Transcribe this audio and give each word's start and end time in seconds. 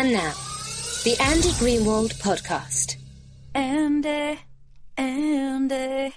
And 0.00 0.14
now, 0.14 0.32
the 1.04 1.14
Andy 1.20 1.50
Greenwald 1.60 2.14
Podcast. 2.22 2.96
Andy, 3.54 4.40
Andy. 4.96 6.14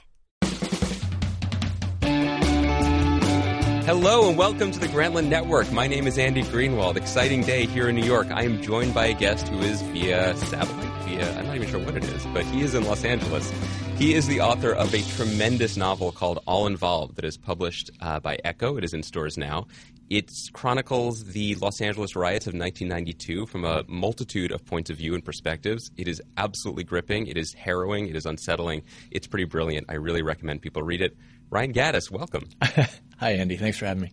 Hello 3.86 4.30
and 4.30 4.38
welcome 4.38 4.72
to 4.72 4.80
the 4.80 4.88
Grantland 4.88 5.28
Network. 5.28 5.70
My 5.74 5.88
name 5.88 6.08
is 6.08 6.18
Andy 6.18 6.44
Greenwald. 6.44 6.96
Exciting 6.96 7.42
day 7.42 7.66
here 7.66 7.90
in 7.90 7.96
New 7.98 8.06
York. 8.06 8.28
I 8.32 8.44
am 8.44 8.62
joined 8.62 8.94
by 8.94 9.08
a 9.08 9.14
guest 9.14 9.50
who 9.50 9.60
is 9.60 9.82
via 9.82 10.34
satellite, 10.38 10.93
via, 11.16 11.38
I'm 11.38 11.46
not 11.46 11.56
even 11.56 11.70
sure 11.70 11.80
what 11.80 11.96
it 11.96 12.04
is, 12.04 12.26
but 12.28 12.46
he 12.46 12.62
is 12.62 12.74
in 12.74 12.84
Los 12.86 13.04
Angeles. 13.04 13.52
He 13.98 14.14
is 14.14 14.28
the 14.28 14.42
author 14.42 14.72
of 14.72 14.94
a 14.94 15.02
tremendous 15.16 15.78
novel 15.78 16.12
called 16.12 16.40
All 16.48 16.68
Involved 16.68 17.16
that 17.16 17.26
is 17.26 17.38
published 17.38 17.92
uh, 18.02 18.20
by 18.20 18.38
Ecco. 18.44 18.78
It 18.78 18.84
is 18.84 18.94
in 18.94 19.04
stores 19.04 19.38
now. 19.38 19.68
It 20.10 20.32
chronicles 20.54 21.24
the 21.24 21.56
Los 21.56 21.82
Angeles 21.82 22.16
riots 22.16 22.48
of 22.48 22.54
1992 22.54 23.46
from 23.48 23.64
a 23.64 23.84
multitude 23.88 24.52
of 24.52 24.66
points 24.66 24.90
of 24.90 24.98
view 24.98 25.14
and 25.14 25.24
perspectives. 25.24 25.92
It 25.98 26.08
is 26.08 26.22
absolutely 26.38 26.84
gripping. 26.84 27.28
It 27.28 27.38
is 27.38 27.54
harrowing. 27.54 28.08
It 28.08 28.16
is 28.16 28.26
unsettling. 28.26 28.84
It's 29.12 29.28
pretty 29.28 29.46
brilliant. 29.46 29.88
I 29.90 29.96
really 29.96 30.22
recommend 30.22 30.62
people 30.62 30.84
read 30.84 31.02
it. 31.02 31.16
Ryan 31.50 31.74
Gattis, 31.74 32.12
welcome. 32.12 32.50
Hi, 32.62 33.32
Andy. 33.32 33.58
Thanks 33.58 33.78
for 33.78 33.86
having 33.86 34.04
me. 34.04 34.12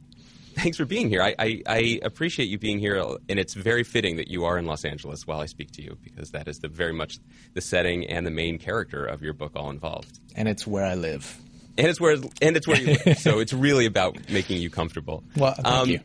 Thanks 0.62 0.77
for 0.77 0.84
being 0.84 1.09
here. 1.09 1.23
I, 1.23 1.34
I, 1.38 1.62
I, 1.66 2.00
appreciate 2.02 2.46
you 2.46 2.59
being 2.59 2.78
here, 2.78 3.02
and 3.28 3.38
it's 3.38 3.55
very 3.55 3.82
fitting 3.82 4.16
that 4.16 4.28
you 4.28 4.45
are 4.45 4.59
in 4.59 4.66
Los 4.66 4.84
Angeles 4.84 5.27
while 5.27 5.41
I 5.41 5.46
speak 5.46 5.70
to 5.73 5.82
you 5.82 5.96
because 6.02 6.32
that 6.32 6.48
is 6.48 6.59
the 6.59 6.68
very 6.68 6.92
much 6.92 7.18
the 7.55 7.60
setting 7.62 8.06
and 8.06 8.27
the 8.27 8.30
main 8.30 8.59
character 8.59 9.06
of 9.06 9.23
your 9.23 9.32
book, 9.32 9.52
All 9.56 9.70
Involved. 9.70 10.20
And 10.37 10.48
it's 10.48 10.66
where 10.66 10.84
I 10.84 10.95
live. 10.96 11.38
And 11.78 11.87
it's 11.87 12.01
where 12.01 12.16
and 12.42 12.56
it's 12.56 12.66
where 12.66 12.78
you 12.78 12.98
live. 13.06 13.18
so 13.18 13.38
it's 13.38 13.54
really 13.54 13.87
about 13.87 14.28
making 14.28 14.60
you 14.60 14.68
comfortable. 14.68 15.24
Well, 15.34 15.54
thank 15.54 15.66
um, 15.66 15.88
you. 15.88 16.01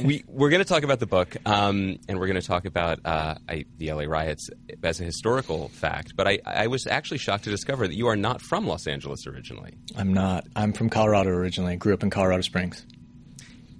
we 0.04 0.24
we're 0.26 0.50
going 0.50 0.62
to 0.62 0.68
talk 0.68 0.82
about 0.82 1.00
the 1.00 1.06
book, 1.06 1.36
um, 1.46 1.98
and 2.08 2.18
we're 2.18 2.26
going 2.26 2.40
to 2.40 2.46
talk 2.46 2.66
about 2.66 2.98
uh, 3.06 3.36
I, 3.48 3.64
the 3.78 3.92
LA 3.92 4.04
riots 4.04 4.50
as 4.82 5.00
a 5.00 5.04
historical 5.04 5.68
fact. 5.68 6.14
But 6.14 6.28
I, 6.28 6.40
I 6.44 6.66
was 6.66 6.86
actually 6.86 7.18
shocked 7.18 7.44
to 7.44 7.50
discover 7.50 7.86
that 7.88 7.94
you 7.94 8.08
are 8.08 8.16
not 8.16 8.42
from 8.42 8.66
Los 8.66 8.86
Angeles 8.86 9.26
originally. 9.26 9.78
I'm 9.96 10.12
not. 10.12 10.46
I'm 10.56 10.74
from 10.74 10.90
Colorado 10.90 11.30
originally. 11.30 11.72
I 11.72 11.76
grew 11.76 11.94
up 11.94 12.02
in 12.02 12.10
Colorado 12.10 12.42
Springs. 12.42 12.84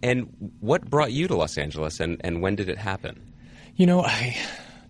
And 0.04 0.52
what 0.60 0.88
brought 0.90 1.12
you 1.12 1.26
to 1.28 1.34
Los 1.34 1.56
Angeles, 1.56 1.98
and, 1.98 2.20
and 2.20 2.42
when 2.42 2.56
did 2.56 2.68
it 2.68 2.76
happen? 2.76 3.32
You 3.74 3.86
know, 3.86 4.02
I 4.02 4.36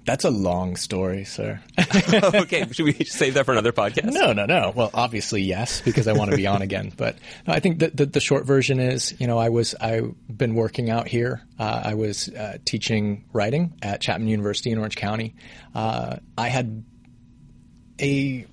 that's 0.05 0.25
a 0.25 0.31
long 0.31 0.75
story, 0.75 1.25
sir. 1.25 1.61
okay, 2.12 2.67
should 2.73 2.84
we 2.84 2.93
save 3.05 3.34
that 3.34 3.47
for 3.47 3.53
another 3.53 3.71
podcast? 3.73 4.12
No, 4.12 4.33
no, 4.33 4.45
no. 4.45 4.73
Well, 4.75 4.91
obviously 4.93 5.43
yes, 5.43 5.81
because 5.83 6.09
I 6.09 6.15
want 6.15 6.33
to 6.33 6.37
be 6.37 6.48
on 6.48 6.62
again. 6.62 6.93
But 6.97 7.17
no, 7.47 7.55
I 7.55 7.61
think 7.61 7.79
the, 7.79 7.91
the, 7.91 8.06
the 8.06 8.21
short 8.21 8.45
version 8.45 8.81
is, 8.81 9.15
you 9.21 9.29
know, 9.29 9.39
I 9.39 9.51
was 9.51 9.77
I've 9.77 10.15
been 10.29 10.56
working 10.56 10.91
out 10.91 11.06
here. 11.06 11.43
Uh, 11.61 11.83
I 11.84 11.95
was 11.95 12.28
uh, 12.28 12.59
teaching 12.65 13.25
writing 13.33 13.78
at 13.83 14.01
Chapman 14.01 14.28
University 14.28 14.71
in 14.71 14.78
Orange 14.78 14.97
County. 14.97 15.37
Uh, 15.77 16.17
I 16.37 16.49
had 16.49 16.84
a 18.01 18.47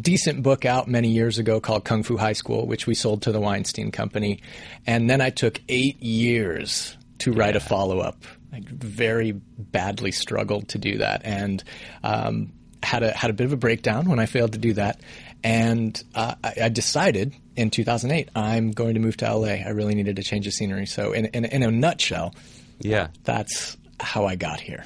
decent 0.00 0.42
book 0.42 0.64
out 0.64 0.88
many 0.88 1.08
years 1.08 1.38
ago 1.38 1.60
called 1.60 1.84
Kung 1.84 2.02
Fu 2.02 2.16
High 2.16 2.34
School, 2.34 2.66
which 2.66 2.86
we 2.86 2.94
sold 2.94 3.22
to 3.22 3.32
the 3.32 3.40
Weinstein 3.40 3.90
Company, 3.90 4.40
and 4.86 5.08
then 5.08 5.20
I 5.20 5.30
took 5.30 5.60
eight 5.68 6.02
years 6.02 6.96
to 7.18 7.32
write 7.32 7.56
a 7.56 7.60
follow 7.60 8.00
up 8.00 8.24
I 8.56 8.62
very 8.64 9.32
badly 9.32 10.12
struggled 10.12 10.68
to 10.70 10.78
do 10.78 10.98
that, 10.98 11.22
and 11.24 11.62
um, 12.02 12.52
had 12.82 13.02
a 13.02 13.12
had 13.12 13.30
a 13.30 13.34
bit 13.34 13.44
of 13.44 13.52
a 13.52 13.56
breakdown 13.56 14.08
when 14.08 14.18
I 14.18 14.26
failed 14.26 14.52
to 14.52 14.58
do 14.58 14.72
that. 14.74 15.00
And 15.44 16.02
uh, 16.14 16.34
I, 16.42 16.54
I, 16.64 16.68
decided 16.70 17.34
in 17.54 17.70
2008 17.70 18.30
I'm 18.34 18.72
going 18.72 18.94
to 18.94 19.00
move 19.00 19.16
to 19.18 19.32
LA. 19.32 19.48
I 19.48 19.68
really 19.68 19.94
needed 19.94 20.16
to 20.16 20.22
change 20.22 20.46
the 20.46 20.50
scenery. 20.50 20.86
So, 20.86 21.12
in, 21.12 21.26
in, 21.26 21.44
in 21.44 21.62
a 21.62 21.70
nutshell, 21.70 22.34
yeah, 22.80 23.08
that's 23.24 23.76
how 24.00 24.24
I 24.24 24.36
got 24.36 24.60
here. 24.60 24.84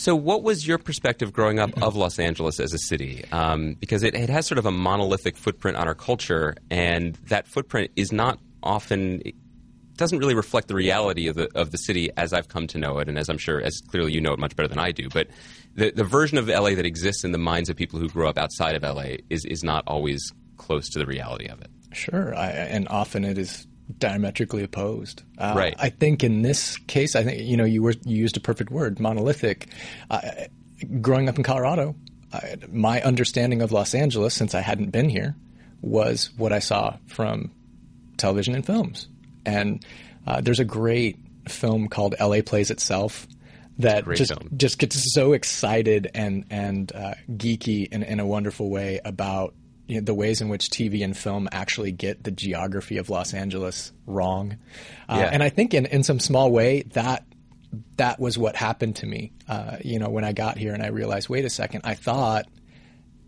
So, 0.00 0.16
what 0.16 0.42
was 0.42 0.66
your 0.66 0.78
perspective 0.78 1.30
growing 1.30 1.58
up 1.58 1.82
of 1.82 1.94
Los 1.94 2.18
Angeles 2.18 2.58
as 2.58 2.72
a 2.72 2.78
city? 2.78 3.22
Um, 3.32 3.74
because 3.74 4.02
it, 4.02 4.14
it, 4.14 4.30
has 4.30 4.46
sort 4.46 4.56
of 4.56 4.64
a 4.64 4.70
monolithic 4.70 5.36
footprint 5.36 5.76
on 5.76 5.86
our 5.86 5.94
culture, 5.94 6.56
and 6.70 7.16
that 7.28 7.46
footprint 7.46 7.90
is 7.96 8.10
not 8.10 8.38
often 8.62 9.20
doesn't 9.96 10.18
really 10.18 10.34
reflect 10.34 10.68
the 10.68 10.74
reality 10.74 11.28
of 11.28 11.36
the 11.36 11.50
of 11.54 11.70
the 11.70 11.76
city 11.76 12.08
as 12.16 12.32
I've 12.32 12.48
come 12.48 12.66
to 12.68 12.78
know 12.78 12.96
it, 12.96 13.10
and 13.10 13.18
as 13.18 13.28
I'm 13.28 13.36
sure, 13.36 13.60
as 13.60 13.82
clearly 13.90 14.14
you 14.14 14.22
know 14.22 14.32
it 14.32 14.38
much 14.38 14.56
better 14.56 14.68
than 14.68 14.78
I 14.78 14.90
do. 14.90 15.10
But 15.10 15.28
the 15.74 15.90
the 15.90 16.04
version 16.04 16.38
of 16.38 16.48
LA 16.48 16.70
that 16.76 16.86
exists 16.86 17.22
in 17.22 17.32
the 17.32 17.38
minds 17.38 17.68
of 17.68 17.76
people 17.76 18.00
who 18.00 18.08
grow 18.08 18.30
up 18.30 18.38
outside 18.38 18.76
of 18.76 18.82
LA 18.82 19.16
is 19.28 19.44
is 19.44 19.62
not 19.62 19.84
always 19.86 20.32
close 20.56 20.88
to 20.88 20.98
the 20.98 21.04
reality 21.04 21.44
of 21.44 21.60
it. 21.60 21.68
Sure, 21.92 22.34
I, 22.34 22.48
and 22.48 22.88
often 22.88 23.22
it 23.22 23.36
is 23.36 23.66
diametrically 23.98 24.62
opposed. 24.62 25.22
Uh, 25.38 25.54
right. 25.56 25.74
I 25.78 25.90
think 25.90 26.24
in 26.24 26.42
this 26.42 26.76
case, 26.78 27.16
I 27.16 27.24
think 27.24 27.42
you 27.42 27.56
know 27.56 27.64
you 27.64 27.82
were 27.82 27.94
you 28.04 28.16
used 28.16 28.36
a 28.36 28.40
perfect 28.40 28.70
word, 28.70 29.00
monolithic. 29.00 29.68
Uh, 30.10 30.20
growing 31.00 31.28
up 31.28 31.36
in 31.36 31.42
Colorado, 31.42 31.94
I, 32.32 32.56
my 32.68 33.02
understanding 33.02 33.62
of 33.62 33.72
Los 33.72 33.94
Angeles, 33.94 34.34
since 34.34 34.54
I 34.54 34.60
hadn't 34.60 34.90
been 34.90 35.08
here, 35.08 35.34
was 35.82 36.30
what 36.36 36.52
I 36.52 36.58
saw 36.58 36.96
from 37.06 37.50
television 38.16 38.54
and 38.54 38.64
films. 38.64 39.08
And 39.44 39.84
uh, 40.26 40.40
there's 40.40 40.60
a 40.60 40.64
great 40.64 41.18
film 41.48 41.88
called 41.88 42.14
L.A. 42.18 42.42
Plays 42.42 42.70
Itself 42.70 43.26
that 43.78 44.04
great 44.04 44.18
just 44.18 44.32
film. 44.32 44.50
just 44.56 44.78
gets 44.78 45.12
so 45.14 45.32
excited 45.32 46.10
and 46.14 46.44
and 46.50 46.92
uh, 46.94 47.14
geeky 47.30 47.88
in, 47.90 48.02
in 48.02 48.20
a 48.20 48.26
wonderful 48.26 48.70
way 48.70 49.00
about 49.04 49.54
you 49.90 49.96
know, 49.96 50.04
the 50.04 50.14
ways 50.14 50.40
in 50.40 50.48
which 50.48 50.70
TV 50.70 51.02
and 51.02 51.16
film 51.16 51.48
actually 51.50 51.90
get 51.90 52.22
the 52.22 52.30
geography 52.30 52.96
of 52.98 53.10
Los 53.10 53.34
Angeles 53.34 53.90
wrong. 54.06 54.56
Uh, 55.08 55.16
yeah. 55.18 55.30
And 55.32 55.42
I 55.42 55.48
think 55.48 55.74
in, 55.74 55.86
in 55.86 56.04
some 56.04 56.20
small 56.20 56.52
way 56.52 56.82
that 56.92 57.24
that 57.96 58.20
was 58.20 58.38
what 58.38 58.54
happened 58.54 58.96
to 58.96 59.06
me. 59.06 59.32
Uh, 59.48 59.78
you 59.84 59.98
know, 59.98 60.08
when 60.08 60.24
I 60.24 60.32
got 60.32 60.56
here 60.56 60.74
and 60.74 60.82
I 60.82 60.88
realized, 60.88 61.28
wait 61.28 61.44
a 61.44 61.50
second, 61.50 61.82
I 61.84 61.94
thought 61.94 62.46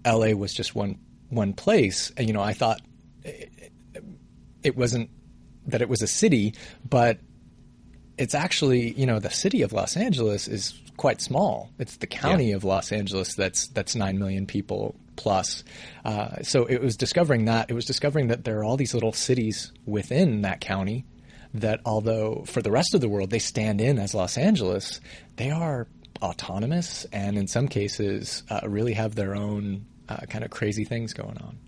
LA 0.07 0.29
was 0.29 0.55
just 0.55 0.75
one 0.75 0.99
one 1.31 1.53
place. 1.53 2.13
And, 2.17 2.29
you 2.29 2.33
know, 2.33 2.43
I 2.43 2.53
thought 2.53 2.81
it, 3.25 3.73
it 4.63 4.77
wasn't 4.77 5.11
that 5.67 5.83
it 5.83 5.89
was 5.89 6.03
a 6.03 6.07
city, 6.07 6.55
but 6.89 7.19
it's 8.19 8.35
actually 8.35 8.93
you 8.93 9.07
know 9.07 9.19
the 9.19 9.31
city 9.31 9.63
of 9.63 9.73
Los 9.73 9.97
Angeles 9.97 10.47
is 10.47 10.79
quite 10.97 11.21
small. 11.21 11.71
It's 11.79 11.97
the 11.97 12.07
county 12.07 12.51
yeah. 12.51 12.57
of 12.57 12.63
Los 12.63 12.93
Angeles 12.93 13.35
that's 13.35 13.67
that's 13.69 13.97
nine 13.97 14.19
million 14.19 14.47
people 14.47 14.95
plus. 15.17 15.65
Uh, 16.05 16.43
so 16.43 16.65
it 16.65 16.81
was 16.81 16.97
discovering 16.97 17.47
that 17.47 17.71
it 17.71 17.75
was 17.75 17.85
discovering 17.85 18.29
that 18.29 18.45
there 18.45 18.59
are 18.59 18.65
all 18.65 18.77
these 18.77 18.95
little 18.95 19.13
cities 19.13 19.73
within 19.87 20.43
that 20.43 20.61
county 20.61 21.05
that 21.55 21.81
although 21.85 22.45
for 22.47 22.63
the 22.63 22.71
rest 22.71 22.95
of 22.95 23.01
the 23.01 23.09
world 23.09 23.31
they 23.31 23.39
stand 23.39 23.81
in 23.81 23.99
as 23.99 24.15
Los 24.15 24.39
Angeles, 24.39 25.01
they 25.37 25.51
are 25.51 25.87
autonomous 26.23 27.05
and 27.13 27.37
in 27.37 27.47
some 27.47 27.69
cases 27.69 28.43
uh, 28.49 28.61
really 28.65 28.95
have 28.95 29.15
their 29.15 29.35
own 29.35 29.85
uh, 30.09 30.19
kind 30.29 30.45
of 30.45 30.51
crazy 30.51 30.85
things 30.85 31.13
going 31.13 31.37
on. 31.39 31.59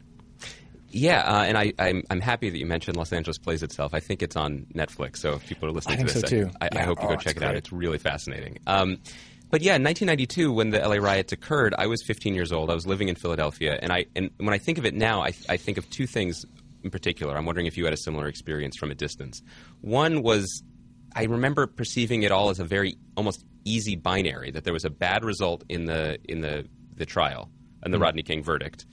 Yeah, 0.91 1.23
uh, 1.23 1.43
and 1.43 1.59
I, 1.59 1.73
I'm, 1.77 2.05
I'm 2.09 2.21
happy 2.21 2.51
that 2.51 2.57
you 2.57 2.67
mentioned 2.67 2.97
Los 2.97 3.13
Angeles 3.13 3.37
Plays 3.37 3.65
Itself. 3.65 3.95
I 3.95 4.01
think 4.01 4.23
it's 4.23 4.37
on 4.37 4.67
Netflix, 4.73 5.17
so 5.17 5.33
if 5.33 5.47
people 5.47 5.69
are 5.69 5.73
listening 5.73 5.99
I 5.99 6.05
to 6.05 6.13
this, 6.13 6.21
so 6.21 6.29
too. 6.29 6.51
I, 6.61 6.69
yeah. 6.73 6.83
I, 6.83 6.85
hope 6.85 7.03
you 7.03 7.09
oh, 7.09 7.15
go 7.15 7.17
check 7.17 7.35
it 7.35 7.41
great. 7.41 7.49
out. 7.49 7.57
It's 7.57 7.73
really 7.73 7.99
fascinating. 7.99 8.59
Um, 8.69 8.99
but 9.55 9.63
yeah, 9.63 9.77
in 9.77 9.85
1992, 9.85 10.53
when 10.53 10.71
the 10.71 10.81
LA 10.81 10.97
riots 10.97 11.33
occurred, 11.33 11.77
I 11.79 11.87
was 11.87 12.03
15 12.03 12.35
years 12.35 12.51
old. 12.51 12.73
I 12.73 12.75
was 12.75 12.89
living 12.89 13.09
in 13.09 13.15
Philadelphia, 13.15 13.79
and 13.81 13.93
I 13.93 14.07
and 14.17 14.31
when 14.39 14.53
I 14.53 14.59
think 14.59 14.79
of 14.79 14.85
it 14.85 14.95
now, 14.95 15.23
I, 15.23 15.33
I 15.49 15.59
think 15.59 15.79
of 15.79 15.89
two 15.91 16.09
things 16.09 16.45
in 16.83 16.91
particular. 16.91 17.37
I'm 17.37 17.47
wondering 17.47 17.67
if 17.67 17.77
you 17.77 17.85
had 17.85 17.95
a 17.95 17.97
similar 17.97 18.27
experience 18.27 18.77
from 18.77 18.91
a 18.91 18.97
distance. 18.97 19.43
One 19.81 20.25
was 20.25 20.65
I 21.15 21.27
remember 21.27 21.69
perceiving 21.69 22.25
it 22.25 22.33
all 22.33 22.51
as 22.51 22.59
a 22.59 22.65
very 22.65 22.97
almost 23.17 23.45
easy 23.65 23.95
binary 23.95 24.51
that 24.51 24.65
there 24.65 24.73
was 24.73 24.85
a 24.85 24.91
bad 24.91 25.23
result 25.25 25.63
in 25.69 25.85
the 25.85 26.19
in 26.29 26.41
the 26.41 26.67
the 26.97 27.07
trial 27.07 27.49
and 27.85 27.95
the 27.95 27.97
mm-hmm. 27.97 28.03
Rodney 28.03 28.25
King 28.25 28.43
verdict 28.43 28.87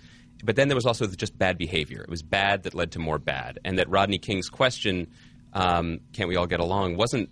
but 0.44 0.56
then 0.56 0.68
there 0.68 0.76
was 0.76 0.86
also 0.86 1.08
just 1.08 1.38
bad 1.38 1.58
behavior. 1.58 2.02
It 2.02 2.10
was 2.10 2.22
bad 2.22 2.64
that 2.64 2.76
led 2.76 2.92
to 2.92 3.00
more 3.00 3.18
bad, 3.18 3.60
and 3.66 3.78
that 3.80 3.90
Rodney 3.90 4.20
King's 4.20 4.50
question, 4.50 5.08
um, 5.54 6.02
"Can't 6.14 6.30
we 6.30 6.36
all 6.36 6.48
get 6.48 6.60
along?" 6.60 6.98
wasn't 6.98 7.30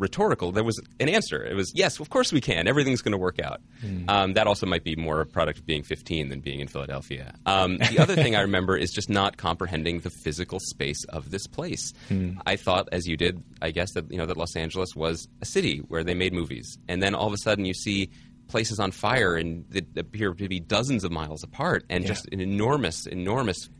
rhetorical. 0.00 0.50
There 0.50 0.64
was 0.64 0.80
an 0.98 1.08
answer. 1.08 1.44
It 1.44 1.54
was 1.54 1.72
yes, 1.74 2.00
of 2.00 2.10
course 2.10 2.32
we 2.32 2.40
can. 2.40 2.66
Everything's 2.66 3.02
going 3.02 3.12
to 3.12 3.18
work 3.18 3.38
out. 3.38 3.60
Mm. 3.84 4.08
Um, 4.08 4.32
that 4.32 4.46
also 4.46 4.66
might 4.66 4.82
be 4.82 4.96
more 4.96 5.20
a 5.20 5.26
product 5.26 5.58
of 5.60 5.66
being 5.66 5.82
15 5.82 6.28
than 6.30 6.40
being 6.40 6.60
in 6.60 6.68
Philadelphia. 6.68 7.34
Um, 7.46 7.78
the 7.78 7.98
other 7.98 8.14
thing 8.16 8.34
I 8.34 8.40
remember 8.40 8.76
is 8.76 8.90
just 8.90 9.10
not 9.10 9.36
comprehending 9.36 10.00
the 10.00 10.10
physical 10.10 10.58
space 10.60 11.04
of 11.04 11.30
this 11.30 11.46
place. 11.46 11.92
Mm. 12.08 12.40
I 12.46 12.56
thought, 12.56 12.88
as 12.90 13.06
you 13.06 13.16
did, 13.16 13.42
I 13.62 13.70
guess 13.70 13.92
that 13.92 14.10
you 14.10 14.18
know 14.18 14.26
that 14.26 14.36
Los 14.36 14.56
Angeles 14.56 14.96
was 14.96 15.28
a 15.40 15.46
city 15.46 15.78
where 15.88 16.02
they 16.02 16.14
made 16.14 16.32
movies, 16.32 16.78
and 16.88 17.02
then 17.02 17.14
all 17.14 17.26
of 17.26 17.34
a 17.34 17.38
sudden 17.38 17.64
you 17.64 17.74
see 17.74 18.10
places 18.48 18.80
on 18.80 18.90
fire 18.90 19.36
and 19.36 19.64
that 19.70 19.96
appear 19.96 20.34
to 20.34 20.48
be 20.48 20.58
dozens 20.58 21.04
of 21.04 21.12
miles 21.12 21.44
apart 21.44 21.84
and 21.88 22.02
yeah. 22.02 22.08
just 22.08 22.26
an 22.32 22.40
enormous, 22.40 23.06
enormous. 23.06 23.70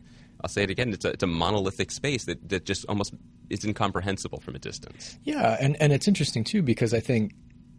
I'll 0.43 0.49
say 0.49 0.63
it 0.63 0.71
again. 0.71 0.93
It's 0.93 1.05
a, 1.05 1.11
it's 1.11 1.23
a 1.25 1.27
monolithic 1.27 1.91
space 1.91 2.25
that, 2.27 2.49
that 2.49 2.65
just 2.65 2.87
almost 2.87 3.13
is 3.51 3.65
incomprehensible 3.65 4.41
from 4.41 4.55
a 4.55 4.59
distance. 4.59 5.19
Yeah, 5.25 5.57
and, 5.61 5.77
and 5.81 5.93
it's 5.93 6.09
interesting 6.09 6.45
too 6.45 6.63
because 6.63 6.95
I 6.95 7.01
think 7.01 7.35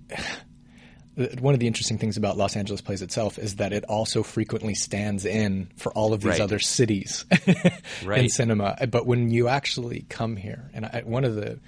one 1.39 1.53
of 1.53 1.59
the 1.59 1.68
interesting 1.68 1.97
things 1.97 2.18
about 2.18 2.38
Los 2.38 2.56
Angeles 2.56 2.81
Plays 2.81 3.01
itself 3.01 3.38
is 3.38 3.56
that 3.56 3.73
it 3.73 3.83
also 3.85 4.23
frequently 4.23 4.75
stands 4.75 5.25
in 5.25 5.69
for 5.77 5.91
all 5.94 6.13
of 6.13 6.21
these 6.21 6.31
right. 6.31 6.41
other 6.41 6.59
cities 6.59 7.25
right. 8.06 8.19
in 8.19 8.29
cinema. 8.29 8.77
But 8.89 9.06
when 9.06 9.29
you 9.29 9.47
actually 9.47 10.06
come 10.09 10.35
here, 10.35 10.69
and 10.73 10.85
I, 10.85 11.01
one 11.06 11.25
of 11.25 11.35
the 11.35 11.59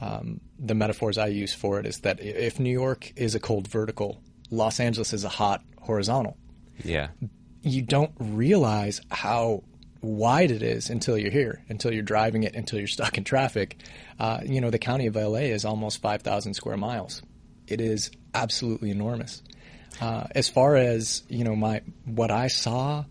um, 0.00 0.40
the 0.58 0.74
metaphors 0.74 1.16
I 1.16 1.28
use 1.28 1.54
for 1.54 1.78
it 1.78 1.86
is 1.86 2.00
that 2.00 2.20
if 2.20 2.58
New 2.58 2.72
York 2.72 3.12
is 3.14 3.36
a 3.36 3.40
cold 3.40 3.68
vertical, 3.68 4.20
Los 4.50 4.80
Angeles 4.80 5.12
is 5.12 5.22
a 5.22 5.28
hot 5.28 5.62
horizontal. 5.80 6.36
Yeah. 6.82 7.08
You 7.62 7.82
don't 7.82 8.12
realize 8.18 9.00
how 9.10 9.62
wide 10.02 10.50
it 10.50 10.62
is 10.62 10.90
until 10.90 11.16
you're 11.16 11.30
here, 11.30 11.62
until 11.68 11.92
you're 11.92 12.02
driving 12.02 12.42
it, 12.42 12.54
until 12.54 12.78
you're 12.78 12.88
stuck 12.88 13.16
in 13.16 13.24
traffic. 13.24 13.78
Uh, 14.18 14.40
you 14.44 14.60
know, 14.60 14.70
the 14.70 14.78
county 14.78 15.06
of 15.06 15.16
LA 15.16 15.40
is 15.50 15.64
almost 15.64 16.02
5,000 16.02 16.54
square 16.54 16.76
miles. 16.76 17.22
It 17.66 17.80
is 17.80 18.10
absolutely 18.34 18.90
enormous. 18.90 19.42
Uh, 20.00 20.24
as 20.32 20.48
far 20.48 20.76
as 20.76 21.22
you 21.28 21.44
know, 21.44 21.54
my 21.54 21.82
what 22.04 22.30
I 22.30 22.48
saw, 22.48 23.04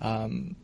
um, 0.00 0.56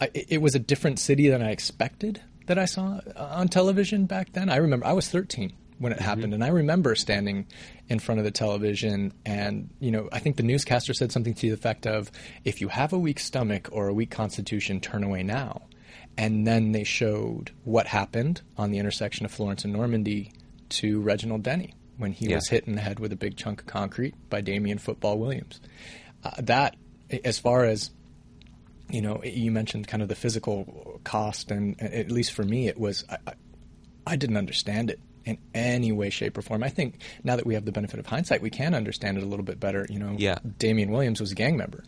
I, 0.00 0.10
it 0.14 0.40
was 0.40 0.54
a 0.54 0.58
different 0.58 0.98
city 0.98 1.28
than 1.28 1.42
I 1.42 1.50
expected 1.50 2.20
that 2.46 2.58
I 2.58 2.66
saw 2.66 3.00
uh, 3.16 3.28
on 3.32 3.48
television 3.48 4.06
back 4.06 4.32
then. 4.32 4.48
I 4.50 4.56
remember 4.56 4.86
I 4.86 4.92
was 4.92 5.08
13 5.08 5.52
when 5.78 5.92
it 5.92 6.00
happened, 6.00 6.32
and 6.34 6.44
I 6.44 6.48
remember 6.48 6.94
standing 6.94 7.46
in 7.88 7.98
front 7.98 8.18
of 8.20 8.24
the 8.24 8.30
television, 8.30 9.12
and 9.26 9.70
you 9.80 9.90
know, 9.90 10.08
I 10.12 10.18
think 10.20 10.36
the 10.36 10.42
newscaster 10.42 10.94
said 10.94 11.10
something 11.12 11.34
to 11.34 11.40
the 11.48 11.52
effect 11.52 11.86
of, 11.86 12.10
"If 12.44 12.60
you 12.60 12.68
have 12.68 12.92
a 12.92 12.98
weak 12.98 13.18
stomach 13.18 13.68
or 13.72 13.88
a 13.88 13.92
weak 13.94 14.10
constitution, 14.10 14.80
turn 14.80 15.02
away 15.04 15.22
now." 15.22 15.62
And 16.16 16.46
then 16.46 16.72
they 16.72 16.84
showed 16.84 17.50
what 17.64 17.88
happened 17.88 18.40
on 18.56 18.70
the 18.70 18.78
intersection 18.78 19.24
of 19.26 19.32
Florence 19.32 19.64
and 19.64 19.72
Normandy 19.72 20.32
to 20.70 21.00
Reginald 21.00 21.42
Denny 21.42 21.74
when 21.98 22.12
he 22.12 22.26
Yeah. 22.28 22.36
was 22.36 22.48
hit 22.48 22.66
in 22.68 22.76
the 22.76 22.80
head 22.80 23.00
with 23.00 23.12
a 23.12 23.16
big 23.16 23.36
chunk 23.36 23.60
of 23.62 23.66
concrete 23.66 24.14
by 24.30 24.40
Damian 24.40 24.78
Football 24.78 25.18
Williams. 25.18 25.60
Uh, 26.22 26.30
that, 26.38 26.76
as 27.24 27.38
far 27.38 27.64
as 27.64 27.90
you 28.90 29.00
know, 29.00 29.20
you 29.24 29.50
mentioned 29.50 29.88
kind 29.88 30.02
of 30.02 30.08
the 30.08 30.14
physical 30.14 31.00
cost, 31.04 31.50
and 31.50 31.80
at 31.82 32.10
least 32.12 32.32
for 32.32 32.44
me, 32.44 32.68
it 32.68 32.78
was 32.78 33.04
I, 33.10 33.32
I 34.06 34.16
didn't 34.16 34.36
understand 34.36 34.90
it 34.90 35.00
in 35.24 35.38
any 35.54 35.92
way, 35.92 36.10
shape, 36.10 36.36
or 36.36 36.42
form. 36.42 36.62
I 36.62 36.68
think 36.68 37.00
now 37.22 37.36
that 37.36 37.46
we 37.46 37.54
have 37.54 37.64
the 37.64 37.72
benefit 37.72 37.98
of 37.98 38.06
hindsight, 38.06 38.42
we 38.42 38.50
can 38.50 38.74
understand 38.74 39.16
it 39.16 39.22
a 39.22 39.26
little 39.26 39.44
bit 39.44 39.58
better. 39.58 39.86
You 39.88 39.98
know, 39.98 40.14
Yeah. 40.18 40.38
Damian 40.58 40.90
Williams 40.90 41.20
was 41.20 41.32
a 41.32 41.34
gang 41.34 41.56
member. 41.56 41.84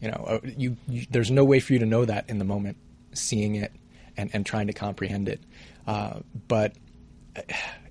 You 0.00 0.08
know, 0.08 0.24
uh, 0.26 0.40
you, 0.44 0.76
you 0.88 1.06
there's 1.10 1.30
no 1.30 1.44
way 1.44 1.60
for 1.60 1.72
you 1.72 1.78
to 1.78 1.86
know 1.86 2.04
that 2.04 2.28
in 2.28 2.38
the 2.38 2.44
moment, 2.44 2.76
seeing 3.14 3.54
it 3.56 3.72
and, 4.16 4.30
and 4.32 4.44
trying 4.44 4.66
to 4.66 4.72
comprehend 4.72 5.28
it. 5.28 5.42
Uh, 5.86 6.20
but 6.48 6.74
uh, 7.36 7.42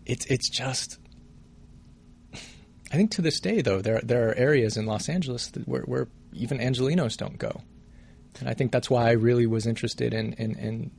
it's 0.05 0.25
it's 0.27 0.49
just. 0.49 0.99
I 2.91 2.97
think 2.97 3.11
to 3.11 3.21
this 3.21 3.39
day, 3.39 3.61
though, 3.61 3.81
there 3.81 3.99
there 4.03 4.29
are 4.29 4.35
areas 4.35 4.77
in 4.77 4.85
Los 4.85 5.09
Angeles 5.09 5.47
that, 5.47 5.67
where, 5.67 5.81
where 5.81 6.07
even 6.33 6.59
Angelenos 6.59 7.17
don't 7.17 7.37
go, 7.37 7.61
and 8.39 8.47
I 8.47 8.53
think 8.53 8.71
that's 8.71 8.89
why 8.89 9.07
I 9.07 9.13
really 9.13 9.47
was 9.47 9.65
interested 9.65 10.13
in 10.13 10.33
in, 10.33 10.55
in 10.55 10.91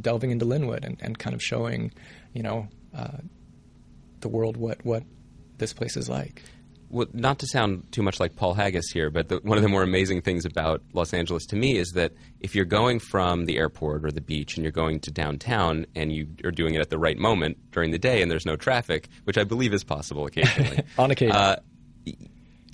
delving 0.00 0.30
into 0.30 0.44
Lynwood 0.44 0.84
and, 0.84 0.98
and 1.00 1.18
kind 1.18 1.34
of 1.34 1.42
showing, 1.42 1.92
you 2.32 2.42
know, 2.42 2.68
uh, 2.96 3.18
the 4.20 4.28
world 4.28 4.56
what 4.56 4.84
what 4.84 5.02
this 5.58 5.72
place 5.72 5.96
is 5.96 6.08
like. 6.08 6.42
well, 6.90 7.06
not 7.12 7.38
to 7.38 7.46
sound 7.46 7.90
too 7.92 8.02
much 8.02 8.20
like 8.20 8.36
Paul 8.36 8.54
Haggis 8.54 8.90
here, 8.92 9.10
but 9.10 9.28
the, 9.28 9.36
one 9.42 9.56
of 9.56 9.62
the 9.62 9.68
more 9.68 9.82
amazing 9.82 10.22
things 10.22 10.44
about 10.44 10.82
Los 10.92 11.14
Angeles 11.14 11.46
to 11.46 11.56
me 11.56 11.76
is 11.76 11.92
that 11.92 12.12
if 12.40 12.54
you're 12.54 12.64
going 12.64 12.98
from 12.98 13.46
the 13.46 13.56
airport 13.58 14.04
or 14.04 14.10
the 14.10 14.20
beach 14.20 14.56
and 14.56 14.64
you're 14.64 14.72
going 14.72 15.00
to 15.00 15.10
downtown 15.10 15.86
and 15.94 16.12
you 16.12 16.26
are 16.44 16.50
doing 16.50 16.74
it 16.74 16.80
at 16.80 16.90
the 16.90 16.98
right 16.98 17.16
moment 17.18 17.56
during 17.70 17.92
the 17.92 17.98
day 17.98 18.20
and 18.22 18.30
there's 18.30 18.46
no 18.46 18.56
traffic, 18.56 19.08
which 19.24 19.38
I 19.38 19.44
believe 19.44 19.72
is 19.72 19.84
possible 19.84 20.26
occasionally, 20.26 20.82
On 20.98 21.10
occasion. 21.10 21.34
uh, 21.36 21.56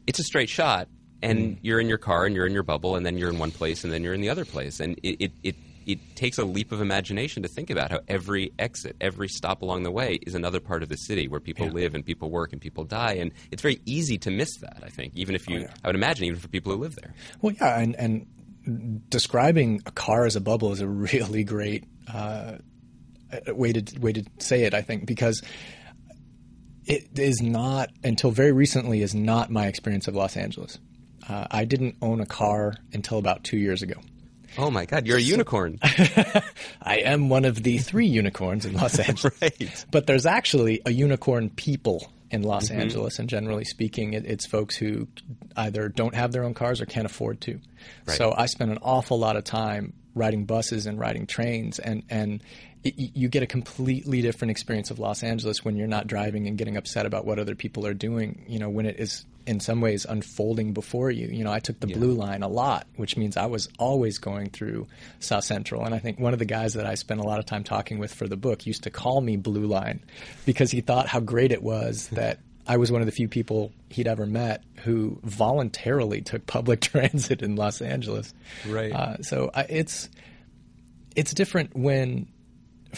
it's 0.07 0.19
a 0.19 0.25
straight 0.25 0.49
shot, 0.49 0.89
and 1.23 1.59
you're 1.63 1.81
in 1.81 1.89
your 1.89 1.99
car 1.99 2.25
and 2.25 2.35
you're 2.35 2.47
in 2.47 2.55
your 2.55 2.63
bubble, 2.63 2.97
and 2.97 3.05
then 3.05 3.19
you're 3.19 3.31
in 3.31 3.39
one 3.39 3.51
place 3.51 3.85
and 3.85 3.93
then 3.93 4.03
you're 4.03 4.15
in 4.15 4.21
the 4.21 4.31
other 4.31 4.45
place, 4.45 4.81
and 4.81 4.99
it 5.03 5.21
it. 5.21 5.33
it 5.43 5.57
it 5.89 6.15
takes 6.15 6.39
a 6.39 6.45
leap 6.45 6.71
of 6.71 6.81
imagination 6.81 7.43
to 7.43 7.49
think 7.49 7.71
about 7.71 7.91
how 7.91 8.01
every 8.07 8.53
exit, 8.59 8.95
every 9.01 9.27
stop 9.29 9.63
along 9.63 9.83
the 9.83 9.91
way 9.91 10.19
is 10.27 10.35
another 10.37 10.61
part 10.61 10.83
of 10.85 10.89
the 10.89 10.97
city 10.97 11.27
where 11.27 11.41
people 11.41 11.67
Yeah. 11.67 11.73
live 11.73 11.95
and 11.97 12.05
people 12.05 12.31
work 12.31 12.53
and 12.53 12.61
people 12.61 12.85
die. 12.85 13.15
And 13.15 13.33
it's 13.51 13.63
very 13.63 13.81
easy 13.87 14.19
to 14.19 14.31
miss 14.31 14.51
that, 14.61 14.83
I 14.85 14.91
think, 14.91 15.15
even 15.17 15.35
if 15.35 15.49
you, 15.49 15.57
Oh, 15.57 15.61
yeah. 15.63 15.75
I 15.83 15.89
would 15.89 15.97
imagine, 15.97 16.27
even 16.27 16.39
for 16.39 16.49
people 16.49 16.71
who 16.73 16.79
live 16.79 16.95
there. 16.95 17.15
Well, 17.41 17.55
yeah, 17.61 17.81
and 17.81 17.97
and 17.97 18.27
describing 19.11 19.81
a 19.87 19.91
car 19.91 20.27
as 20.27 20.37
a 20.37 20.41
bubble 20.43 20.73
is 20.73 20.81
a 20.83 20.87
really 21.07 21.43
great 21.43 21.85
uh, 22.13 22.59
way 23.49 23.73
to 23.73 23.99
way 23.99 24.13
to 24.13 24.23
say 24.39 24.65
it. 24.65 24.75
I 24.75 24.83
think 24.83 25.07
because 25.07 25.43
it 26.85 27.19
is 27.19 27.41
not 27.43 27.91
until 28.05 28.31
very 28.31 28.53
recently 28.53 29.03
is 29.03 29.15
not 29.15 29.51
my 29.51 29.67
experience 29.67 30.09
of 30.09 30.15
Los 30.15 30.37
Angeles. 30.37 30.79
Uh, 31.29 31.47
I 31.51 31.65
didn't 31.65 31.97
own 32.01 32.21
a 32.21 32.27
car 32.27 32.75
until 32.93 33.19
about 33.19 33.45
two 33.45 33.59
years 33.59 33.83
ago. 33.83 33.97
Oh 34.57 34.71
my 34.71 34.87
God, 34.87 35.07
you're 35.07 35.19
a 35.19 35.23
unicorn. 35.23 35.79
I 35.83 36.99
am 37.05 37.29
one 37.29 37.45
of 37.45 37.63
the 37.63 37.79
three 37.79 38.07
unicorns 38.07 38.65
in 38.65 38.75
Los 38.75 38.99
Angeles. 38.99 39.41
Right. 39.43 39.85
But 39.91 40.07
there's 40.07 40.27
actually 40.27 40.81
a 40.87 40.91
unicorn 40.91 41.51
people 41.51 42.11
in 42.31 42.43
Los 42.43 42.69
mm-hmm. 42.69 42.81
Angeles, 42.81 43.19
and 43.19 43.29
generally 43.29 43.65
speaking, 43.65 44.13
it, 44.13 44.25
it's 44.27 44.47
folks 44.47 44.77
who 44.77 45.09
either 45.57 45.89
don't 45.89 46.15
have 46.15 46.33
their 46.33 46.45
own 46.45 46.55
cars 46.55 46.81
or 46.81 46.87
can't 46.87 47.07
afford 47.07 47.41
to. 47.43 47.61
So 48.07 48.35
I 48.37 48.47
spent 48.47 48.71
an 48.71 48.79
awful 48.83 49.19
lot 49.19 49.37
of 49.37 49.45
time 49.45 49.93
riding 50.15 50.45
buses 50.45 50.87
and 50.87 50.99
riding 50.99 51.27
trains, 51.27 51.79
and 51.79 52.03
and 52.11 52.43
it, 52.85 52.95
you 52.97 53.29
get 53.29 53.43
a 53.43 53.47
completely 53.47 54.23
different 54.23 54.51
experience 54.51 54.91
of 54.91 54.99
Los 54.99 55.23
Angeles 55.23 55.65
when 55.65 55.77
you're 55.77 55.87
not 55.87 56.07
driving 56.07 56.47
and 56.47 56.59
getting 56.59 56.77
upset 56.77 57.07
about 57.07 57.25
what 57.25 57.39
other 57.39 57.55
people 57.55 57.87
are 57.87 57.95
doing. 57.95 58.45
You 58.49 58.59
know, 58.59 58.69
when 58.69 58.87
it 58.87 58.99
is 58.99 59.25
in 59.49 59.61
some 59.61 59.81
ways 59.81 60.05
unfolding 60.07 60.75
before 60.75 61.11
you. 61.11 61.27
You 61.29 61.43
know, 61.43 61.51
I 61.51 61.59
took 61.59 61.81
the 61.81 61.87
blue 61.87 62.13
line 62.13 62.43
a 62.43 62.49
lot, 62.49 62.87
which 62.97 63.17
means 63.17 63.39
I 63.39 63.47
was 63.47 63.67
always 63.79 64.19
going 64.19 64.51
through 64.51 64.87
South 65.21 65.45
Central. 65.45 65.87
And 65.87 65.95
I 65.95 65.99
think 65.99 66.21
one 66.21 66.35
of 66.35 66.39
the 66.39 66.45
guys 66.45 66.75
that 66.75 66.85
I 66.85 66.95
spent 66.95 67.21
a 67.21 67.23
lot 67.23 67.39
of 67.39 67.47
time 67.47 67.65
talking 67.65 67.99
with 67.99 68.13
for 68.13 68.29
the 68.29 68.37
book 68.37 68.67
used 68.67 68.83
to 68.83 68.91
call 68.91 69.23
me 69.23 69.37
Blue 69.37 69.67
Line 69.67 70.05
because 70.45 70.71
he 70.71 70.83
thought 70.83 71.09
how 71.09 71.21
great 71.21 71.51
it 71.51 71.63
was 71.63 72.09
that 72.13 72.41
I 72.67 72.77
was 72.77 72.93
one 72.93 73.01
of 73.01 73.07
the 73.07 73.13
few 73.13 73.27
people 73.27 73.73
he'd 73.89 74.07
ever 74.07 74.27
met 74.27 74.63
who 74.85 75.19
voluntarily 75.23 76.21
took 76.21 76.47
public 76.47 76.81
transit 76.83 77.41
in 77.41 77.57
Los 77.57 77.81
Angeles. 77.81 78.35
Right. 78.69 78.93
Uh, 78.93 79.23
so 79.23 79.51
I, 79.55 79.63
it's 79.63 80.11
it's 81.17 81.33
different 81.33 81.75
when 81.75 82.29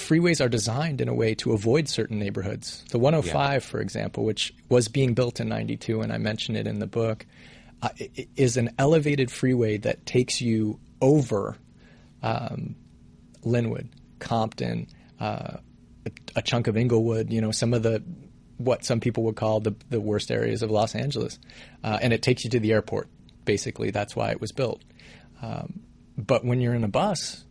freeways 0.00 0.44
are 0.44 0.48
designed 0.48 1.00
in 1.00 1.08
a 1.08 1.14
way 1.14 1.34
to 1.36 1.52
avoid 1.52 1.88
certain 1.88 2.18
neighborhoods. 2.18 2.84
The 2.90 2.98
105, 2.98 3.64
for 3.64 3.80
example, 3.80 4.24
which 4.24 4.52
was 4.68 4.88
being 4.88 5.14
built 5.14 5.40
in 5.40 5.48
92, 5.48 6.00
and 6.00 6.12
I 6.12 6.18
mention 6.18 6.56
it 6.56 6.66
in 6.66 6.78
the 6.78 6.86
book, 6.86 7.26
uh, 7.82 7.90
is 8.36 8.56
an 8.56 8.70
elevated 8.78 9.30
freeway 9.30 9.78
that 9.78 10.06
takes 10.06 10.40
you 10.40 10.78
over 11.00 11.56
um, 12.22 12.74
Lynwood, 13.44 13.88
Compton, 14.18 14.86
uh, 15.18 15.58
a, 16.06 16.10
a 16.36 16.42
chunk 16.42 16.66
of 16.66 16.76
Inglewood, 16.76 17.32
you 17.32 17.40
know, 17.40 17.52
some 17.52 17.74
of 17.74 17.82
the 17.82 18.02
what 18.58 18.84
some 18.84 19.00
people 19.00 19.24
would 19.24 19.36
call 19.36 19.60
the, 19.60 19.74
the 19.88 20.00
worst 20.00 20.30
areas 20.30 20.62
of 20.62 20.70
Los 20.70 20.94
Angeles. 20.94 21.38
Uh, 21.82 21.98
and 22.02 22.12
it 22.12 22.20
takes 22.20 22.44
you 22.44 22.50
to 22.50 22.60
the 22.60 22.72
airport, 22.72 23.08
basically. 23.46 23.90
That's 23.90 24.14
why 24.14 24.30
it 24.32 24.40
was 24.40 24.52
built. 24.52 24.82
Um, 25.40 25.80
but 26.18 26.44
when 26.44 26.60
you're 26.60 26.74
in 26.74 26.84
a 26.84 26.88
bus, 26.88 27.46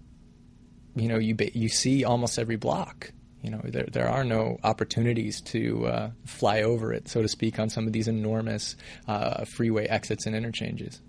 you 1.00 1.08
know, 1.08 1.18
you 1.18 1.36
you 1.53 1.70
see 1.70 2.03
almost 2.03 2.38
every 2.39 2.56
block. 2.58 3.12
You 3.41 3.51
know, 3.51 3.62
there 3.63 3.88
there 3.91 4.10
are 4.10 4.24
no 4.25 4.58
opportunities 4.63 5.39
to 5.41 5.88
uh, 5.88 6.12
fly 6.25 6.62
over 6.62 6.91
it, 6.94 7.08
so 7.08 7.22
to 7.22 7.27
speak, 7.27 7.58
on 7.58 7.70
some 7.70 7.88
of 7.88 7.94
these 7.94 8.08
enormous 8.08 8.75
uh, 9.08 9.46
freeway 9.46 9.88
exits 9.88 10.25
and 10.25 10.36
interchanges. 10.36 11.01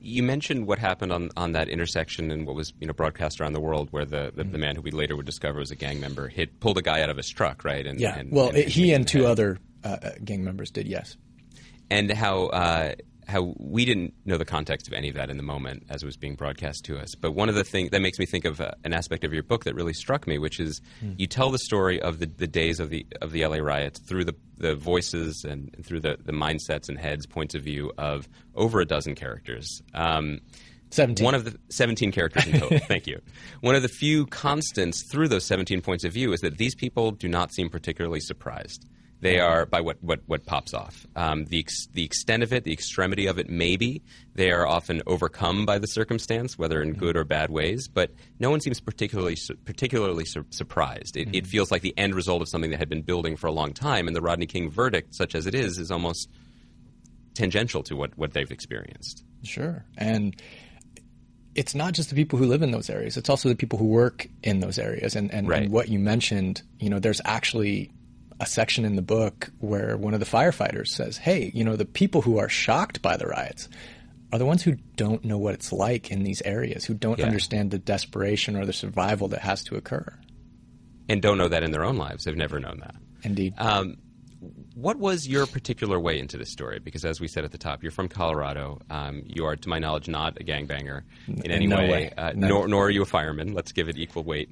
You 0.00 0.22
mentioned 0.22 0.68
what 0.68 0.78
happened 0.78 1.12
on, 1.12 1.30
on 1.36 1.52
that 1.52 1.68
intersection 1.68 2.30
and 2.30 2.46
what 2.46 2.54
was 2.54 2.72
you 2.80 2.86
know 2.86 2.92
broadcast 2.92 3.40
around 3.40 3.54
the 3.54 3.60
world, 3.60 3.88
where 3.90 4.04
the, 4.04 4.32
the, 4.34 4.44
the 4.44 4.58
man 4.58 4.76
who 4.76 4.82
we 4.82 4.92
later 4.92 5.16
would 5.16 5.26
discover 5.26 5.58
was 5.58 5.72
a 5.72 5.76
gang 5.76 5.98
member 5.98 6.28
hit 6.28 6.60
pulled 6.60 6.78
a 6.78 6.82
guy 6.82 7.02
out 7.02 7.10
of 7.10 7.16
his 7.16 7.28
truck, 7.28 7.64
right? 7.64 7.84
And, 7.84 7.98
Yeah. 8.00 8.16
and- 8.16 8.30
well, 8.30 8.48
and- 8.50 8.58
it, 8.58 8.68
he 8.68 8.92
and 8.92 9.06
two 9.06 9.22
head. 9.22 9.30
other 9.32 9.58
uh, 9.84 9.88
uh, 10.02 10.10
gang 10.24 10.44
members 10.44 10.70
did. 10.70 10.86
Yes. 10.86 11.16
and 11.90 12.10
how 12.12 12.46
uh, 12.46 12.94
how 13.26 13.54
we 13.58 13.84
didn't 13.84 14.14
know 14.24 14.36
the 14.36 14.44
context 14.44 14.86
of 14.86 14.92
any 14.92 15.08
of 15.08 15.14
that 15.16 15.30
in 15.30 15.36
the 15.36 15.42
moment 15.42 15.84
as 15.88 16.02
it 16.02 16.06
was 16.06 16.16
being 16.16 16.34
broadcast 16.34 16.84
to 16.84 16.98
us. 16.98 17.14
But 17.14 17.32
one 17.32 17.48
of 17.48 17.54
the 17.54 17.64
things 17.64 17.90
that 17.90 18.00
makes 18.00 18.18
me 18.18 18.26
think 18.26 18.44
of 18.44 18.60
uh, 18.60 18.72
an 18.84 18.92
aspect 18.92 19.24
of 19.24 19.32
your 19.32 19.42
book 19.42 19.64
that 19.64 19.74
really 19.74 19.92
struck 19.92 20.26
me, 20.26 20.38
which 20.38 20.60
is 20.60 20.80
you 21.16 21.26
tell 21.26 21.50
the 21.50 21.58
story 21.58 22.00
of 22.00 22.20
the, 22.20 22.26
the 22.26 22.46
days 22.46 22.80
of 22.80 22.90
the 22.90 23.06
of 23.20 23.32
the 23.32 23.44
LA 23.46 23.56
riots 23.56 23.98
through 24.00 24.24
the 24.24 24.34
the 24.58 24.74
voices 24.74 25.44
and, 25.44 25.70
and 25.74 25.84
through 25.84 26.00
the, 26.00 26.18
the 26.24 26.32
mindsets 26.32 26.88
and 26.88 26.98
heads 26.98 27.26
points 27.26 27.54
of 27.54 27.62
view 27.62 27.92
of 27.98 28.28
over 28.54 28.80
a 28.80 28.86
dozen 28.86 29.14
characters. 29.14 29.82
Um, 29.92 30.40
17. 30.90 31.24
One 31.24 31.34
of 31.34 31.44
the 31.44 31.58
17 31.68 32.12
characters 32.12 32.46
in 32.46 32.60
total. 32.60 32.78
Thank 32.86 33.06
you. 33.06 33.20
One 33.60 33.74
of 33.74 33.82
the 33.82 33.88
few 33.88 34.26
constants 34.26 35.02
through 35.10 35.28
those 35.28 35.44
17 35.44 35.80
points 35.80 36.04
of 36.04 36.12
view 36.12 36.32
is 36.32 36.40
that 36.40 36.58
these 36.58 36.74
people 36.74 37.10
do 37.10 37.28
not 37.28 37.52
seem 37.52 37.68
particularly 37.68 38.20
surprised. 38.20 38.86
They 39.20 39.40
are 39.40 39.64
by 39.64 39.80
what, 39.80 39.96
what, 40.02 40.20
what 40.26 40.44
pops 40.44 40.74
off. 40.74 41.06
Um, 41.16 41.46
the, 41.46 41.58
ex, 41.58 41.86
the 41.94 42.04
extent 42.04 42.42
of 42.42 42.52
it, 42.52 42.64
the 42.64 42.72
extremity 42.72 43.26
of 43.26 43.38
it, 43.38 43.48
maybe. 43.48 44.02
They 44.34 44.50
are 44.50 44.66
often 44.66 45.02
overcome 45.06 45.64
by 45.64 45.78
the 45.78 45.86
circumstance, 45.86 46.58
whether 46.58 46.82
in 46.82 46.92
good 46.92 47.16
or 47.16 47.24
bad 47.24 47.48
ways, 47.50 47.88
but 47.88 48.10
no 48.38 48.50
one 48.50 48.60
seems 48.60 48.78
particularly, 48.78 49.34
su- 49.36 49.56
particularly 49.64 50.26
sur- 50.26 50.44
surprised. 50.50 51.16
It, 51.16 51.34
it 51.34 51.46
feels 51.46 51.70
like 51.70 51.80
the 51.80 51.94
end 51.96 52.14
result 52.14 52.42
of 52.42 52.48
something 52.48 52.70
that 52.72 52.78
had 52.78 52.90
been 52.90 53.00
building 53.02 53.36
for 53.36 53.46
a 53.46 53.52
long 53.52 53.72
time, 53.72 54.06
and 54.06 54.14
the 54.14 54.20
Rodney 54.20 54.46
King 54.46 54.70
verdict, 54.70 55.14
such 55.14 55.34
as 55.34 55.46
it 55.46 55.54
is, 55.54 55.78
is 55.78 55.90
almost 55.90 56.28
tangential 57.34 57.82
to 57.84 57.96
what, 57.96 58.16
what 58.18 58.32
they've 58.34 58.50
experienced. 58.50 59.24
Sure. 59.42 59.84
And 59.96 60.36
it's 61.54 61.74
not 61.74 61.94
just 61.94 62.10
the 62.10 62.14
people 62.16 62.38
who 62.38 62.44
live 62.44 62.60
in 62.60 62.70
those 62.70 62.90
areas, 62.90 63.16
it's 63.16 63.30
also 63.30 63.48
the 63.48 63.56
people 63.56 63.78
who 63.78 63.86
work 63.86 64.28
in 64.42 64.60
those 64.60 64.78
areas. 64.78 65.16
And, 65.16 65.32
and, 65.32 65.48
Right. 65.48 65.62
and 65.62 65.72
what 65.72 65.88
you 65.88 65.98
mentioned, 65.98 66.60
you 66.78 66.90
know, 66.90 66.98
there's 66.98 67.22
actually 67.24 67.90
a 68.40 68.46
section 68.46 68.84
in 68.84 68.96
the 68.96 69.02
book 69.02 69.50
where 69.60 69.96
one 69.96 70.14
of 70.14 70.20
the 70.20 70.26
firefighters 70.26 70.88
says, 70.88 71.16
"Hey, 71.18 71.50
you 71.54 71.64
know, 71.64 71.76
the 71.76 71.84
people 71.86 72.22
who 72.22 72.38
are 72.38 72.48
shocked 72.48 73.00
by 73.02 73.16
the 73.16 73.26
riots 73.26 73.68
are 74.32 74.38
the 74.38 74.44
ones 74.46 74.62
who 74.62 74.74
don't 74.96 75.24
know 75.24 75.38
what 75.38 75.54
it's 75.54 75.72
like 75.72 76.10
in 76.10 76.22
these 76.24 76.42
areas, 76.42 76.84
who 76.84 76.94
don't 76.94 77.18
Yeah. 77.18 77.26
understand 77.26 77.70
the 77.70 77.78
desperation 77.78 78.56
or 78.56 78.66
the 78.66 78.72
survival 78.72 79.28
that 79.28 79.40
has 79.40 79.62
to 79.64 79.76
occur." 79.76 80.12
and 81.08 81.22
don't 81.22 81.38
know 81.38 81.46
that 81.46 81.62
in 81.62 81.70
their 81.70 81.84
own 81.84 81.96
lives. 81.96 82.24
They've 82.24 82.36
never 82.36 82.58
known 82.58 82.80
that. 82.80 82.96
Indeed. 83.22 83.54
Um, 83.58 83.96
what 84.74 84.98
was 84.98 85.28
your 85.28 85.46
particular 85.46 86.00
way 86.00 86.18
into 86.18 86.36
this 86.36 86.50
story? 86.50 86.80
Because 86.80 87.04
as 87.04 87.20
we 87.20 87.28
said 87.28 87.44
at 87.44 87.52
the 87.52 87.58
top, 87.58 87.84
you're 87.84 87.92
from 87.92 88.08
Colorado. 88.08 88.80
Um, 88.90 89.22
you 89.24 89.44
are, 89.46 89.54
to 89.54 89.68
my 89.68 89.78
knowledge, 89.78 90.08
not 90.08 90.40
a 90.40 90.44
gangbanger 90.44 91.02
in 91.28 91.48
any 91.52 91.68
no 91.68 91.76
way, 91.76 91.90
way. 91.90 92.12
Uh, 92.18 92.32
No. 92.34 92.48
nor, 92.48 92.66
nor 92.68 92.86
are 92.86 92.90
you 92.90 93.02
a 93.02 93.06
fireman. 93.06 93.54
Let's 93.54 93.70
give 93.70 93.88
it 93.88 93.96
equal 93.96 94.24
weight. 94.24 94.50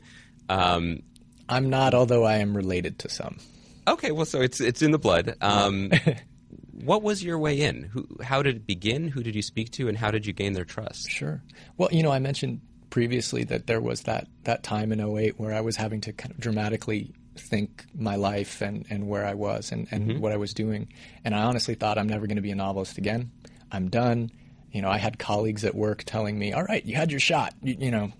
Um, 0.48 1.00
I'm 1.48 1.68
not, 1.70 1.92
although 1.92 2.22
I 2.22 2.36
am 2.36 2.56
related 2.56 3.00
to 3.00 3.08
some. 3.08 3.38
Okay, 3.86 4.10
well, 4.10 4.26
so 4.26 4.40
it's 4.40 4.60
it's 4.60 4.82
in 4.82 4.90
the 4.90 4.98
blood. 4.98 5.34
Um, 5.40 5.90
what 6.72 7.02
was 7.02 7.22
your 7.22 7.38
way 7.38 7.60
in? 7.60 7.84
Who, 7.84 8.06
how 8.22 8.42
did 8.42 8.56
it 8.56 8.66
begin? 8.66 9.08
Who 9.08 9.22
did 9.22 9.34
you 9.34 9.42
speak 9.42 9.70
to, 9.72 9.88
and 9.88 9.96
how 9.96 10.10
did 10.10 10.26
you 10.26 10.32
gain 10.32 10.52
their 10.54 10.64
trust? 10.64 11.10
Sure. 11.10 11.42
Well, 11.76 11.88
you 11.92 12.02
know, 12.02 12.10
I 12.12 12.18
mentioned 12.18 12.60
previously 12.90 13.42
that 13.44 13.66
there 13.66 13.80
was 13.80 14.02
that, 14.02 14.28
that 14.44 14.62
time 14.62 14.92
in 14.92 15.00
08 15.00 15.38
where 15.40 15.52
I 15.52 15.60
was 15.60 15.74
having 15.76 16.00
to 16.02 16.12
kind 16.12 16.30
of 16.30 16.38
dramatically 16.38 17.12
think 17.36 17.84
my 17.92 18.14
life 18.14 18.60
and, 18.60 18.86
and 18.88 19.08
where 19.08 19.26
I 19.26 19.34
was 19.34 19.72
and, 19.72 19.88
and 19.90 20.20
what 20.20 20.30
I 20.30 20.36
was 20.36 20.54
doing. 20.54 20.86
And 21.24 21.34
I 21.34 21.42
honestly 21.42 21.74
thought 21.74 21.98
I'm 21.98 22.08
never 22.08 22.28
going 22.28 22.36
to 22.36 22.42
be 22.42 22.52
a 22.52 22.54
novelist 22.54 22.96
again. 22.96 23.32
I'm 23.72 23.88
done. 23.88 24.30
You 24.70 24.80
know, 24.82 24.88
I 24.90 24.98
had 24.98 25.18
colleagues 25.18 25.64
at 25.64 25.74
work 25.74 26.04
telling 26.04 26.38
me, 26.38 26.52
all 26.52 26.62
right, 26.62 26.84
you 26.84 26.94
had 26.94 27.10
your 27.10 27.18
shot. 27.18 27.52
You, 27.62 27.74
you 27.76 27.90
know, 27.90 28.12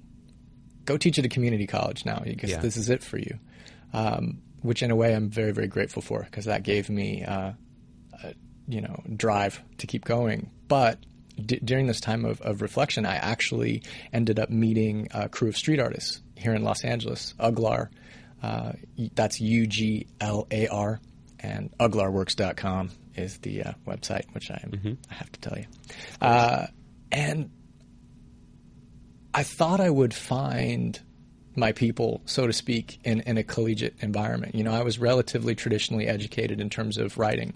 go 0.85 0.97
teach 0.97 1.21
at 1.21 1.25
a 1.25 1.29
community 1.29 1.69
college 1.69 2.05
now 2.05 2.21
because 2.25 2.51
Yeah. 2.51 2.59
this 2.59 2.77
is 2.77 2.91
it 2.91 3.05
for 3.05 3.19
you. 3.19 3.39
Um, 3.93 4.43
which 4.65 4.83
in 4.83 4.91
a 4.91 4.97
way 4.97 5.15
I'm 5.15 5.29
very, 5.31 5.53
very 5.53 5.69
grateful 5.69 6.03
for 6.03 6.23
because 6.23 6.47
that 6.47 6.63
gave 6.63 6.89
me, 6.91 7.23
uh, 7.23 7.53
you 8.67 8.81
know 8.81 9.03
drive 9.15 9.63
to 9.79 9.87
keep 9.87 10.05
going. 10.05 10.51
But 10.69 10.99
d- 11.37 11.61
during 11.63 11.87
this 11.87 12.01
time 12.01 12.25
of, 12.25 12.41
of 12.41 12.63
reflection, 12.63 13.07
I 13.07 13.17
actually 13.17 13.83
ended 14.13 14.39
up 14.39 14.51
meeting 14.51 15.09
a 15.13 15.29
crew 15.29 15.49
of 15.49 15.57
street 15.57 15.81
artists 15.81 16.23
here 16.37 16.55
in 16.55 16.63
Los 16.65 16.85
Angeles, 16.85 17.35
Uglar. 17.39 17.89
Uh, 18.43 18.73
that's 19.15 19.41
U 19.41 19.67
G 19.67 20.07
L 20.21 20.47
A 20.51 20.69
R, 20.69 21.01
and 21.41 21.73
uglarworks.com 21.79 22.91
is 23.17 23.39
the 23.39 23.63
uh, 23.65 23.73
website, 23.87 24.33
which 24.35 24.51
I 24.51 24.61
am, 24.63 24.99
I 25.11 25.15
have 25.15 25.31
to 25.33 25.41
tell 25.41 25.59
you. 25.59 25.67
Uh, 26.21 26.67
and 27.13 27.51
I 29.33 29.43
thought 29.45 29.81
I 29.81 29.91
would 29.91 30.13
find 30.15 30.99
my 31.57 31.73
people, 31.73 32.21
so 32.25 32.47
to 32.47 32.53
speak, 32.53 32.99
in, 33.05 33.21
in 33.21 33.39
a 33.39 33.43
collegiate 33.43 33.95
environment. 34.01 34.55
You 34.55 34.65
know, 34.65 34.73
I 34.73 34.83
was 34.83 34.99
relatively 34.99 35.55
traditionally 35.55 36.07
educated 36.07 36.61
in 36.61 36.71
terms 36.71 36.99
of 36.99 37.19
writing. 37.19 37.55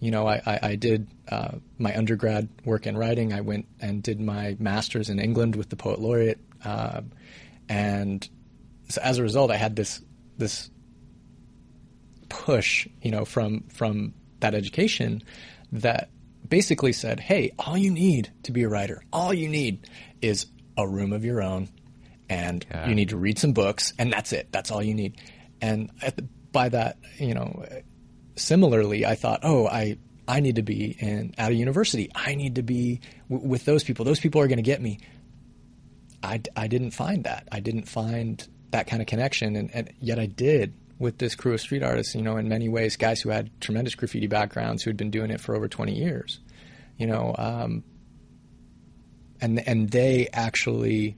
You 0.00 0.10
know, 0.10 0.26
I, 0.26 0.40
I, 0.46 0.58
I 0.62 0.74
did 0.76 1.08
uh, 1.28 1.52
my 1.78 1.96
undergrad 1.96 2.48
work 2.64 2.86
in 2.86 2.96
writing. 2.96 3.32
I 3.32 3.40
went 3.40 3.66
and 3.80 4.02
did 4.02 4.20
my 4.20 4.56
master's 4.58 5.10
in 5.10 5.18
England 5.18 5.56
with 5.56 5.70
the 5.70 5.76
poet 5.76 6.00
laureate, 6.00 6.38
uh, 6.64 7.02
and 7.68 8.28
so 8.88 9.00
as 9.02 9.18
a 9.18 9.22
result, 9.22 9.50
I 9.50 9.56
had 9.56 9.76
this 9.76 10.00
this 10.38 10.70
push, 12.28 12.86
you 13.02 13.10
know, 13.10 13.24
from 13.24 13.62
from 13.68 14.14
that 14.40 14.54
education 14.54 15.22
that 15.72 16.10
basically 16.48 16.92
said, 16.92 17.18
"Hey, 17.18 17.52
all 17.58 17.76
you 17.76 17.90
need 17.90 18.30
to 18.44 18.52
be 18.52 18.62
a 18.62 18.68
writer, 18.68 19.02
all 19.12 19.34
you 19.34 19.48
need 19.48 19.88
is 20.22 20.46
a 20.76 20.86
room 20.86 21.12
of 21.12 21.24
your 21.24 21.42
own, 21.42 21.68
and 22.28 22.64
Yeah. 22.70 22.88
you 22.88 22.94
need 22.94 23.10
to 23.10 23.16
read 23.16 23.38
some 23.38 23.52
books, 23.52 23.92
and 23.98 24.12
that's 24.12 24.32
it. 24.32 24.48
That's 24.52 24.70
all 24.70 24.82
you 24.82 24.94
need." 24.94 25.20
And 25.60 25.90
at 26.02 26.16
the, 26.16 26.22
by 26.52 26.68
that, 26.70 26.98
you 27.18 27.34
know, 27.34 27.64
similarly, 28.36 29.04
I 29.06 29.14
thought, 29.14 29.40
"Oh, 29.42 29.66
I." 29.66 29.98
I 30.28 30.40
need 30.40 30.56
to 30.56 30.62
be 30.62 30.96
in 30.98 31.36
at 31.38 31.52
a 31.52 31.54
university. 31.54 32.10
I 32.12 32.34
need 32.34 32.56
to 32.56 32.62
be 32.64 33.00
w- 33.30 33.48
with 33.48 33.64
those 33.64 33.84
people. 33.84 34.04
Those 34.04 34.18
people 34.18 34.40
are 34.40 34.48
going 34.48 34.56
to 34.56 34.62
get 34.62 34.82
me. 34.82 34.98
I, 36.20 36.40
I 36.56 36.66
didn't 36.66 36.90
find 36.90 37.22
that. 37.22 37.46
I 37.52 37.60
didn't 37.60 37.86
find 37.88 38.44
that 38.72 38.88
kind 38.88 39.00
of 39.00 39.06
connection, 39.06 39.54
and, 39.54 39.70
and 39.72 39.92
yet 40.00 40.18
I 40.18 40.26
did 40.26 40.74
with 40.98 41.18
this 41.18 41.36
crew 41.36 41.54
of 41.54 41.60
street 41.60 41.84
artists. 41.84 42.16
You 42.16 42.22
know, 42.22 42.38
in 42.38 42.48
many 42.48 42.68
ways, 42.68 42.96
guys 42.96 43.20
who 43.20 43.28
had 43.28 43.52
tremendous 43.60 43.94
graffiti 43.94 44.26
backgrounds 44.26 44.82
who 44.82 44.90
had 44.90 44.96
been 44.96 45.12
doing 45.12 45.30
it 45.30 45.40
for 45.40 45.54
over 45.54 45.68
twenty 45.68 45.94
years. 45.94 46.40
You 46.98 47.06
know, 47.06 47.32
um, 47.38 47.84
and 49.40 49.60
and 49.68 49.90
they 49.90 50.28
actually 50.32 51.16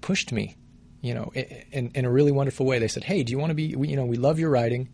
pushed 0.00 0.32
me. 0.32 0.56
You 1.02 1.14
know, 1.14 1.32
in 1.34 1.92
in 1.94 2.04
a 2.04 2.10
really 2.10 2.32
wonderful 2.32 2.66
way. 2.66 2.78
They 2.78 2.88
said, 2.88 3.04
"Hey, 3.04 3.22
do 3.22 3.30
you 3.30 3.38
want 3.38 3.50
to 3.50 3.54
be? 3.54 3.74
We, 3.74 3.88
you 3.88 3.96
know, 3.96 4.04
we 4.04 4.16
love 4.16 4.38
your 4.38 4.50
writing. 4.50 4.90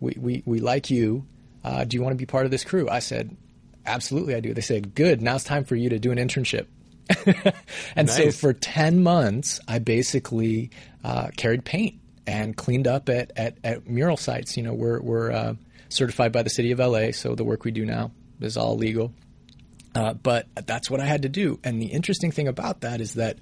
We 0.00 0.16
we 0.18 0.42
we 0.46 0.60
like 0.60 0.90
you. 0.90 1.26
Uh, 1.62 1.84
do 1.84 1.96
you 1.96 2.02
want 2.02 2.12
to 2.12 2.16
be 2.16 2.24
part 2.24 2.46
of 2.46 2.50
this 2.50 2.64
crew?" 2.64 2.88
I 2.88 3.00
said, 3.00 3.36
"Absolutely, 3.84 4.34
I 4.34 4.40
do." 4.40 4.54
They 4.54 4.62
said, 4.62 4.94
"Good. 4.94 5.20
Now 5.20 5.34
it's 5.34 5.44
time 5.44 5.64
for 5.64 5.76
you 5.76 5.90
to 5.90 5.98
do 5.98 6.12
an 6.12 6.18
internship." 6.18 6.66
and 7.96 8.08
so 8.08 8.30
for 8.30 8.52
10 8.52 9.02
months, 9.02 9.60
I 9.66 9.78
basically 9.78 10.70
uh, 11.04 11.28
carried 11.36 11.64
paint 11.64 12.00
and 12.26 12.56
cleaned 12.56 12.86
up 12.86 13.08
at, 13.08 13.32
at, 13.36 13.58
at 13.64 13.88
mural 13.88 14.16
sites. 14.16 14.56
You 14.56 14.62
know, 14.62 14.74
we're, 14.74 15.00
we're 15.00 15.30
uh, 15.30 15.54
certified 15.88 16.32
by 16.32 16.42
the 16.42 16.50
city 16.50 16.70
of 16.72 16.78
LA, 16.78 17.10
so 17.12 17.34
the 17.34 17.44
work 17.44 17.64
we 17.64 17.70
do 17.70 17.84
now 17.84 18.12
is 18.40 18.56
all 18.56 18.76
legal. 18.76 19.12
Uh, 19.94 20.14
but 20.14 20.46
that's 20.66 20.88
what 20.88 21.00
I 21.00 21.04
had 21.04 21.22
to 21.22 21.28
do. 21.28 21.58
And 21.64 21.82
the 21.82 21.86
interesting 21.86 22.30
thing 22.30 22.46
about 22.46 22.82
that 22.82 23.00
is 23.00 23.14
that 23.14 23.38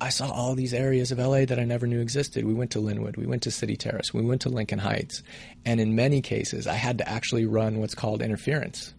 I 0.00 0.08
saw 0.10 0.30
all 0.30 0.54
these 0.54 0.74
areas 0.74 1.12
of 1.12 1.18
LA 1.18 1.44
that 1.46 1.58
I 1.58 1.64
never 1.64 1.86
knew 1.86 2.00
existed. 2.00 2.44
We 2.44 2.52
went 2.54 2.72
to 2.72 2.78
Lynwood, 2.80 3.16
we 3.16 3.26
went 3.26 3.42
to 3.44 3.50
City 3.50 3.76
Terrace, 3.76 4.12
we 4.12 4.22
went 4.22 4.42
to 4.42 4.48
Lincoln 4.48 4.78
Heights. 4.80 5.22
And 5.64 5.80
in 5.80 5.94
many 5.94 6.20
cases, 6.20 6.66
I 6.66 6.74
had 6.74 6.98
to 6.98 7.08
actually 7.08 7.46
run 7.46 7.78
what's 7.78 7.94
called 7.94 8.20
interference. 8.20 8.92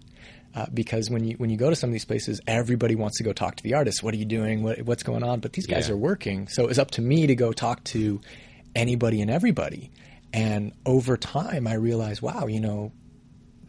Uh, 0.56 0.66
because 0.74 1.10
when 1.10 1.26
you 1.26 1.36
when 1.36 1.50
you 1.50 1.58
go 1.58 1.70
to 1.70 1.76
some 1.76 1.90
of 1.90 1.94
these 1.94 2.06
places, 2.06 2.40
everybody 2.48 2.96
wants 2.96 3.18
to 3.18 3.24
go 3.26 3.34
talk 3.34 3.58
to 3.58 3.64
the 3.64 3.74
artists. 3.74 4.02
What 4.02 4.14
are 4.14 4.18
you 4.18 4.24
doing? 4.26 4.64
What, 4.64 4.82
what's 4.84 5.04
going 5.04 5.22
on? 5.22 5.42
But 5.42 5.52
these 5.52 5.68
guys 5.68 5.90
Yeah. 5.90 5.96
are 5.96 5.98
working, 5.98 6.48
so 6.48 6.64
it 6.64 6.68
was 6.70 6.80
up 6.80 6.92
to 6.92 7.02
me 7.02 7.28
to 7.28 7.36
go 7.36 7.52
talk 7.52 7.84
to 7.86 8.22
anybody 8.74 9.22
and 9.22 9.30
everybody. 9.30 9.92
And 10.34 10.72
over 10.86 11.18
time, 11.18 11.68
I 11.68 11.74
realized, 11.74 12.22
wow, 12.22 12.48
you 12.48 12.62
know, 12.62 12.94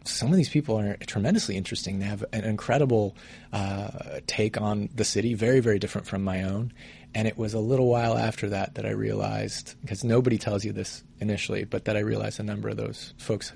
some 0.07 0.29
of 0.29 0.37
these 0.37 0.49
people 0.49 0.79
are 0.79 0.97
tremendously 1.05 1.55
interesting. 1.55 1.99
They 1.99 2.05
have 2.05 2.23
an 2.33 2.43
incredible 2.43 3.15
uh, 3.53 4.19
take 4.27 4.59
on 4.59 4.89
the 4.95 5.03
city, 5.03 5.33
very, 5.33 5.59
very 5.59 5.79
different 5.79 6.07
from 6.07 6.23
my 6.23 6.43
own. 6.43 6.73
And 7.13 7.27
it 7.27 7.37
was 7.37 7.53
a 7.53 7.59
little 7.59 7.87
while 7.87 8.17
after 8.17 8.49
that 8.49 8.75
that 8.75 8.85
I 8.85 8.91
realized, 8.91 9.75
because 9.81 10.03
nobody 10.03 10.37
tells 10.37 10.65
you 10.65 10.71
this 10.71 11.03
initially, 11.19 11.63
but 11.63 11.85
that 11.85 11.95
I 11.95 12.01
realized 12.01 12.39
a 12.39 12.43
number 12.43 12.69
of 12.69 12.77
those 12.77 13.13
folks 13.17 13.53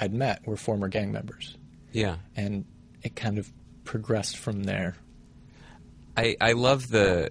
I'd 0.00 0.14
met 0.14 0.46
were 0.46 0.56
former 0.56 0.88
gang 0.88 1.12
members. 1.12 1.56
Yeah. 1.92 2.16
And 2.36 2.64
it 3.02 3.16
kind 3.16 3.38
of 3.38 3.52
progressed 3.84 4.38
from 4.38 4.64
there. 4.64 4.96
I, 6.16 6.36
I 6.40 6.52
love 6.52 6.88
the, 6.88 7.30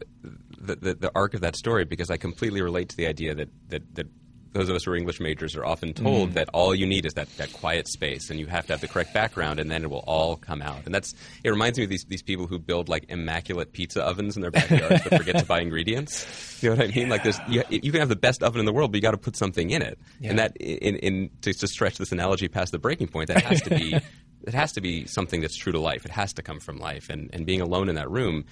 the, 0.59 0.75
the, 0.75 0.93
the 0.93 1.11
arc 1.15 1.33
of 1.33 1.41
that 1.41 1.55
story 1.55 1.85
because 1.85 2.09
I 2.09 2.17
completely 2.17 2.61
relate 2.61 2.89
to 2.89 2.97
the 2.97 3.07
idea 3.07 3.35
that, 3.35 3.49
that, 3.69 3.95
that 3.95 4.07
those 4.51 4.69
of 4.69 4.75
us 4.75 4.83
who 4.83 4.91
are 4.91 4.95
English 4.95 5.19
majors 5.19 5.55
are 5.55 5.65
often 5.65 5.93
told 5.93 6.31
mm. 6.31 6.33
that 6.33 6.49
all 6.53 6.73
you 6.73 6.85
need 6.85 7.05
is 7.05 7.13
that, 7.13 7.29
that 7.37 7.53
quiet 7.53 7.87
space 7.87 8.29
and 8.29 8.39
you 8.39 8.47
have 8.47 8.65
to 8.65 8.73
have 8.73 8.81
the 8.81 8.87
correct 8.87 9.13
background 9.13 9.59
and 9.59 9.69
then 9.69 9.83
it 9.83 9.89
will 9.89 10.03
all 10.07 10.35
come 10.35 10.61
out. 10.61 10.85
And 10.85 10.93
that's 10.93 11.13
it 11.43 11.49
reminds 11.49 11.77
me 11.77 11.83
of 11.83 11.89
these, 11.89 12.05
these 12.05 12.23
people 12.23 12.47
who 12.47 12.57
build 12.57 12.89
like 12.89 13.05
immaculate 13.09 13.73
pizza 13.73 14.01
ovens 14.03 14.35
in 14.35 14.41
their 14.41 14.51
backyards 14.51 15.03
but 15.03 15.17
forget 15.17 15.37
to 15.37 15.45
buy 15.45 15.61
ingredients. 15.61 16.25
You 16.63 16.69
know 16.69 16.77
what 16.77 16.89
I 16.89 16.91
mean? 16.95 17.09
Like 17.09 17.23
there's 17.23 17.39
you, 17.47 17.63
you 17.69 17.91
can 17.91 17.99
have 17.99 18.09
the 18.09 18.15
best 18.15 18.43
oven 18.43 18.59
in 18.59 18.65
the 18.65 18.73
world 18.73 18.91
but 18.91 18.97
you 18.97 19.01
got 19.01 19.11
to 19.11 19.17
put 19.17 19.35
something 19.35 19.69
in 19.69 19.81
it. 19.81 19.99
Yeah. 20.19 20.31
And 20.31 20.39
that 20.39 20.57
in, 20.57 20.95
in 20.97 21.29
to, 21.41 21.53
to 21.53 21.67
stretch 21.67 21.97
this 21.97 22.11
analogy 22.11 22.47
past 22.47 22.71
the 22.71 22.79
breaking 22.79 23.07
point 23.07 23.27
that 23.27 23.43
has 23.43 23.61
to 23.61 23.69
be 23.69 23.95
it 24.43 24.53
has 24.53 24.71
to 24.73 24.81
be 24.81 25.05
something 25.05 25.41
that's 25.41 25.55
true 25.55 25.71
to 25.71 25.79
life. 25.79 26.05
It 26.05 26.11
has 26.11 26.33
to 26.33 26.41
come 26.41 26.59
from 26.59 26.77
life. 26.77 27.09
And 27.09 27.29
and 27.33 27.45
being 27.45 27.61
alone 27.61 27.89
in 27.89 27.95
that 27.95 28.09
room, 28.09 28.45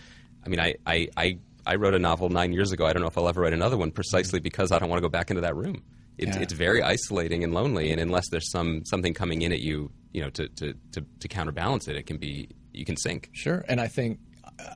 I 0.46 0.50
mean, 0.50 0.60
I 0.60 0.76
I, 0.86 1.10
I, 1.18 1.40
I 1.68 1.76
wrote 1.76 1.94
a 1.94 2.00
novel 2.00 2.30
nine 2.30 2.54
years 2.54 2.72
ago. 2.72 2.86
I 2.86 2.94
don't 2.94 3.02
know 3.02 3.08
if 3.08 3.18
I'll 3.18 3.28
ever 3.30 3.42
write 3.42 3.54
another 3.54 3.78
one 3.78 3.92
precisely 3.92 4.40
because 4.40 4.72
I 4.72 4.80
don't 4.80 4.90
want 4.90 4.98
to 5.00 5.06
go 5.08 5.10
back 5.10 5.30
into 5.30 5.42
that 5.42 5.56
room. 5.56 5.84
It's 6.18 6.36
Yeah. 6.36 6.42
it's 6.44 6.54
very 6.54 6.82
isolating 6.82 7.44
and 7.44 7.54
lonely. 7.54 7.92
And 7.92 8.00
unless 8.02 8.30
there's 8.30 8.50
some 8.50 8.84
something 8.86 9.14
coming 9.14 9.42
in 9.44 9.52
at 9.52 9.60
you, 9.62 9.92
you 10.14 10.22
know, 10.22 10.30
to 10.32 10.48
to, 10.48 10.74
to, 10.94 11.06
to 11.20 11.28
counterbalance 11.28 11.88
it, 11.88 11.96
it 11.96 12.06
can 12.08 12.18
be 12.18 12.50
you 12.74 12.86
can 12.86 12.98
sink. 12.98 13.30
Sure. 13.34 13.64
And 13.68 13.80
I 13.82 13.88
think 13.88 14.20
uh, 14.60 14.74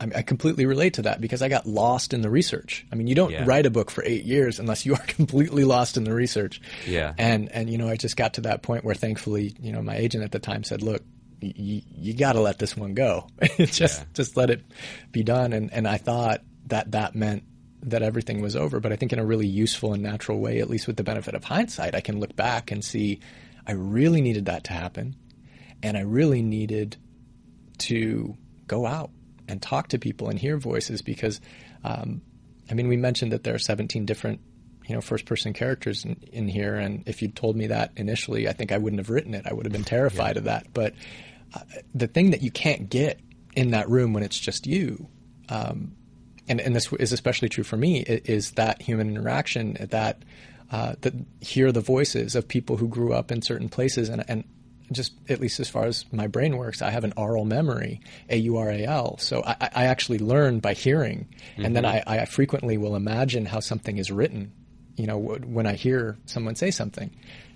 I, 0.00 0.18
I 0.18 0.22
completely 0.22 0.66
relate 0.66 0.94
to 0.94 1.02
that 1.02 1.20
because 1.20 1.42
I 1.42 1.48
got 1.48 1.66
lost 1.66 2.14
in 2.14 2.22
the 2.22 2.30
research. 2.30 2.86
I 2.92 2.94
mean, 2.94 3.06
you 3.06 3.14
don't 3.14 3.30
Yeah. 3.32 3.44
write 3.46 3.66
a 3.66 3.70
book 3.70 3.90
for 3.90 4.02
eight 4.04 4.24
years 4.24 4.58
unless 4.60 4.86
you 4.86 4.94
are 4.94 5.02
completely 5.06 5.64
lost 5.64 5.96
in 5.96 6.04
the 6.04 6.14
research. 6.14 6.60
Yeah. 6.86 7.14
And 7.18 7.50
and 7.52 7.68
you 7.68 7.78
know, 7.78 7.88
I 7.88 7.96
just 7.96 8.16
got 8.16 8.34
to 8.34 8.42
that 8.42 8.62
point 8.62 8.84
where, 8.84 8.94
thankfully, 8.94 9.54
you 9.60 9.72
know, 9.72 9.82
my 9.82 9.96
agent 9.96 10.22
at 10.24 10.32
the 10.32 10.38
time 10.38 10.62
said, 10.64 10.82
"Look, 10.82 11.02
you 11.40 12.14
got 12.14 12.32
to 12.34 12.40
let 12.40 12.58
this 12.58 12.76
one 12.76 12.94
go. 12.94 13.26
just 13.58 14.00
Yeah. 14.00 14.04
just 14.14 14.36
let 14.36 14.50
it 14.50 14.62
be 15.12 15.22
done." 15.22 15.52
And 15.52 15.72
and 15.72 15.86
I 15.88 15.96
thought 15.96 16.42
that 16.66 16.92
that 16.92 17.14
meant 17.14 17.44
that 17.82 18.02
everything 18.02 18.40
was 18.42 18.56
over. 18.56 18.78
But 18.80 18.92
I 18.92 18.96
think 18.96 19.12
in 19.12 19.18
a 19.18 19.24
really 19.24 19.46
useful 19.46 19.94
and 19.94 20.02
natural 20.02 20.38
way, 20.38 20.60
at 20.60 20.68
least 20.68 20.86
with 20.86 20.96
the 20.96 21.04
benefit 21.04 21.34
of 21.34 21.44
hindsight, 21.44 21.94
I 21.94 22.00
can 22.00 22.20
look 22.20 22.36
back 22.36 22.70
and 22.70 22.84
see 22.84 23.20
I 23.66 23.72
really 23.72 24.20
needed 24.20 24.46
that 24.46 24.64
to 24.64 24.72
happen, 24.72 25.16
and 25.82 25.96
I 25.96 26.00
really 26.00 26.42
needed 26.42 26.96
to 27.78 28.36
go 28.66 28.86
out 28.86 29.10
and 29.48 29.60
talk 29.60 29.88
to 29.88 29.98
people 29.98 30.28
and 30.28 30.38
hear 30.38 30.56
voices 30.58 31.02
because, 31.02 31.40
um, 31.84 32.22
I 32.70 32.74
mean, 32.74 32.88
we 32.88 32.96
mentioned 32.96 33.32
that 33.32 33.42
there 33.42 33.54
are 33.54 33.58
17 33.58 34.06
different, 34.06 34.40
you 34.86 34.94
know 34.94 35.00
first 35.00 35.24
person 35.24 35.52
characters 35.52 36.04
in, 36.04 36.16
in 36.32 36.48
here. 36.48 36.74
And 36.76 37.02
if 37.06 37.22
you'd 37.22 37.34
told 37.36 37.56
me 37.56 37.68
that 37.68 37.92
initially, 37.96 38.48
I 38.48 38.52
think 38.52 38.72
I 38.72 38.78
wouldn't 38.78 38.98
have 39.00 39.10
written 39.10 39.34
it. 39.34 39.46
I 39.46 39.52
would 39.52 39.66
have 39.66 39.72
been 39.72 39.84
terrified 39.96 40.36
of 40.36 40.44
that. 40.44 40.72
But 40.72 40.94
uh, 41.54 41.60
the 41.94 42.06
thing 42.06 42.30
that 42.30 42.42
you 42.42 42.50
can't 42.50 42.88
get 42.88 43.20
in 43.54 43.70
that 43.70 43.88
room 43.88 44.12
when 44.12 44.22
it's 44.22 44.38
just 44.38 44.66
you. 44.66 45.08
Um, 45.48 45.96
and, 46.48 46.60
and 46.60 46.74
this 46.74 46.92
is 46.94 47.12
especially 47.12 47.48
true 47.48 47.64
for 47.64 47.76
me, 47.76 48.00
is 48.00 48.52
that 48.52 48.82
human 48.82 49.08
interaction, 49.08 49.76
that 49.90 50.22
uh, 50.70 50.94
that 51.00 51.14
hear 51.40 51.72
the 51.72 51.80
voices 51.80 52.36
of 52.36 52.46
people 52.46 52.76
who 52.76 52.86
grew 52.86 53.12
up 53.12 53.32
in 53.32 53.42
certain 53.42 53.68
places, 53.68 54.08
and, 54.08 54.24
and 54.28 54.44
just 54.92 55.12
at 55.28 55.40
least 55.40 55.60
as 55.60 55.68
far 55.68 55.86
as 55.86 56.04
my 56.12 56.26
brain 56.26 56.56
works, 56.56 56.82
I 56.82 56.90
have 56.90 57.04
an 57.04 57.12
aural 57.16 57.44
memory, 57.44 58.00
A 58.28 58.36
U 58.36 58.56
R 58.56 58.70
A 58.70 58.84
L. 58.84 59.18
So 59.18 59.42
I, 59.44 59.56
I, 59.60 59.84
actually 59.86 60.18
learn 60.18 60.60
by 60.60 60.74
hearing, 60.74 61.28
mm-hmm. 61.52 61.64
and 61.64 61.76
then 61.76 61.84
mm-hmm. 61.84 62.08
I, 62.08 62.20
I, 62.20 62.24
frequently 62.24 62.78
will 62.78 62.96
imagine 62.96 63.46
how 63.46 63.60
something 63.60 63.98
is 63.98 64.10
written. 64.10 64.52
You 64.96 65.06
know, 65.06 65.18
when 65.18 65.66
I 65.66 65.74
hear 65.74 66.18
someone 66.26 66.56
say 66.56 66.70
something, 66.70 67.14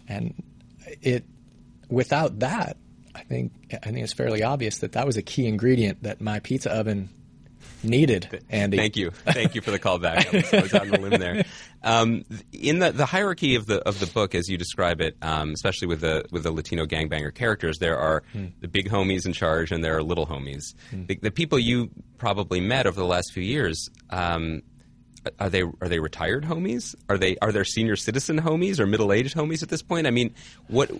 and 0.09 0.35
it 1.03 1.25
without 1.89 2.41
that, 2.41 2.77
I 3.15 3.23
think 3.23 3.53
I 3.73 3.91
think 3.91 3.99
it's 3.99 4.13
fairly 4.13 4.43
obvious 4.43 4.79
that 4.79 4.93
that 4.93 5.07
was 5.07 5.17
a 5.17 5.23
key 5.23 5.47
ingredient 5.47 6.03
that 6.03 6.21
my 6.21 6.41
pizza 6.41 6.73
oven 6.73 7.11
needed, 7.85 8.43
Andy. 8.51 8.77
Thank 8.77 8.97
you, 8.97 9.11
thank 9.11 9.55
you 9.55 9.61
for 9.61 9.71
the 9.71 9.79
callback. 9.79 10.27
I 10.27 10.37
was, 10.37 10.55
I 10.55 10.61
was 10.63 10.75
on 10.75 10.89
the 10.89 11.01
limb 11.01 11.21
there. 11.21 11.45
Um, 11.83 12.25
in 12.53 12.79
the, 12.79 12.93
the 12.93 13.07
hierarchy 13.07 13.55
of 13.55 13.67
the 13.67 13.81
of 13.81 14.01
the 14.01 14.07
book, 14.07 14.35
as 14.35 14.49
you 14.49 14.57
describe 14.57 15.01
it, 15.01 15.17
um, 15.23 15.51
especially 15.51 15.89
with 15.89 16.01
the 16.01 16.25
with 16.31 16.43
the 16.43 16.51
Latino 16.51 16.87
gangbanger 16.87 17.35
characters, 17.35 17.79
there 17.79 17.99
are 17.99 18.23
hmm. 18.33 18.47
the 18.61 18.69
big 18.69 18.89
homies 18.89 19.27
in 19.27 19.33
charge, 19.33 19.71
and 19.71 19.85
there 19.85 19.97
are 19.97 20.03
little 20.03 20.27
homies. 20.27 20.75
Hmm. 20.91 21.07
The, 21.07 21.19
the, 21.23 21.31
people 21.31 21.59
you 21.59 21.91
probably 22.19 22.61
met 22.61 22.87
over 22.87 22.99
the 22.99 23.07
last 23.07 23.33
few 23.33 23.43
years. 23.43 23.91
Um, 24.11 24.63
are 25.41 25.49
they 25.49 25.63
are 25.63 25.89
they 25.89 26.01
retired 26.01 26.45
homies? 26.45 26.95
Are 27.09 27.17
they 27.17 27.37
are 27.39 27.51
there 27.51 27.65
senior 27.65 27.97
citizen 27.97 28.41
homies 28.41 28.79
or 28.79 28.87
middle 28.87 29.13
aged 29.13 29.35
homies 29.35 29.63
at 29.63 29.71
this 29.71 29.83
point? 29.83 30.07
I 30.07 30.11
mean, 30.11 30.35
what 30.69 30.91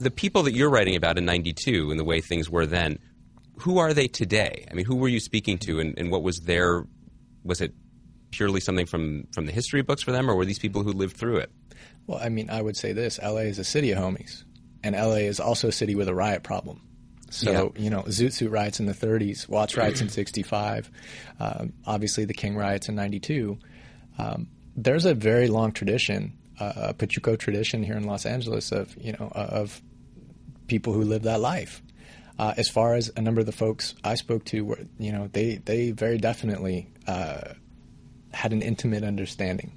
the 0.00 0.10
people 0.10 0.42
that 0.44 0.54
you're 0.54 0.70
writing 0.70 0.96
about 0.96 1.18
in 1.18 1.24
'92 1.24 1.90
and 1.90 2.00
the 2.00 2.04
way 2.04 2.20
things 2.20 2.50
were 2.50 2.66
then, 2.66 2.98
who 3.58 3.78
are 3.78 3.92
they 3.94 4.08
today? 4.08 4.66
I 4.70 4.74
mean, 4.74 4.86
who 4.86 4.96
were 4.96 5.08
you 5.08 5.20
speaking 5.20 5.58
to, 5.58 5.80
and, 5.80 5.96
and 5.98 6.10
what 6.10 6.22
was 6.22 6.40
their 6.40 6.86
was 7.44 7.60
it 7.60 7.72
purely 8.30 8.60
something 8.60 8.86
from 8.86 9.26
from 9.32 9.46
the 9.46 9.52
history 9.52 9.82
books 9.82 10.02
for 10.02 10.12
them, 10.12 10.30
or 10.30 10.34
were 10.34 10.44
these 10.44 10.58
people 10.58 10.82
who 10.82 10.92
lived 10.92 11.16
through 11.16 11.36
it? 11.36 11.50
Well, 12.06 12.18
I 12.18 12.28
mean, 12.28 12.50
I 12.50 12.62
would 12.62 12.76
say 12.76 12.92
this: 12.92 13.20
L.A. 13.22 13.44
is 13.44 13.58
a 13.58 13.64
city 13.64 13.92
of 13.92 13.98
homies, 13.98 14.44
and 14.82 14.96
L.A. 14.96 15.26
is 15.26 15.38
also 15.38 15.68
a 15.68 15.72
city 15.72 15.94
with 15.94 16.08
a 16.08 16.14
riot 16.14 16.42
problem. 16.42 16.80
So 17.30 17.72
yeah. 17.76 17.82
you 17.82 17.90
know, 17.90 18.02
Zoot 18.02 18.32
Suit 18.32 18.50
riots 18.50 18.80
in 18.80 18.86
the 18.86 18.92
30s, 18.92 19.48
Watts 19.48 19.76
riots 19.76 20.00
in 20.00 20.08
'65, 20.08 20.90
um, 21.38 21.72
obviously 21.86 22.24
the 22.24 22.34
King 22.34 22.56
riots 22.56 22.88
in 22.88 22.94
'92. 22.94 23.58
Um, 24.18 24.48
there's 24.76 25.04
a 25.04 25.14
very 25.14 25.48
long 25.48 25.72
tradition, 25.72 26.36
uh, 26.58 26.72
a 26.76 26.94
Pachuco 26.94 27.38
tradition 27.38 27.82
here 27.82 27.96
in 27.96 28.04
Los 28.04 28.26
Angeles 28.26 28.72
of 28.72 28.96
you 29.00 29.12
know 29.12 29.30
of 29.32 29.80
people 30.70 30.92
who 30.92 31.02
live 31.02 31.22
that 31.24 31.40
life. 31.40 31.82
Uh, 32.38 32.54
as 32.56 32.68
far 32.70 32.94
as 32.94 33.10
a 33.16 33.20
number 33.20 33.40
of 33.40 33.46
the 33.46 33.52
folks 33.52 33.94
I 34.02 34.14
spoke 34.14 34.44
to, 34.46 34.64
were 34.64 34.78
you 34.98 35.12
know 35.12 35.28
they 35.30 35.56
they 35.56 35.90
very 35.90 36.16
definitely 36.16 36.88
uh, 37.06 37.54
had 38.32 38.54
an 38.54 38.62
intimate 38.62 39.04
understanding 39.04 39.72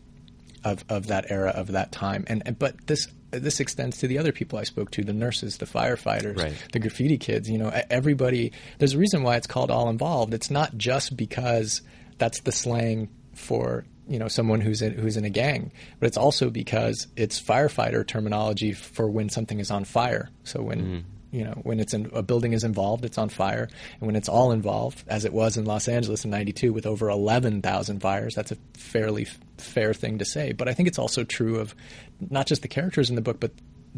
of, 0.63 0.85
of 0.87 1.07
that 1.07 1.29
era 1.29 1.49
of 1.49 1.73
that 1.73 1.91
time, 1.91 2.23
and, 2.27 2.41
and 2.45 2.57
but 2.57 2.87
this 2.87 3.07
this 3.31 3.59
extends 3.59 3.97
to 3.97 4.07
the 4.07 4.19
other 4.19 4.31
people 4.31 4.59
I 4.59 4.63
spoke 4.63 4.91
to, 4.91 5.03
the 5.03 5.11
nurses, 5.11 5.57
the 5.57 5.65
firefighters, 5.65 6.37
right. 6.37 6.53
the 6.71 6.79
graffiti 6.79 7.17
kids. 7.17 7.49
You 7.49 7.57
know, 7.57 7.71
everybody. 7.89 8.53
There's 8.77 8.93
a 8.93 8.99
reason 8.99 9.23
why 9.23 9.35
it's 9.35 9.47
called 9.47 9.69
All 9.69 9.89
Involved. 9.89 10.33
It's 10.33 10.51
not 10.51 10.77
just 10.77 11.17
because 11.17 11.81
that's 12.17 12.41
the 12.41 12.51
slang 12.53 13.09
for 13.33 13.83
you 14.07 14.19
know 14.19 14.27
someone 14.27 14.61
who's 14.61 14.81
in, 14.81 14.93
who's 14.93 15.17
in 15.17 15.25
a 15.25 15.29
gang, 15.29 15.71
but 15.99 16.07
it's 16.07 16.17
also 16.17 16.49
because 16.49 17.07
it's 17.15 17.41
firefighter 17.41 18.05
terminology 18.05 18.73
for 18.73 19.09
when 19.09 19.29
something 19.29 19.59
is 19.59 19.71
on 19.71 19.85
fire. 19.85 20.29
So 20.43 20.61
when 20.61 20.81
mm-hmm. 20.81 20.99
you 21.31 21.43
know 21.45 21.53
when 21.63 21.79
it's 21.79 21.93
in, 21.93 22.09
a 22.13 22.21
building 22.21 22.53
is 22.53 22.63
involved, 22.63 23.05
it's 23.05 23.17
on 23.17 23.29
fire, 23.29 23.69
and 23.99 24.07
when 24.07 24.15
it's 24.15 24.29
all 24.29 24.51
involved, 24.51 25.03
as 25.07 25.25
it 25.25 25.33
was 25.33 25.57
in 25.57 25.65
Los 25.65 25.87
Angeles 25.87 26.25
in 26.25 26.31
'92 26.31 26.73
with 26.73 26.85
over 26.85 27.09
11,000 27.09 27.99
fires, 27.99 28.35
that's 28.35 28.51
a 28.51 28.57
fairly 28.73 29.23
f- 29.23 29.39
fair 29.57 29.93
thing 29.93 30.19
to 30.19 30.25
say. 30.25 30.51
But 30.51 30.67
I 30.67 30.73
think 30.73 30.87
it's 30.87 30.99
also 30.99 31.23
true 31.23 31.59
of 31.59 31.75
not 32.19 32.47
just 32.47 32.61
the 32.61 32.67
characters 32.67 33.09
in 33.09 33.15
the 33.15 33.21
book, 33.21 33.39
but 33.39 33.51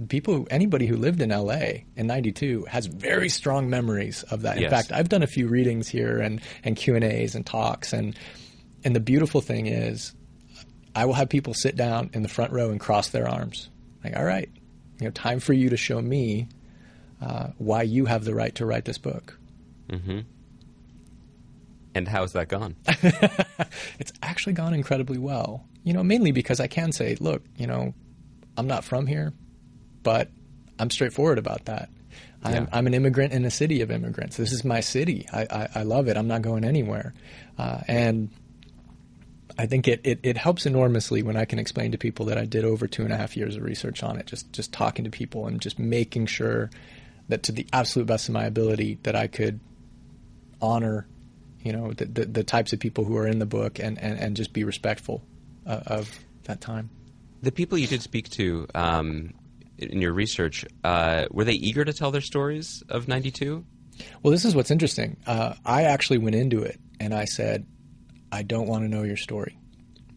people 0.09 0.45
anybody 0.51 0.85
who 0.85 0.97
lived 0.97 1.21
in 1.21 1.29
LA 1.29 1.83
in 1.95 2.07
92 2.07 2.65
has 2.69 2.85
very 2.85 3.29
strong 3.29 3.69
memories 3.69 4.23
of 4.23 4.43
that. 4.43 4.57
In 4.57 4.63
yes. 4.63 4.71
fact, 4.71 4.91
I've 4.91 5.09
done 5.09 5.23
a 5.23 5.27
few 5.27 5.47
readings 5.47 5.87
here 5.87 6.19
and 6.19 6.41
and 6.63 6.75
Q&As 6.75 7.35
and 7.35 7.45
talks 7.45 7.93
and 7.93 8.17
and 8.85 8.95
the 8.95 8.99
beautiful 9.01 9.41
thing 9.41 9.65
is, 9.65 10.13
I 10.95 11.05
will 11.05 11.13
have 11.13 11.27
people 11.27 11.53
sit 11.53 11.75
down 11.75 12.11
in 12.13 12.21
the 12.21 12.29
front 12.29 12.53
row 12.53 12.69
and 12.69 12.79
cross 12.79 13.09
their 13.09 13.27
arms. 13.27 13.69
Like, 14.03 14.15
all 14.15 14.23
right, 14.23 14.49
you 14.99 15.05
know, 15.05 15.11
time 15.11 15.39
for 15.39 15.53
you 15.53 15.69
to 15.71 15.77
show 15.77 16.01
me 16.01 16.47
uh, 17.21 17.47
why 17.57 17.81
you 17.81 18.05
have 18.05 18.23
the 18.23 18.35
right 18.35 18.53
to 18.55 18.65
write 18.65 18.85
this 18.85 18.99
book. 18.99 19.37
Mm-hmm. 19.89 20.19
And 21.95 22.07
how's 22.07 22.33
that 22.33 22.47
gone? 22.47 22.75
it's 22.87 24.13
actually 24.21 24.53
gone 24.53 24.73
incredibly 24.73 25.17
well. 25.17 25.65
You 25.83 25.93
know, 25.93 26.03
mainly 26.03 26.31
because 26.31 26.59
I 26.59 26.67
can 26.67 26.91
say, 26.91 27.15
look, 27.19 27.43
you 27.57 27.67
know, 27.67 27.93
I'm 28.57 28.67
not 28.67 28.83
from 28.83 29.07
here, 29.07 29.33
but 30.03 30.29
I'm 30.77 30.89
straightforward 30.89 31.39
about 31.39 31.65
that. 31.65 31.89
I'm, 32.43 32.53
yeah. 32.53 32.69
I'm, 32.71 32.85
an 32.85 32.93
immigrant 32.93 33.33
in 33.33 33.43
a 33.45 33.51
city 33.51 33.81
of 33.81 33.89
immigrants. 33.89 34.37
This 34.37 34.51
is 34.51 34.63
my 34.63 34.81
city. 34.81 35.25
I, 35.31 35.47
I, 35.49 35.69
I 35.75 35.83
love 35.83 36.07
it. 36.07 36.17
I'm 36.17 36.27
not 36.27 36.43
going 36.43 36.63
anywhere. 36.63 37.13
Uh, 37.57 37.79
and 37.87 38.29
I 39.57 39.65
think 39.65 39.87
it, 39.87 40.01
it, 40.03 40.19
it, 40.21 40.37
helps 40.37 40.65
enormously 40.65 41.23
when 41.23 41.37
I 41.37 41.45
can 41.45 41.59
explain 41.59 41.91
to 41.93 41.97
people 41.97 42.25
that 42.25 42.37
I 42.37 42.45
did 42.45 42.65
over 42.65 42.87
two 42.87 43.03
and 43.03 43.13
a 43.13 43.17
half 43.17 43.37
years 43.37 43.55
of 43.55 43.63
research 43.63 44.03
on 44.03 44.17
it, 44.17 44.25
just 44.25 44.51
just 44.51 44.73
talking 44.73 45.05
to 45.05 45.11
people 45.11 45.47
and 45.47 45.61
just 45.61 45.79
making 45.79 46.25
sure 46.25 46.69
that 47.29 47.43
to 47.43 47.51
the 47.51 47.65
absolute 47.71 48.05
best 48.05 48.27
of 48.27 48.33
my 48.33 48.43
ability 48.43 48.99
that 49.03 49.15
I 49.15 49.27
could 49.27 49.59
honor, 50.61 51.07
you 51.63 51.71
know, 51.71 51.93
the, 51.93 52.05
the, 52.05 52.25
the 52.25 52.43
types 52.43 52.73
of 52.73 52.79
people 52.79 53.05
who 53.05 53.17
are 53.17 53.27
in 53.27 53.39
the 53.39 53.45
book 53.45 53.79
and, 53.79 53.97
and, 53.99 54.19
and 54.19 54.35
just 54.35 54.53
be 54.53 54.63
respectful 54.63 55.23
uh, 55.65 55.81
of 55.87 56.19
that 56.43 56.61
time. 56.61 56.89
The 57.41 57.51
people 57.51 57.77
you 57.77 57.87
did 57.87 58.01
speak 58.01 58.29
to 58.31 58.67
um, 58.75 59.33
in 59.77 60.01
your 60.01 60.13
research, 60.13 60.65
uh, 60.83 61.25
were 61.31 61.43
they 61.43 61.53
eager 61.53 61.83
to 61.83 61.93
tell 61.93 62.11
their 62.11 62.21
stories 62.21 62.83
of 62.89 63.07
92? 63.07 63.65
Well, 64.21 64.31
this 64.31 64.45
is 64.45 64.55
what's 64.55 64.71
interesting. 64.71 65.17
Uh, 65.25 65.55
I 65.65 65.83
actually 65.83 66.17
went 66.17 66.35
into 66.35 66.61
it 66.61 66.79
and 66.99 67.13
I 67.13 67.25
said, 67.25 67.65
I 68.35 68.43
don't 68.43 68.67
want 68.67 68.83
to 68.83 68.89
know 68.89 69.03
your 69.03 69.17
story. 69.17 69.57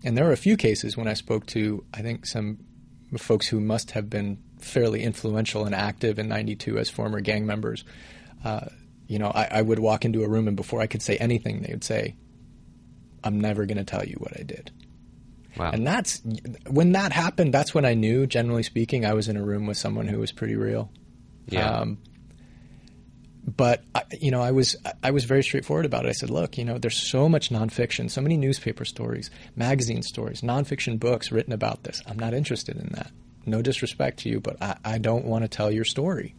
And 0.05 0.17
there 0.17 0.25
were 0.25 0.33
a 0.33 0.37
few 0.37 0.57
cases 0.57 0.97
when 0.97 1.09
I 1.09 1.15
spoke 1.15 1.47
to, 1.47 1.85
I 1.95 2.03
think, 2.03 2.27
some 2.27 2.59
folks 3.17 3.47
who 3.47 3.61
must 3.61 3.93
have 3.93 4.11
been 4.11 4.39
fairly 4.61 5.03
influential 5.03 5.65
and 5.65 5.75
active 5.75 6.19
in 6.19 6.29
92 6.29 6.79
as 6.79 6.91
former 6.91 7.21
gang 7.21 7.47
members. 7.47 7.85
Uh, 8.45 8.67
you 9.07 9.19
know, 9.19 9.29
I, 9.29 9.49
I, 9.51 9.63
would 9.63 9.79
walk 9.79 10.05
into 10.05 10.23
a 10.23 10.29
room 10.29 10.47
and 10.47 10.57
before 10.57 10.81
I 10.81 10.87
could 10.87 11.03
say 11.03 11.17
anything, 11.17 11.63
they 11.63 11.73
would 11.73 11.85
say, 11.85 12.17
I'm 13.25 13.41
never 13.41 13.67
going 13.67 13.79
to 13.79 13.85
tell 13.85 14.05
you 14.05 14.17
what 14.19 14.39
I 14.39 14.43
did. 14.43 14.71
Wow. 15.57 15.71
And 15.73 15.87
that's 15.87 16.23
when 16.69 16.93
that 16.93 17.13
happened, 17.13 17.55
that's 17.55 17.75
when 17.75 17.85
I 17.85 17.95
knew, 17.95 18.27
generally 18.27 18.63
speaking, 18.63 19.07
I 19.07 19.15
was 19.15 19.29
in 19.29 19.37
a 19.37 19.43
room 19.43 19.67
with 19.67 19.77
someone 19.77 20.07
who 20.07 20.19
was 20.19 20.31
pretty 20.31 20.55
real. 20.55 20.91
Yeah. 21.49 21.71
Um, 21.71 21.99
but 23.57 23.83
you 24.21 24.31
know, 24.31 24.43
I 24.43 24.51
was 24.51 24.77
I 25.03 25.11
was 25.11 25.25
very 25.25 25.43
straightforward 25.43 25.87
about 25.87 26.05
it. 26.05 26.09
I 26.09 26.13
said, 26.13 26.31
look, 26.31 26.59
you 26.59 26.65
know, 26.65 26.79
there's 26.79 26.97
so 26.97 27.29
much 27.29 27.51
nonfiction, 27.51 28.11
so 28.11 28.21
many 28.21 28.37
newspaper 28.37 28.85
stories, 28.85 29.31
magazine 29.57 30.03
stories, 30.03 30.43
nonfiction 30.43 30.99
books 30.99 31.33
written 31.33 31.53
about 31.53 31.85
this. 31.85 32.03
I'm 32.07 32.19
not 32.19 32.35
interested 32.35 32.77
in 32.77 32.89
that. 32.95 33.11
No 33.47 33.63
disrespect 33.63 34.21
to 34.21 34.29
you, 34.29 34.41
but 34.41 34.61
I, 34.63 34.77
I 34.85 34.99
don't 34.99 35.25
want 35.25 35.45
to 35.45 35.49
tell 35.49 35.71
your 35.71 35.85
story. 35.85 36.35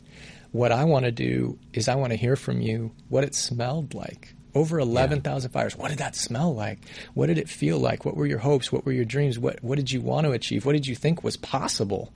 What 0.51 0.71
I 0.71 0.83
want 0.83 1.05
to 1.05 1.11
do 1.11 1.57
is 1.73 1.87
I 1.87 1.95
want 1.95 2.11
to 2.11 2.17
hear 2.17 2.35
from 2.35 2.61
you 2.61 2.91
what 3.07 3.23
it 3.23 3.35
smelled 3.35 3.93
like. 3.93 4.33
Over 4.55 4.79
11,000 4.79 5.49
yeah. 5.49 5.53
fires. 5.53 5.75
What 5.75 5.89
did 5.89 5.99
that 5.99 6.15
smell 6.15 6.53
like? 6.55 6.79
What 7.13 7.27
did 7.27 7.37
it 7.37 7.47
feel 7.49 7.77
like? 7.77 8.03
What 8.03 8.17
were 8.17 8.25
your 8.25 8.39
hopes? 8.39 8.71
What 8.71 8.83
were 8.83 8.91
your 8.91 9.05
dreams? 9.05 9.37
What, 9.37 9.63
what 9.63 9.75
did 9.75 9.91
you 9.91 10.01
want 10.01 10.25
to 10.25 10.31
achieve? 10.31 10.65
What 10.65 10.73
did 10.73 10.87
you 10.87 10.95
think 10.95 11.23
was 11.23 11.37
possible? 11.37 12.11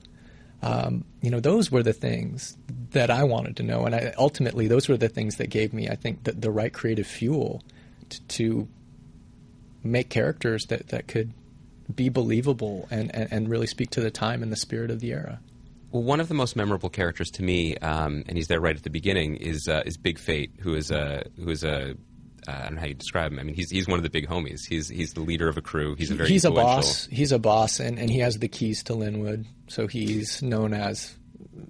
Um, 0.64 1.04
you 1.20 1.30
know, 1.30 1.40
those 1.40 1.70
were 1.70 1.82
the 1.82 1.92
things 1.92 2.56
that 2.92 3.10
I 3.10 3.24
wanted 3.24 3.56
to 3.58 3.62
know, 3.62 3.84
and 3.84 3.94
I, 3.94 4.14
ultimately, 4.16 4.66
those 4.66 4.88
were 4.88 4.96
the 4.96 5.10
things 5.10 5.36
that 5.36 5.50
gave 5.50 5.74
me, 5.74 5.88
I 5.88 5.94
think, 5.94 6.24
the, 6.24 6.32
the 6.32 6.50
right 6.50 6.72
creative 6.72 7.06
fuel 7.06 7.62
to, 8.08 8.22
to, 8.22 8.68
make 9.84 10.08
characters 10.08 10.64
that, 10.70 10.88
that 10.88 11.06
could 11.06 11.32
be 11.94 12.08
believable 12.08 12.88
and, 12.90 13.14
and, 13.14 13.30
and, 13.30 13.48
really 13.50 13.66
speak 13.66 13.90
to 13.90 14.00
the 14.00 14.10
time 14.10 14.42
and 14.42 14.50
the 14.50 14.56
spirit 14.56 14.90
of 14.90 15.00
the 15.00 15.12
era. 15.12 15.38
Well, 15.92 16.02
one 16.02 16.20
of 16.20 16.28
the 16.28 16.34
most 16.34 16.56
memorable 16.56 16.88
characters 16.88 17.30
to 17.32 17.42
me, 17.42 17.76
um, 17.76 18.24
and 18.26 18.36
he's 18.36 18.48
there 18.48 18.60
right 18.60 18.74
at 18.74 18.82
the 18.82 18.90
beginning, 18.90 19.36
is 19.36 19.68
uh, 19.68 19.82
is 19.84 19.96
Big 19.96 20.18
Fate, 20.18 20.52
who 20.60 20.74
is 20.74 20.90
a 20.90 21.24
who 21.36 21.50
is 21.50 21.62
a 21.62 21.94
uh, 22.48 22.50
I 22.50 22.62
don't 22.64 22.74
know 22.74 22.80
how 22.80 22.86
you 22.86 22.94
describe 22.94 23.32
him. 23.32 23.38
I 23.38 23.42
mean, 23.42 23.54
he's 23.54 23.70
he's 23.70 23.86
one 23.86 23.98
of 23.98 24.02
the 24.02 24.10
big 24.10 24.26
homies. 24.26 24.66
He's 24.68 24.88
he's 24.88 25.12
the 25.12 25.20
leader 25.20 25.48
of 25.48 25.56
a 25.56 25.60
crew. 25.60 25.94
He's 25.94 26.10
a 26.10 26.14
very 26.14 26.28
he's 26.28 26.44
a 26.44 26.50
boss. 26.50 27.06
He's 27.06 27.32
a 27.32 27.38
boss, 27.38 27.78
and, 27.78 27.98
and 27.98 28.10
he 28.10 28.18
has 28.18 28.38
the 28.38 28.48
keys 28.48 28.82
to 28.84 28.94
Lynwood, 28.94 29.44
so 29.68 29.86
he's 29.86 30.42
known 30.42 30.74
as 30.74 31.14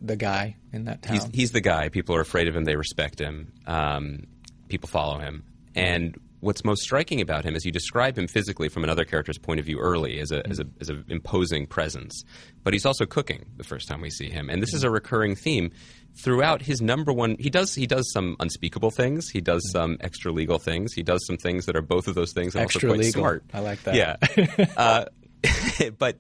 the 0.00 0.16
guy 0.16 0.56
in 0.72 0.84
that 0.84 1.02
town. 1.02 1.14
He's, 1.14 1.26
he's 1.32 1.52
the 1.52 1.60
guy. 1.60 1.88
People 1.88 2.14
are 2.16 2.20
afraid 2.20 2.48
of 2.48 2.56
him. 2.56 2.64
They 2.64 2.76
respect 2.76 3.20
him. 3.20 3.52
Um, 3.66 4.26
people 4.68 4.88
follow 4.88 5.18
him. 5.18 5.44
And 5.74 6.18
what's 6.44 6.64
most 6.64 6.82
striking 6.82 7.20
about 7.20 7.44
him 7.44 7.56
is 7.56 7.64
you 7.64 7.72
describe 7.72 8.18
him 8.18 8.28
physically 8.28 8.68
from 8.68 8.84
another 8.84 9.04
character's 9.04 9.38
point 9.38 9.58
of 9.58 9.66
view 9.66 9.78
early 9.78 10.20
as 10.20 10.30
a 10.30 10.46
as 10.46 10.60
a 10.60 10.66
as 10.80 10.88
an 10.90 11.04
imposing 11.08 11.66
presence, 11.66 12.22
but 12.62 12.72
he's 12.72 12.86
also 12.86 13.06
cooking 13.06 13.46
the 13.56 13.64
first 13.64 13.88
time 13.88 14.00
we 14.00 14.10
see 14.10 14.28
him, 14.28 14.50
and 14.50 14.62
this 14.62 14.74
is 14.74 14.84
a 14.84 14.90
recurring 14.90 15.34
theme 15.34 15.70
throughout 16.22 16.62
his 16.62 16.80
number 16.80 17.12
one. 17.12 17.36
He 17.40 17.50
does 17.50 17.74
he 17.74 17.86
does 17.86 18.12
some 18.12 18.36
unspeakable 18.38 18.90
things, 18.90 19.28
he 19.30 19.40
does 19.40 19.62
some 19.72 19.96
extra 20.00 20.30
legal 20.32 20.58
things, 20.58 20.92
he 20.92 21.02
does 21.02 21.26
some 21.26 21.38
things 21.38 21.66
that 21.66 21.76
are 21.76 21.82
both 21.82 22.06
of 22.06 22.14
those 22.14 22.32
things 22.32 22.54
and 22.54 22.62
Extra 22.62 22.88
also 22.90 22.94
quite 22.94 23.06
legal. 23.06 23.20
smart. 23.22 23.44
I 23.52 23.60
like 23.60 23.82
that. 23.84 23.94
Yeah, 23.94 24.66
uh, 24.76 25.06
but 25.98 26.18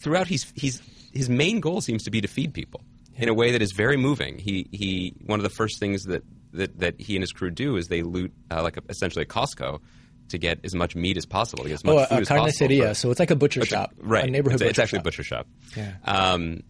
throughout 0.00 0.26
he's 0.26 0.52
he's 0.56 0.80
his 1.16 1.28
main 1.28 1.60
goal 1.60 1.80
seems 1.80 2.04
to 2.04 2.10
be 2.10 2.20
to 2.20 2.28
feed 2.28 2.54
people 2.54 2.80
in 3.16 3.28
a 3.28 3.34
way 3.34 3.50
that 3.52 3.62
is 3.62 3.72
very 3.72 3.96
moving. 3.96 4.38
He 4.38 4.68
he 4.72 5.14
one 5.24 5.38
of 5.40 5.42
the 5.44 5.50
first 5.50 5.80
things 5.80 6.04
that 6.04 6.22
that, 6.52 6.78
that 6.78 7.00
he 7.00 7.16
and 7.16 7.22
his 7.22 7.32
crew 7.32 7.50
do 7.50 7.76
is 7.76 7.88
they 7.88 8.02
loot 8.02 8.32
uh, 8.50 8.62
like 8.62 8.76
a, 8.76 8.82
essentially 8.88 9.22
a 9.22 9.26
Costco 9.26 9.80
to 10.28 10.38
get 10.38 10.58
as 10.64 10.74
much 10.74 10.96
meat 10.96 11.16
as 11.16 11.26
possible, 11.26 11.62
to 11.64 11.68
get 11.68 11.74
as 11.76 11.84
much 11.84 11.94
Oh, 11.94 12.04
food 12.06 12.18
a 12.18 12.20
as 12.22 12.28
possible. 12.28 12.68
for- 12.88 12.94
So 12.94 13.10
it's 13.10 13.20
like 13.20 13.30
a 13.30 13.36
butcher 13.36 13.60
a- 13.60 13.66
shop, 13.66 13.92
right? 13.98 14.24
A 14.24 14.30
neighborhood 14.30 14.60
It's, 14.60 14.70
it's 14.70 14.76
butcher 14.76 14.82
actually 14.82 14.98
a 15.00 15.02
butcher 15.02 15.22
shop. 15.22 15.46
Yeah. 15.76 15.92
Um, 16.04 16.62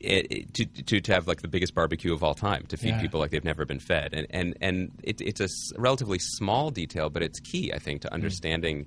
it, 0.00 0.32
it, 0.32 0.54
to, 0.54 0.64
to 0.64 1.00
to 1.02 1.12
have 1.12 1.28
like 1.28 1.42
the 1.42 1.48
biggest 1.48 1.74
barbecue 1.74 2.12
of 2.14 2.22
all 2.22 2.32
time 2.34 2.64
to 2.68 2.76
feed 2.78 2.88
Yeah. 2.90 3.00
people 3.02 3.20
like 3.20 3.30
they've 3.32 3.44
never 3.44 3.66
been 3.66 3.80
fed, 3.80 4.14
and 4.14 4.26
and 4.30 4.56
and 4.60 4.90
it, 5.02 5.20
it's 5.20 5.40
a 5.42 5.48
relatively 5.78 6.18
small 6.18 6.70
detail, 6.70 7.10
but 7.10 7.22
it's 7.22 7.38
key, 7.40 7.72
I 7.74 7.78
think, 7.78 7.98
Mm. 8.00 8.02
to 8.04 8.14
understanding 8.14 8.86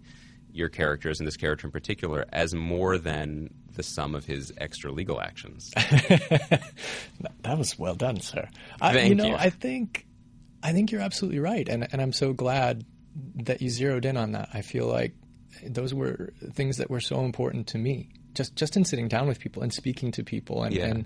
your 0.53 0.69
characters 0.69 1.19
and 1.19 1.27
this 1.27 1.35
character 1.35 1.67
in 1.67 1.71
particular 1.71 2.25
as 2.31 2.53
more 2.53 2.97
than 2.97 3.49
the 3.75 3.83
sum 3.83 4.13
of 4.13 4.25
his 4.25 4.53
extra 4.57 4.91
legal 4.91 5.19
actions. 5.19 5.71
That 7.43 7.57
was 7.57 7.77
well 7.77 7.95
done, 7.95 8.21
sir. 8.21 8.47
I, 8.79 8.93
Thank 8.93 9.09
you 9.09 9.15
know, 9.15 9.25
you. 9.25 9.35
I 9.35 9.49
think 9.49 10.07
I 10.63 10.71
think 10.71 10.91
you're 10.91 11.01
absolutely 11.01 11.39
right, 11.39 11.67
and 11.67 11.85
and 11.91 12.01
I'm 12.01 12.13
so 12.13 12.31
glad 12.31 12.85
that 13.35 13.61
you 13.61 13.69
zeroed 13.69 14.05
in 14.05 14.15
on 14.15 14.31
that. 14.31 14.49
I 14.53 14.61
feel 14.61 14.87
like 14.87 15.13
those 15.61 15.93
were 15.93 16.33
things 16.53 16.77
that 16.77 16.89
were 16.89 17.01
so 17.01 17.25
important 17.25 17.67
to 17.67 17.77
me, 17.77 18.09
just 18.33 18.55
just 18.55 18.77
in 18.77 18.85
sitting 18.85 19.09
down 19.09 19.27
with 19.27 19.39
people 19.39 19.61
and 19.61 19.73
speaking 19.73 20.11
to 20.13 20.23
people, 20.23 20.63
and. 20.63 20.73
Yeah. 20.73 20.85
and 20.85 21.05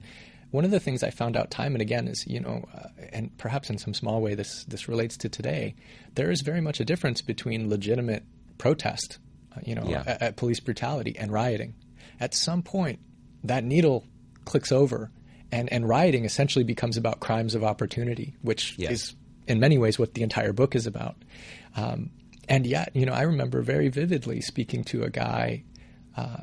one 0.52 0.64
of 0.64 0.72
the 0.72 0.80
things 0.80 1.04
I 1.04 1.10
found 1.10 1.36
out 1.36 1.52
time 1.52 1.76
and 1.76 1.82
again 1.82 2.08
is, 2.08 2.26
you 2.26 2.40
know, 2.40 2.64
uh, 2.74 2.88
and 3.12 3.38
perhaps 3.38 3.70
in 3.70 3.78
some 3.78 3.94
small 3.94 4.22
way 4.22 4.34
this 4.34 4.64
this 4.64 4.88
relates 4.88 5.18
to 5.18 5.28
today. 5.30 5.76
There 6.16 6.32
is 6.32 6.40
very 6.40 6.62
much 6.62 6.80
a 6.80 6.86
difference 6.86 7.22
between 7.22 7.70
legitimate 7.70 8.24
protest, 8.58 9.20
you 9.66 9.76
know, 9.76 9.84
Yeah. 9.88 10.04
at, 10.06 10.22
at 10.22 10.36
police 10.38 10.60
brutality 10.60 11.16
and 11.18 11.32
rioting. 11.32 11.74
At 12.20 12.34
some 12.34 12.62
point, 12.64 13.00
that 13.44 13.64
needle 13.64 14.06
clicks 14.46 14.72
over, 14.72 15.12
and, 15.52 15.72
and 15.72 15.88
rioting 15.88 16.26
essentially 16.26 16.64
becomes 16.66 16.98
about 16.98 17.20
crimes 17.20 17.56
of 17.56 17.64
opportunity, 17.64 18.36
which 18.42 18.76
Yes. 18.78 18.92
is 18.92 19.16
in 19.48 19.60
many 19.60 19.78
ways 19.78 19.98
what 20.00 20.14
the 20.14 20.24
entire 20.24 20.52
book 20.54 20.76
is 20.76 20.88
about. 20.88 21.16
Um, 21.76 22.10
and 22.50 22.66
yet, 22.66 22.92
you 22.96 23.06
know, 23.06 23.14
I 23.14 23.24
remember 23.24 23.62
very 23.62 23.90
vividly 23.90 24.42
speaking 24.42 24.84
to 24.86 25.04
a 25.04 25.10
guy. 25.10 25.64
Uh, 26.16 26.42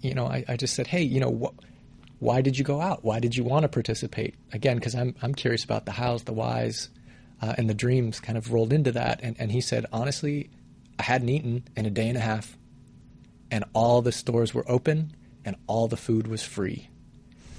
you 0.00 0.14
know, 0.14 0.26
I, 0.26 0.44
I 0.48 0.56
just 0.56 0.74
said, 0.74 0.86
"Hey, 0.86 1.02
you 1.02 1.20
know, 1.20 1.30
what? 1.30 1.54
Why 2.20 2.40
did 2.40 2.58
you 2.58 2.64
go 2.64 2.80
out? 2.80 3.04
Why 3.04 3.18
did 3.20 3.36
you 3.36 3.44
want 3.44 3.62
to 3.64 3.68
participate?" 3.68 4.34
Again, 4.52 4.76
because 4.76 4.94
I'm 4.94 5.14
I'm 5.22 5.34
curious 5.34 5.64
about 5.64 5.86
the 5.86 5.92
hows, 5.92 6.22
the 6.24 6.32
whys, 6.32 6.90
uh, 7.42 7.54
and 7.58 7.68
the 7.68 7.74
dreams. 7.74 8.20
Kind 8.20 8.38
of 8.38 8.52
rolled 8.52 8.72
into 8.72 8.92
that, 8.92 9.20
and 9.22 9.34
and 9.38 9.50
he 9.50 9.60
said, 9.60 9.86
honestly, 9.92 10.50
I 10.98 11.02
hadn't 11.02 11.28
eaten 11.28 11.64
in 11.76 11.86
a 11.86 11.90
day 11.90 12.08
and 12.08 12.16
a 12.16 12.20
half, 12.20 12.56
and 13.50 13.64
all 13.72 14.02
the 14.02 14.12
stores 14.12 14.52
were 14.52 14.64
open, 14.70 15.14
and 15.44 15.56
all 15.66 15.88
the 15.88 15.96
food 15.96 16.26
was 16.26 16.42
free 16.42 16.88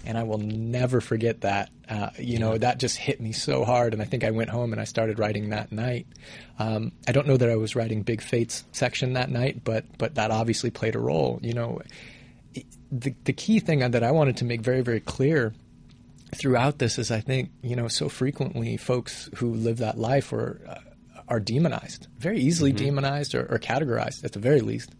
and 0.06 0.18
I 0.18 0.24
will 0.24 0.38
never 0.38 1.02
forget 1.02 1.42
that. 1.42 1.70
Uh, 1.88 2.10
you 2.18 2.40
know, 2.40 2.58
that 2.58 2.80
just 2.80 2.98
hit 2.98 3.20
me 3.20 3.32
so 3.32 3.66
hard, 3.66 3.94
and 3.94 4.02
I 4.02 4.06
think 4.06 4.24
I 4.24 4.32
went 4.32 4.50
home 4.50 4.72
and 4.72 4.82
I 4.82 4.86
started 4.86 5.20
writing 5.20 5.50
that 5.50 5.72
night. 5.72 6.08
Um, 6.58 6.92
I 7.08 7.12
don't 7.12 7.28
know 7.28 7.38
that 7.38 7.50
I 7.50 7.56
was 7.56 7.76
writing 7.76 8.04
Big 8.04 8.22
Fates 8.22 8.64
section 8.72 9.14
that 9.14 9.30
night, 9.30 9.64
but 9.64 9.86
but 9.98 10.16
that 10.16 10.32
obviously 10.32 10.70
played 10.70 10.96
a 10.96 11.00
role. 11.00 11.40
You 11.42 11.54
know, 11.54 11.82
the 12.92 13.14
the 13.24 13.34
key 13.34 13.60
thing 13.60 13.80
that 13.80 14.04
I 14.04 14.12
wanted 14.12 14.38
to 14.38 14.46
make 14.46 14.62
very 14.62 14.82
very 14.82 15.00
clear 15.00 15.54
throughout 16.36 16.78
this 16.78 17.00
is 17.00 17.12
I 17.12 17.22
think 17.22 17.50
you 17.62 17.76
know 17.76 17.88
so 17.88 18.08
frequently 18.08 18.78
folks 18.78 19.30
who 19.36 19.54
live 19.54 19.78
that 19.78 19.98
life 19.98 20.32
are 20.32 20.62
uh, 20.68 20.89
are 21.30 21.40
demonized, 21.40 22.08
very 22.18 22.40
easily 22.40 22.74
mm-hmm. 22.74 22.86
demonized 22.86 23.36
or, 23.36 23.46
or 23.50 23.60
categorized 23.60 24.24
at 24.24 24.34
the 24.34 24.40
very 24.40 24.62
least. 24.62 24.92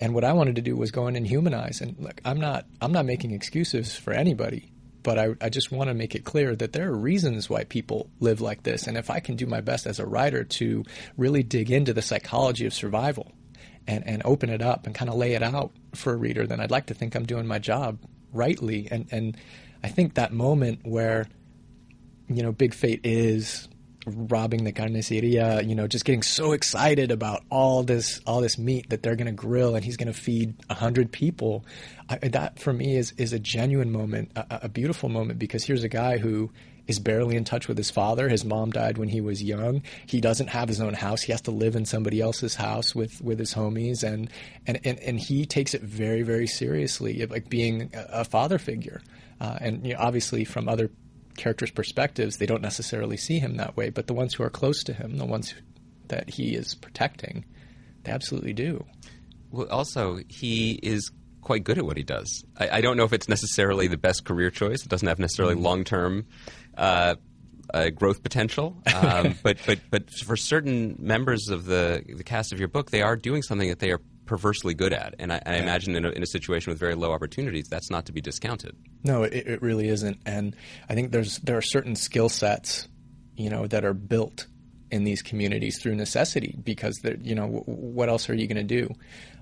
And 0.00 0.14
what 0.14 0.24
I 0.24 0.32
wanted 0.32 0.56
to 0.56 0.62
do 0.62 0.76
was 0.76 0.90
go 0.90 1.06
in 1.06 1.16
and 1.16 1.26
humanize. 1.26 1.80
And 1.80 1.96
look, 1.98 2.20
I'm 2.24 2.40
not 2.40 2.66
I'm 2.80 2.92
not 2.92 3.04
making 3.04 3.32
excuses 3.32 3.94
for 3.94 4.12
anybody, 4.12 4.72
but 5.02 5.18
I, 5.18 5.34
I 5.40 5.50
just 5.50 5.70
want 5.70 5.88
to 5.88 5.94
make 5.94 6.14
it 6.14 6.24
clear 6.24 6.56
that 6.56 6.72
there 6.72 6.88
are 6.88 6.96
reasons 6.96 7.50
why 7.50 7.64
people 7.64 8.08
live 8.18 8.40
like 8.40 8.62
this. 8.62 8.86
And 8.86 8.96
if 8.96 9.10
I 9.10 9.20
can 9.20 9.36
do 9.36 9.46
my 9.46 9.60
best 9.60 9.86
as 9.86 9.98
a 9.98 10.06
writer 10.06 10.44
to 10.44 10.84
really 11.18 11.42
dig 11.42 11.70
into 11.70 11.92
the 11.92 12.02
psychology 12.02 12.64
of 12.64 12.72
survival 12.72 13.30
and, 13.86 14.06
and 14.06 14.22
open 14.24 14.48
it 14.48 14.62
up 14.62 14.86
and 14.86 14.94
kind 14.94 15.10
of 15.10 15.16
lay 15.16 15.34
it 15.34 15.42
out 15.42 15.72
for 15.94 16.14
a 16.14 16.16
reader, 16.16 16.46
then 16.46 16.60
I'd 16.60 16.70
like 16.70 16.86
to 16.86 16.94
think 16.94 17.14
I'm 17.14 17.26
doing 17.26 17.46
my 17.46 17.58
job 17.58 17.98
rightly. 18.32 18.88
And 18.90 19.06
and 19.10 19.36
I 19.84 19.88
think 19.88 20.14
that 20.14 20.32
moment 20.32 20.80
where 20.84 21.26
you 22.30 22.42
know, 22.42 22.52
Big 22.52 22.72
Fate 22.72 23.00
is 23.02 23.68
robbing 24.06 24.64
the 24.64 24.72
carniceria, 24.72 25.66
you 25.66 25.74
know, 25.74 25.86
just 25.86 26.04
getting 26.04 26.22
so 26.22 26.52
excited 26.52 27.10
about 27.10 27.42
all 27.50 27.82
this 27.82 28.20
all 28.26 28.40
this 28.40 28.58
meat 28.58 28.88
that 28.90 29.02
they're 29.02 29.16
going 29.16 29.26
to 29.26 29.32
grill 29.32 29.74
and 29.74 29.84
he's 29.84 29.96
going 29.96 30.12
to 30.12 30.18
feed 30.18 30.54
a 30.68 30.74
hundred 30.74 31.12
people. 31.12 31.64
I, 32.08 32.16
that 32.28 32.58
for 32.58 32.72
me 32.72 32.96
is 32.96 33.12
is 33.18 33.32
a 33.32 33.38
genuine 33.38 33.92
moment, 33.92 34.32
a, 34.36 34.60
a 34.62 34.68
beautiful 34.68 35.08
moment 35.08 35.38
because 35.38 35.64
here's 35.64 35.84
a 35.84 35.88
guy 35.88 36.18
who 36.18 36.50
is 36.86 36.98
barely 36.98 37.36
in 37.36 37.44
touch 37.44 37.68
with 37.68 37.76
his 37.76 37.90
father. 37.90 38.28
His 38.28 38.44
mom 38.44 38.70
died 38.70 38.98
when 38.98 39.08
he 39.08 39.20
was 39.20 39.42
young. 39.42 39.82
He 40.06 40.20
doesn't 40.20 40.48
have 40.48 40.68
his 40.68 40.80
own 40.80 40.94
house. 40.94 41.22
He 41.22 41.30
has 41.32 41.42
to 41.42 41.52
live 41.52 41.76
in 41.76 41.84
somebody 41.84 42.20
else's 42.20 42.56
house 42.56 42.94
with, 42.94 43.20
with 43.22 43.38
his 43.38 43.54
homies, 43.54 44.02
and, 44.02 44.28
and, 44.66 44.80
and, 44.84 44.98
and 44.98 45.20
he 45.20 45.46
takes 45.46 45.74
it 45.74 45.82
very 45.82 46.22
very 46.22 46.46
seriously, 46.46 47.24
like 47.26 47.48
being 47.48 47.90
a, 47.94 48.06
a 48.20 48.24
father 48.24 48.58
figure. 48.58 49.00
Uh, 49.40 49.56
and 49.60 49.86
you 49.86 49.94
know, 49.94 50.00
obviously, 50.00 50.44
from 50.44 50.68
other 50.68 50.90
characters' 51.40 51.70
perspectives, 51.72 52.36
they 52.36 52.46
don't 52.46 52.62
necessarily 52.62 53.16
see 53.16 53.38
him 53.40 53.56
that 53.56 53.76
way. 53.76 53.90
But 53.90 54.06
the 54.06 54.14
ones 54.14 54.34
who 54.34 54.42
are 54.44 54.50
close 54.50 54.84
to 54.84 54.92
him, 54.92 55.16
the 55.18 55.24
ones 55.26 55.54
that 56.08 56.30
he 56.30 56.54
is 56.54 56.74
protecting, 56.74 57.44
they 58.04 58.12
absolutely 58.12 58.52
do. 58.52 58.84
Well, 59.50 59.68
also, 59.70 60.20
he 60.28 60.78
is 60.82 61.10
quite 61.40 61.64
good 61.64 61.78
at 61.78 61.84
what 61.84 61.96
he 61.96 62.02
does. 62.04 62.44
I, 62.58 62.68
I 62.68 62.80
don't 62.80 62.96
know 62.96 63.04
if 63.04 63.12
it's 63.12 63.28
necessarily 63.28 63.88
the 63.88 63.96
best 63.96 64.24
career 64.24 64.50
choice. 64.50 64.82
It 64.84 64.88
doesn't 64.88 65.08
have 65.08 65.18
necessarily 65.18 65.54
Mm-hmm. 65.54 65.64
long 65.64 65.84
term 65.84 66.26
uh, 66.76 67.16
uh, 67.74 67.90
growth 67.90 68.22
potential. 68.22 68.76
Um, 68.94 69.36
but, 69.42 69.58
but, 69.66 69.78
but 69.90 70.10
for 70.10 70.36
certain 70.36 70.96
members 70.98 71.48
of 71.48 71.64
the, 71.64 72.04
the 72.06 72.24
cast 72.24 72.52
of 72.52 72.58
your 72.58 72.68
book, 72.68 72.90
they 72.90 73.02
are 73.02 73.16
doing 73.16 73.42
something 73.42 73.68
that 73.68 73.78
they 73.80 73.90
are 73.90 74.00
perversely 74.30 74.74
good 74.74 74.92
at. 74.92 75.14
And 75.18 75.32
I, 75.32 75.42
I 75.44 75.54
imagine 75.56 75.96
in 75.96 76.04
a, 76.04 76.10
in 76.10 76.22
a 76.22 76.26
situation 76.26 76.70
with 76.70 76.78
very 76.78 76.94
low 76.94 77.12
opportunities, 77.12 77.66
that's 77.68 77.90
not 77.90 78.06
to 78.06 78.12
be 78.12 78.20
discounted. 78.20 78.76
No, 79.02 79.24
it, 79.24 79.32
it 79.34 79.60
really 79.60 79.88
isn't. 79.88 80.18
And 80.24 80.54
I 80.88 80.94
think 80.94 81.10
there's 81.10 81.38
there 81.40 81.56
are 81.58 81.62
certain 81.62 81.96
skill 81.96 82.28
sets, 82.28 82.86
you 83.36 83.50
know, 83.50 83.66
that 83.66 83.84
are 83.84 83.92
built 83.94 84.46
in 84.92 85.02
these 85.04 85.20
communities 85.22 85.80
through 85.82 85.96
necessity 85.96 86.56
because 86.62 87.00
you 87.22 87.34
know, 87.34 87.46
w- 87.46 87.64
what 87.64 88.08
else 88.08 88.30
are 88.30 88.34
you 88.34 88.46
going 88.46 88.66
to 88.68 88.74
do? 88.82 88.94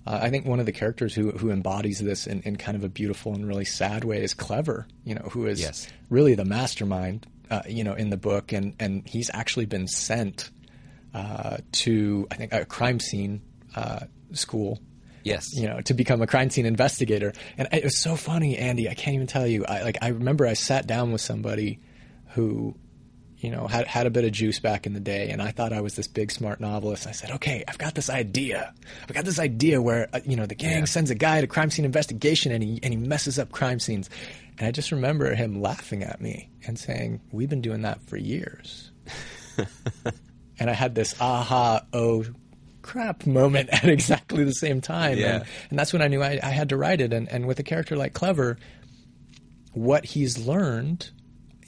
Uh, 0.07 0.21
I 0.23 0.31
think 0.31 0.47
one 0.47 0.59
of 0.61 0.65
the 0.67 0.73
characters 0.73 1.15
who 1.15 1.33
who 1.33 1.51
embodies 1.51 1.99
this 1.99 2.27
in, 2.27 2.41
in 2.43 2.57
kind 2.57 2.77
of 2.77 2.83
a 2.83 2.89
beautiful 2.89 3.35
and 3.35 3.47
really 3.47 3.67
sad 3.67 4.05
way 4.05 4.23
is 4.23 4.33
Clever. 4.33 4.87
You 5.05 5.17
know, 5.17 5.29
who 5.33 5.45
is 5.47 5.61
Yes. 5.61 5.87
really 6.09 6.35
the 6.35 6.47
mastermind. 6.47 7.27
Uh, 7.51 7.63
you 7.67 7.83
know, 7.83 7.95
in 7.95 8.09
the 8.11 8.17
book, 8.19 8.53
and 8.53 8.75
and 8.79 9.07
he's 9.09 9.31
actually 9.33 9.65
been 9.67 9.87
sent 9.89 10.51
uh, 11.15 11.57
to 11.73 12.27
I 12.31 12.35
think 12.37 12.53
a 12.53 12.65
crime 12.67 13.01
scene 13.01 13.41
uh, 13.75 14.01
school 14.33 14.81
Yes. 15.25 15.55
you 15.55 15.67
know, 15.67 15.81
to 15.83 15.93
become 15.95 16.23
a 16.23 16.27
crime 16.27 16.49
scene 16.49 16.65
investigator. 16.65 17.33
And 17.59 17.69
it 17.73 17.85
was 17.85 18.01
so 18.01 18.17
funny, 18.17 18.57
Andy. 18.57 18.89
I 18.89 18.95
can't 18.95 19.15
even 19.15 19.27
tell 19.27 19.47
you. 19.47 19.65
I 19.67 19.83
like. 19.83 19.99
I 20.01 20.09
remember 20.09 20.47
I 20.47 20.55
sat 20.55 20.87
down 20.87 21.13
with 21.13 21.21
somebody 21.21 21.81
who, 22.31 22.75
you 23.39 23.51
know, 23.51 23.67
had 23.67 23.87
had 23.87 24.07
a 24.07 24.11
bit 24.11 24.25
of 24.25 24.33
juice 24.33 24.59
back 24.59 24.87
in 24.87 24.95
the 24.95 25.01
day, 25.01 25.29
and 25.31 25.43
I 25.43 25.51
thought 25.51 25.73
I 25.75 25.83
was 25.83 25.97
this 25.97 26.07
big 26.09 26.31
smart 26.31 26.61
novelist. 26.61 27.07
I 27.07 27.13
said, 27.13 27.31
"Okay, 27.33 27.63
I've 27.69 27.77
got 27.77 27.95
this 27.95 28.09
idea. 28.09 28.73
I've 29.03 29.15
got 29.15 29.25
this 29.27 29.39
idea 29.39 29.83
where 29.83 30.09
uh, 30.15 30.21
you 30.25 30.37
know 30.37 30.47
the 30.47 30.55
gang 30.55 30.79
Yeah. 30.79 30.85
sends 30.87 31.11
a 31.11 31.15
guy 31.15 31.41
to 31.43 31.47
crime 31.47 31.71
scene 31.71 31.85
investigation, 31.85 32.51
and 32.53 32.63
he 32.65 32.81
and 32.83 32.95
he 32.95 32.99
messes 32.99 33.39
up 33.39 33.51
crime 33.53 33.81
scenes." 33.81 34.09
And 34.59 34.67
I 34.67 34.71
just 34.71 34.91
remember 34.93 35.35
him 35.35 35.61
laughing 35.61 36.03
at 36.05 36.21
me 36.23 36.49
and 36.67 36.79
saying, 36.79 37.21
"We've 37.33 37.51
been 37.51 37.61
doing 37.61 37.83
that 37.83 38.01
for 38.09 38.17
years." 38.17 38.93
and 40.59 40.71
I 40.71 40.73
had 40.73 40.95
this 40.95 41.15
aha 41.21 41.85
oh 41.93 42.25
crap 42.89 43.27
moment 43.27 43.69
at 43.73 43.85
exactly 43.89 44.45
the 44.45 44.53
same 44.55 44.81
time. 44.81 45.19
Yeah. 45.19 45.37
And, 45.37 45.45
and 45.71 45.79
that's 45.79 45.93
when 45.93 46.01
I 46.03 46.09
knew 46.09 46.23
I, 46.23 46.41
I 46.43 46.51
had 46.51 46.71
to 46.71 46.77
write 46.77 47.01
it. 47.01 47.13
And, 47.13 47.29
and 47.29 47.47
with 47.47 47.59
a 47.59 47.63
character 47.63 47.97
like 47.97 48.15
Clever, 48.15 48.59
what 49.73 50.05
he's 50.05 50.39
learned 50.39 51.11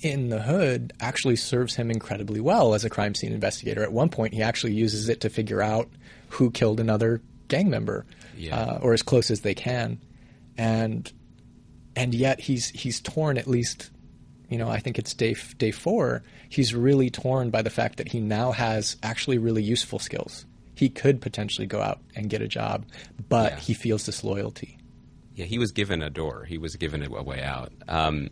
in 0.02 0.30
the 0.30 0.40
hood 0.40 0.92
actually 1.00 1.37
serves 1.37 1.76
him 1.76 1.90
incredibly 1.90 2.40
well 2.40 2.72
as 2.74 2.85
a 2.85 2.90
crime 2.90 3.14
scene 3.14 3.33
investigator. 3.33 3.83
At 3.83 3.92
one 3.92 4.09
point, 4.09 4.33
he 4.33 4.42
actually 4.42 4.72
uses 4.72 5.09
it 5.09 5.20
to 5.20 5.28
figure 5.30 5.61
out 5.61 5.88
who 6.30 6.50
killed 6.50 6.80
another 6.80 7.20
gang 7.48 7.68
member, 7.68 8.06
Yeah. 8.37 8.59
uh, 8.59 8.78
or 8.80 8.94
as 8.94 9.02
close 9.02 9.30
as 9.30 9.40
they 9.42 9.54
can. 9.54 10.00
And 10.56 11.12
and 11.96 12.14
yet 12.14 12.40
he's 12.40 12.68
he's 12.70 13.00
torn 13.00 13.37
at 13.37 13.46
least 13.48 13.90
you 14.48 14.56
know 14.59 14.68
I 14.68 14.78
think 14.78 14.98
it's 14.98 15.12
day 15.12 15.35
day 15.59 15.70
4 15.72 16.22
he's 16.48 16.72
really 16.74 17.11
torn 17.11 17.50
by 17.50 17.62
the 17.62 17.70
fact 17.70 17.96
that 17.98 18.09
he 18.09 18.20
now 18.20 18.52
has 18.52 18.96
actually 19.02 19.38
really 19.38 19.62
useful 19.62 19.98
skills 19.98 20.44
he 20.81 20.88
could 20.88 21.21
potentially 21.21 21.66
go 21.66 21.81
out 21.81 22.01
and 22.16 22.29
get 22.31 22.40
a 22.43 22.49
job, 22.49 22.87
but 23.29 23.53
Yeah. 23.53 23.59
he 23.61 23.75
feels 23.75 24.03
disloyalty. 24.05 24.79
Yeah, 25.37 25.45
he 25.45 25.59
was 25.59 25.71
given 25.73 26.03
a 26.03 26.11
door. 26.11 26.45
He 26.45 26.59
was 26.59 26.75
given 26.77 27.03
a, 27.03 27.23
way 27.23 27.43
out. 27.43 27.73
Um, 27.87 28.31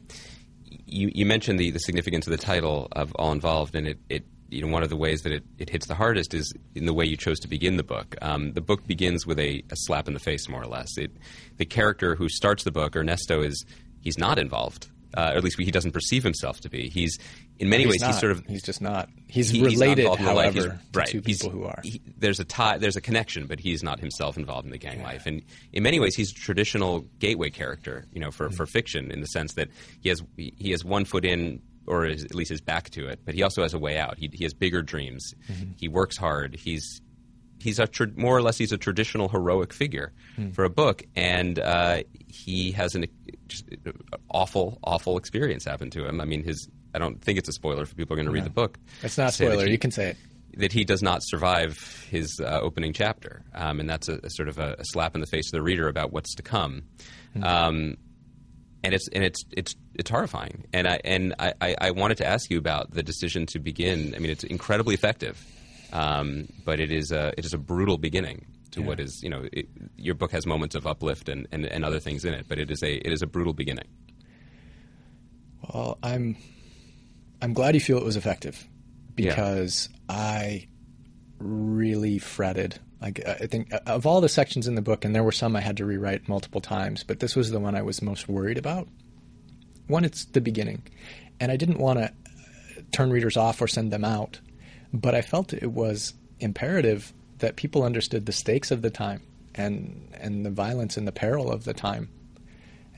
you, 0.86 1.10
you 1.14 1.24
mentioned 1.26 1.60
the, 1.60 1.70
the 1.70 1.78
significance 1.78 2.26
of 2.26 2.30
the 2.32 2.38
title 2.38 2.88
of 2.92 3.12
All 3.14 3.32
Involved, 3.32 3.74
and 3.74 3.86
it, 3.86 3.98
it 4.08 4.24
you 4.50 4.62
know 4.62 4.72
one 4.72 4.82
of 4.82 4.88
the 4.88 4.96
ways 4.96 5.20
that 5.22 5.32
it, 5.32 5.44
it 5.58 5.68
hits 5.70 5.86
the 5.86 5.94
hardest 5.94 6.32
is 6.32 6.52
in 6.74 6.86
the 6.86 6.94
way 6.94 7.04
you 7.04 7.16
chose 7.16 7.38
to 7.40 7.48
begin 7.48 7.76
the 7.76 7.82
book. 7.82 8.16
Um, 8.22 8.52
the 8.54 8.60
book 8.62 8.86
begins 8.86 9.26
with 9.26 9.38
a, 9.38 9.62
a 9.70 9.76
slap 9.76 10.08
in 10.08 10.14
the 10.14 10.20
face, 10.20 10.48
more 10.48 10.62
or 10.62 10.66
less. 10.66 10.88
It, 10.96 11.10
the 11.58 11.66
character 11.66 12.14
who 12.14 12.28
starts 12.28 12.64
the 12.64 12.72
book, 12.72 12.96
Ernesto, 12.96 13.42
is 13.42 13.64
he's 14.00 14.18
not 14.18 14.38
involved, 14.38 14.88
uh, 15.16 15.30
or 15.32 15.38
at 15.38 15.44
least 15.44 15.58
he 15.58 15.70
doesn't 15.70 15.92
perceve 15.92 16.22
himself 16.22 16.60
to 16.60 16.68
be. 16.68 16.88
He's 16.88 17.18
in 17.58 17.68
many 17.68 17.84
He's 17.84 17.92
ways 17.92 18.00
not. 18.02 18.06
he's 18.12 18.20
sort 18.20 18.32
of 18.32 18.46
he's 18.46 18.62
just 18.62 18.80
not. 18.80 19.08
He's 19.28 19.50
he- 19.50 19.60
not 19.62 19.70
related, 19.72 20.06
life. 20.06 20.18
however, 20.18 20.52
He's- 20.52 20.64
to 20.66 20.98
right. 20.98 21.08
two 21.08 21.22
He's- 21.24 21.38
people 21.42 21.50
who 21.50 21.64
are. 21.64 21.80
he- 21.82 22.00
there's 22.18 22.40
a 22.40 22.44
tie, 22.44 22.78
there's 22.78 22.96
a 22.96 23.00
connection, 23.00 23.46
but 23.46 23.58
he's 23.60 23.82
not 23.82 24.00
himself 24.00 24.36
involved 24.36 24.64
in 24.66 24.70
the 24.70 24.78
gang 24.78 25.02
life. 25.02 25.24
And 25.26 25.42
in 25.72 25.82
many 25.82 25.98
ways, 26.00 26.14
he's 26.14 26.30
a 26.30 26.34
traditional 26.34 27.00
gateway 27.18 27.50
character, 27.50 28.06
you 28.12 28.20
know, 28.20 28.30
for, 28.30 28.46
Mm-hmm. 28.48 28.56
for 28.56 28.66
fiction 28.66 29.10
in 29.10 29.20
the 29.20 29.26
sense 29.26 29.54
that 29.54 29.68
he 30.00 30.08
has 30.10 30.22
he 30.36 30.70
has 30.70 30.84
one 30.84 31.04
foot 31.04 31.24
in, 31.24 31.60
or 31.86 32.04
at 32.04 32.34
least 32.34 32.50
his 32.50 32.60
back 32.60 32.90
to 32.90 33.08
it, 33.08 33.20
but 33.24 33.34
he 33.34 33.42
also 33.42 33.62
has 33.62 33.72
a 33.74 33.78
way 33.78 33.98
out. 33.98 34.18
He, 34.18 34.28
he 34.32 34.44
has 34.44 34.52
bigger 34.52 34.82
dreams. 34.82 35.32
Mm-hmm. 35.50 35.72
He 35.78 35.88
works 35.88 36.16
hard. 36.18 36.54
He's 36.56 37.00
he's 37.60 37.78
a 37.78 37.86
tra- 37.86 38.10
more 38.16 38.36
or 38.36 38.42
less 38.42 38.56
he's 38.58 38.72
a 38.72 38.78
traditional 38.78 39.28
heroic 39.28 39.72
figure 39.72 40.12
Hmm. 40.36 40.50
for 40.50 40.64
a 40.64 40.70
book, 40.70 41.02
and 41.16 41.58
uh, 41.58 42.02
he 42.28 42.72
has 42.72 42.94
an 42.94 43.06
just 43.48 43.64
awful 44.30 44.78
awful 44.84 45.16
experience 45.18 45.64
happen 45.64 45.90
to 45.90 46.06
him. 46.06 46.20
I 46.20 46.24
mean, 46.24 46.42
his 46.44 46.68
I 46.94 46.98
don't 46.98 47.20
think 47.22 47.38
it's 47.38 47.48
a 47.48 47.52
spoiler 47.52 47.84
for 47.86 47.94
people 47.94 48.14
who 48.16 48.20
are 48.20 48.24
going 48.24 48.32
to 48.34 48.38
read 48.38 48.44
the 48.46 48.50
book. 48.50 48.78
It's 49.02 49.18
not 49.18 49.28
a 49.30 49.32
spoiler. 49.32 49.64
he- 49.66 49.72
You 49.72 49.78
can 49.78 49.90
say 49.90 50.10
it. 50.10 50.16
that 50.56 50.72
he 50.72 50.84
does 50.84 51.02
not 51.02 51.20
survive 51.22 51.76
his 52.10 52.40
uh, 52.40 52.58
opening 52.62 52.92
chapter, 52.92 53.42
um, 53.54 53.78
and 53.80 53.88
that's 53.88 54.08
a, 54.08 54.18
a 54.22 54.30
sort 54.30 54.48
of 54.48 54.58
a, 54.58 54.74
a 54.78 54.84
slap 54.84 55.14
in 55.14 55.20
the 55.20 55.26
face 55.26 55.48
of 55.48 55.52
the 55.52 55.62
reader 55.62 55.88
about 55.88 56.12
what's 56.12 56.34
to 56.36 56.42
come. 56.42 56.82
Um, 57.42 57.96
and 58.84 58.94
it's 58.94 59.08
and 59.08 59.24
it's 59.24 59.44
it's 59.50 59.74
it's 59.94 60.10
horrifying. 60.10 60.64
And 60.72 60.86
I 60.86 61.00
and 61.04 61.34
I, 61.38 61.74
I 61.80 61.90
wanted 61.90 62.18
to 62.18 62.26
ask 62.26 62.50
you 62.50 62.58
about 62.58 62.92
the 62.92 63.02
decision 63.02 63.46
to 63.46 63.58
begin. 63.58 64.14
I 64.14 64.18
mean, 64.20 64.30
it's 64.30 64.44
incredibly 64.44 64.94
effective, 64.94 65.44
um, 65.92 66.48
but 66.64 66.80
it 66.80 66.90
is 66.92 67.12
a 67.12 67.32
it 67.38 67.44
is 67.44 67.54
a 67.54 67.58
brutal 67.58 67.98
beginning 67.98 68.46
to 68.72 68.82
what 68.82 69.00
is 69.00 69.22
you 69.22 69.30
know 69.30 69.48
it, 69.52 69.66
your 69.96 70.14
book 70.14 70.30
has 70.32 70.44
moments 70.46 70.74
of 70.74 70.86
uplift 70.86 71.28
and, 71.28 71.48
and, 71.52 71.64
and 71.66 71.84
other 71.84 71.98
things 72.00 72.24
in 72.24 72.34
it, 72.34 72.46
but 72.48 72.58
it 72.58 72.70
is 72.70 72.82
a 72.82 72.94
it 73.06 73.12
is 73.12 73.22
a 73.22 73.26
brutal 73.26 73.52
beginning. 73.54 73.86
Well, 75.72 75.98
I'm 76.02 76.36
I'm 77.42 77.52
glad 77.52 77.74
you 77.74 77.80
feel 77.80 77.98
it 77.98 78.04
was 78.04 78.16
effective 78.16 78.66
Yeah. 79.16 79.30
because 79.30 79.88
I 80.08 80.66
really 81.38 82.18
fretted. 82.18 82.78
Like 83.00 83.24
I 83.26 83.46
think 83.46 83.72
uh, 83.72 83.80
of 83.86 84.06
all 84.06 84.20
the 84.20 84.28
sections 84.28 84.66
in 84.66 84.74
the 84.74 84.82
book, 84.82 85.04
and 85.04 85.14
there 85.14 85.22
were 85.22 85.32
some 85.32 85.54
I 85.56 85.60
had 85.60 85.76
to 85.78 85.84
rewrite 85.84 86.28
multiple 86.28 86.60
times, 86.60 87.04
but 87.04 87.20
this 87.20 87.36
was 87.36 87.50
the 87.50 87.60
one 87.60 87.74
I 87.76 87.82
was 87.82 88.02
most 88.02 88.28
worried 88.28 88.58
about. 88.58 88.88
One, 89.86 90.04
it's 90.04 90.24
the 90.26 90.40
beginning, 90.40 90.82
and 91.40 91.50
I 91.52 91.56
didn't 91.56 91.78
want 91.78 91.98
to 92.00 92.12
turn 92.92 93.10
readers 93.10 93.36
off 93.36 93.62
or 93.62 93.68
send 93.68 93.92
them 93.92 94.04
out, 94.04 94.40
but 94.92 95.14
I 95.14 95.22
felt 95.22 95.52
it 95.52 95.72
was 95.72 96.14
imperative 96.40 97.12
that 97.38 97.56
people 97.56 97.82
understood 97.82 98.26
the 98.26 98.32
stakes 98.32 98.70
of 98.70 98.82
the 98.82 98.90
time 98.90 99.22
and 99.54 100.08
and 100.14 100.44
the 100.44 100.50
violence 100.50 100.96
and 100.96 101.06
the 101.06 101.12
peril 101.12 101.50
of 101.50 101.64
the 101.64 101.74
time 101.74 102.08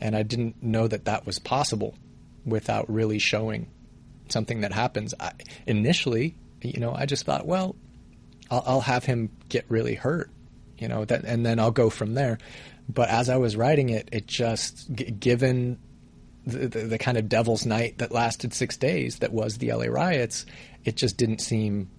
and 0.00 0.16
I 0.16 0.22
didn't 0.22 0.62
know 0.62 0.88
that 0.88 1.04
that 1.04 1.26
was 1.26 1.38
possible 1.38 1.94
without 2.44 2.90
really 2.90 3.18
showing 3.18 3.70
something 4.28 4.62
that 4.62 4.72
happens. 4.72 5.14
I, 5.20 5.32
initially, 5.66 6.36
you 6.62 6.80
know, 6.80 6.94
I 6.94 7.06
just 7.06 7.26
thought, 7.26 7.46
well, 7.46 7.76
I'll, 8.50 8.62
I'll 8.66 8.80
have 8.80 9.04
him 9.04 9.30
get 9.48 9.66
really 9.68 9.94
hurt, 9.94 10.30
you 10.78 10.88
know, 10.88 11.04
that, 11.04 11.24
and 11.24 11.44
then 11.44 11.58
I'll 11.58 11.70
go 11.70 11.90
from 11.90 12.14
there. 12.14 12.38
But 12.88 13.08
as 13.10 13.28
I 13.28 13.36
was 13.36 13.56
writing 13.56 13.90
it, 13.90 14.08
it 14.12 14.26
just, 14.26 14.92
g- 14.92 15.10
given 15.10 15.78
the, 16.46 16.68
the, 16.68 16.78
the 16.80 16.98
kind 16.98 17.16
of 17.18 17.28
devil's 17.28 17.66
night 17.66 17.98
that 17.98 18.12
lasted 18.12 18.54
six 18.54 18.76
days, 18.76 19.18
that 19.18 19.32
was 19.32 19.58
the 19.58 19.72
LA 19.72 19.86
riots, 19.86 20.46
it 20.84 20.96
just 20.96 21.16
didn't 21.16 21.40
seem 21.40 21.90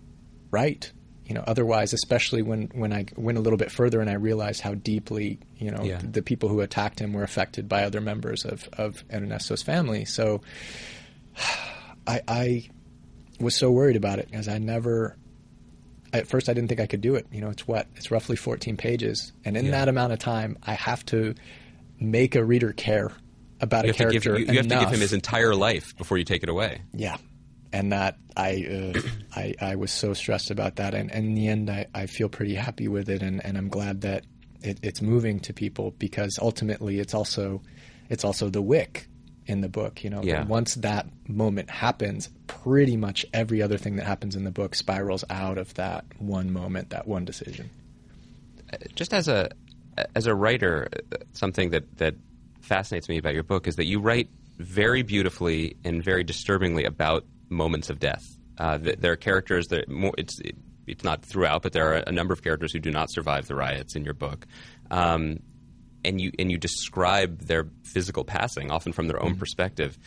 right. 0.50 0.92
You 1.26 1.36
know, 1.36 1.44
otherwise, 1.48 1.94
especially 1.94 2.42
when, 2.42 2.64
when 2.74 2.92
I 2.92 3.06
went 3.16 3.38
a 3.38 3.42
little 3.42 3.56
bit 3.58 3.72
further 3.72 4.02
and 4.02 4.10
I 4.10 4.14
realized 4.14 4.60
how 4.62 4.74
deeply, 4.74 5.40
you 5.58 5.72
know, 5.72 5.84
Yeah. 5.84 6.00
the, 6.00 6.08
the 6.08 6.22
people 6.22 6.50
who 6.50 6.60
attacked 6.60 7.00
him 7.00 7.14
were 7.14 7.24
affected 7.24 7.70
by 7.70 7.84
other 7.84 8.02
members 8.02 8.44
of, 8.44 8.68
of 8.74 9.04
Ernesto's 9.14 9.62
family. 9.64 10.04
So 10.06 10.42
I, 12.08 12.22
I 12.28 12.70
was 13.40 13.56
so 13.56 13.72
worried 13.72 13.96
about 13.96 14.20
it 14.20 14.30
because 14.30 14.48
I 14.48 14.58
never, 14.58 15.16
at 16.12 16.28
first 16.28 16.50
I 16.50 16.54
didn't 16.54 16.68
think 16.68 16.82
I 16.82 16.88
could 16.88 17.02
do 17.02 17.16
it. 17.16 17.28
You 17.32 17.42
know, 17.42 17.50
it's 17.50 17.68
what? 17.68 17.88
It's 17.96 18.12
roughly 18.12 18.36
14 18.36 18.76
pages. 18.76 19.32
And 19.46 19.56
in 19.56 19.66
Yeah. 19.66 19.72
that 19.72 19.88
amount 19.88 20.14
of 20.14 20.20
time, 20.20 20.58
I 20.64 20.74
have 20.74 21.06
to 21.08 21.36
make 22.00 22.36
a 22.36 22.44
reader 22.44 22.74
care 22.74 23.12
about 23.62 23.86
You 23.86 23.92
a 23.92 23.94
to 23.94 23.98
give, 24.12 24.24
character 24.24 24.40
you, 24.40 24.46
you 24.52 24.58
have 24.60 24.68
to 24.68 24.80
give 24.80 24.90
him 24.90 25.00
his 25.00 25.14
entire 25.14 25.56
life 25.56 25.96
before 25.98 26.18
you 26.18 26.24
take 26.26 26.44
it 26.44 26.50
away. 26.50 26.82
Yeah, 26.94 27.18
and 27.72 27.92
that 27.92 28.18
I, 28.36 28.94
uh, 28.96 29.00
I 29.36 29.54
I 29.62 29.76
was 29.76 29.92
so 29.92 30.14
stressed 30.14 30.52
about 30.52 30.78
that, 30.78 30.94
and, 30.94 31.12
and 31.12 31.26
in 31.28 31.36
the 31.36 31.48
end, 31.48 31.70
I, 31.70 31.86
I 31.94 32.08
feel 32.08 32.28
pretty 32.30 32.56
happy 32.56 32.88
with 32.88 33.10
it, 33.10 33.22
and, 33.22 33.44
and 33.46 33.58
I'm 33.58 33.70
glad 33.70 34.02
that 34.02 34.26
it, 34.62 34.80
it's 34.84 35.02
moving 35.02 35.40
to 35.42 35.54
people 35.54 35.92
because 36.00 36.38
ultimately, 36.42 37.00
it's 37.00 37.14
also 37.14 37.62
it's 38.10 38.24
also 38.26 38.50
the 38.50 38.62
wick 38.62 39.08
in 39.48 39.62
the 39.62 39.70
book. 39.70 40.04
You 40.04 40.10
know, 40.10 40.22
Yeah. 40.24 40.46
once 40.46 40.76
that 40.76 41.08
moment 41.28 41.70
happens, 41.70 42.30
pretty 42.48 42.98
much 42.98 43.26
every 43.34 43.62
other 43.62 43.78
thing 43.78 43.96
that 43.98 44.06
happens 44.06 44.36
in 44.36 44.44
the 44.44 44.52
book 44.52 44.76
spirals 44.76 45.24
out 45.30 45.58
of 45.58 45.74
that 45.76 46.06
one 46.20 46.52
moment, 46.52 46.90
that 46.92 47.08
one 47.08 47.26
decision. 47.26 47.70
just 48.96 49.14
as 49.14 49.28
a 49.28 49.50
as 50.16 50.26
a 50.26 50.34
writer, 50.34 50.88
uh, 50.94 51.18
something 51.34 51.72
that 51.72 51.98
that 51.98 52.16
fascinates 52.62 53.10
me 53.10 53.18
about 53.18 53.34
your 53.34 53.44
book 53.44 53.68
is 53.68 53.76
that 53.76 53.86
you 53.86 54.00
write 54.00 54.30
very 54.58 55.02
beautifully 55.02 55.76
and 55.84 56.04
very 56.04 56.24
disturbingly 56.24 56.86
about 56.86 57.26
moments 57.50 57.90
of 57.90 58.00
death. 58.00 58.38
Uh, 58.58 58.78
th- 58.78 58.98
there 59.00 59.12
are 59.12 59.18
characters 59.18 59.68
that 59.68 59.90
more 59.90 60.14
it's 60.18 60.40
it, 60.40 60.56
it's 60.88 61.04
not 61.04 61.24
throughout, 61.24 61.62
but 61.62 61.74
there 61.74 61.94
are 61.94 62.04
a 62.08 62.12
number 62.12 62.34
of 62.34 62.44
characters 62.44 62.74
who 62.74 62.80
do 62.80 62.92
not 62.92 63.10
survive 63.12 63.48
the 63.48 63.56
riots 63.56 63.96
in 63.96 64.04
your 64.04 64.14
book. 64.14 64.46
Um, 64.90 65.40
and 66.04 66.20
you 66.20 66.32
and 66.40 66.52
you 66.52 66.58
describe 66.58 67.40
their 67.42 67.68
physical 67.84 68.24
passing, 68.24 68.72
often 68.72 68.92
from 68.92 69.08
their 69.08 69.22
own 69.22 69.36
perspective. 69.36 69.98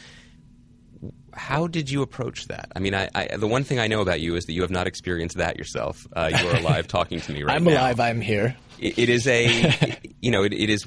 How 1.32 1.66
did 1.66 1.90
you 1.90 2.02
approach 2.02 2.46
that? 2.46 2.70
I 2.74 2.78
mean, 2.78 2.94
I, 2.94 3.08
I, 3.14 3.36
the 3.36 3.46
one 3.48 3.64
thing 3.64 3.78
I 3.78 3.88
know 3.88 4.00
about 4.00 4.20
you 4.20 4.36
is 4.36 4.44
that 4.44 4.52
you 4.52 4.62
have 4.62 4.70
not 4.70 4.86
experienced 4.86 5.36
that 5.36 5.56
yourself. 5.58 6.06
Uh, 6.14 6.30
you 6.32 6.48
are 6.48 6.56
alive, 6.56 6.88
talking 6.88 7.20
to 7.20 7.32
me 7.32 7.42
right 7.44 7.60
now. 7.60 7.70
I'm 7.70 7.76
alive. 7.76 8.00
I'm 8.00 8.20
here. 8.20 8.56
it, 8.78 8.98
it 8.98 9.08
is 9.08 9.26
a 9.26 9.98
you 10.20 10.30
know 10.30 10.42
it, 10.44 10.52
it 10.52 10.70
is 10.70 10.86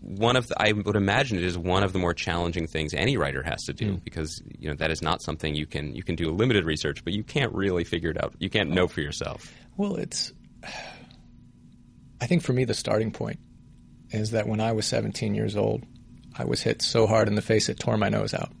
one 0.00 0.36
of 0.36 0.48
the, 0.48 0.60
I 0.60 0.72
would 0.72 0.96
imagine 0.96 1.36
it 1.36 1.44
is 1.44 1.58
one 1.58 1.82
of 1.82 1.92
the 1.92 1.98
more 1.98 2.14
challenging 2.14 2.66
things 2.66 2.94
any 2.94 3.16
writer 3.16 3.42
has 3.42 3.64
to 3.64 3.72
do 3.72 3.92
hmm. 3.92 3.98
because 4.04 4.42
you 4.58 4.68
know 4.68 4.74
that 4.76 4.90
is 4.90 5.02
not 5.02 5.22
something 5.22 5.54
you 5.54 5.66
can 5.66 5.94
you 5.94 6.02
can 6.02 6.14
do 6.14 6.30
limited 6.30 6.64
research 6.64 7.04
but 7.04 7.12
you 7.12 7.22
can't 7.22 7.52
really 7.52 7.84
figure 7.84 8.10
it 8.10 8.22
out 8.22 8.34
you 8.38 8.48
can't 8.48 8.70
know 8.70 8.88
for 8.88 9.00
yourself 9.00 9.52
Well, 9.76 9.96
it's. 9.96 10.32
I 12.20 12.26
think 12.26 12.42
for 12.42 12.52
me, 12.52 12.64
the 12.64 12.74
starting 12.74 13.12
point 13.12 13.38
is 14.10 14.32
that 14.32 14.46
when 14.46 14.60
I 14.60 14.72
was 14.72 14.86
17 14.86 15.34
years 15.34 15.56
old, 15.56 15.84
I 16.36 16.44
was 16.44 16.60
hit 16.60 16.82
so 16.82 17.06
hard 17.06 17.28
in 17.28 17.34
the 17.34 17.40
face 17.40 17.70
it 17.70 17.78
tore 17.78 17.96
my 17.96 18.10
nose 18.10 18.34
out. 18.34 18.52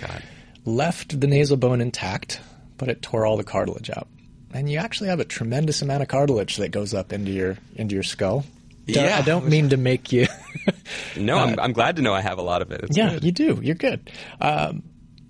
God 0.00 0.22
Left 0.66 1.18
the 1.18 1.26
nasal 1.26 1.56
bone 1.56 1.80
intact, 1.80 2.40
but 2.76 2.88
it 2.88 3.00
tore 3.00 3.24
all 3.24 3.36
the 3.36 3.44
cartilage 3.44 3.90
out. 3.90 4.08
And 4.52 4.70
you 4.70 4.78
actually 4.78 5.08
have 5.08 5.20
a 5.20 5.24
tremendous 5.24 5.80
amount 5.82 6.02
of 6.02 6.08
cartilage 6.08 6.58
that 6.58 6.70
goes 6.70 6.92
up 6.92 7.12
into 7.12 7.30
your 7.30 7.56
into 7.76 7.94
your 7.94 8.02
skull. 8.02 8.44
Don't- 8.86 9.04
Yeah. 9.04 9.18
I 9.18 9.22
don't 9.22 9.48
mean 9.48 9.70
to 9.70 9.76
make 9.76 10.12
you. 10.12 10.26
no 11.16 11.38
I'm, 11.38 11.58
I'm 11.58 11.72
glad 11.72 11.96
to 11.96 12.02
know 12.02 12.14
I 12.14 12.20
have 12.20 12.38
a 12.38 12.42
lot 12.42 12.62
of 12.62 12.70
it 12.70 12.82
it's 12.84 12.96
yeah, 12.96 13.10
good. 13.14 13.24
you 13.24 13.32
do. 13.32 13.60
You're 13.62 13.74
good. 13.74 14.10
Um, 14.40 14.82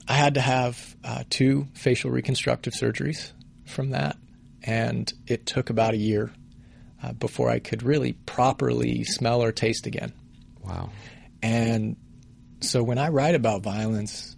I 0.06 0.14
had 0.14 0.34
to 0.34 0.40
have 0.40 0.96
uh, 1.02 1.24
two 1.30 1.66
facial 1.74 2.10
reconstructive 2.10 2.74
surgeries 2.74 3.32
from 3.66 3.90
that, 3.90 4.16
and 4.62 5.10
it 5.26 5.46
took 5.46 5.70
about 5.70 5.94
a 5.94 5.96
year 5.96 6.30
uh, 7.02 7.12
before 7.12 7.48
I 7.50 7.58
could 7.58 7.82
really 7.82 8.12
properly 8.12 9.04
smell 9.04 9.42
or 9.42 9.50
taste 9.52 9.86
again. 9.86 10.12
wow 10.62 10.90
And 11.42 11.96
so 12.60 12.82
when 12.82 12.98
I 12.98 13.08
write 13.08 13.34
about 13.34 13.62
violence, 13.62 14.36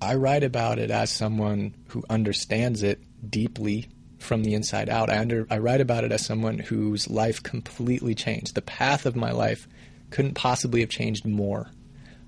I 0.00 0.14
write 0.16 0.44
about 0.44 0.78
it 0.78 0.90
as 0.90 1.10
someone 1.10 1.74
who 1.88 2.02
understands 2.10 2.82
it 2.82 3.00
deeply 3.28 3.88
from 4.22 4.44
the 4.44 4.54
inside 4.54 4.88
out. 4.88 5.10
I 5.10 5.18
under 5.18 5.46
I 5.50 5.58
write 5.58 5.80
about 5.80 6.04
it 6.04 6.12
as 6.12 6.24
someone 6.24 6.58
whose 6.58 7.10
life 7.10 7.42
completely 7.42 8.14
changed. 8.14 8.54
The 8.54 8.62
path 8.62 9.06
of 9.06 9.16
my 9.16 9.32
life 9.32 9.68
couldn't 10.10 10.34
possibly 10.34 10.80
have 10.80 10.90
changed 10.90 11.26
more. 11.26 11.70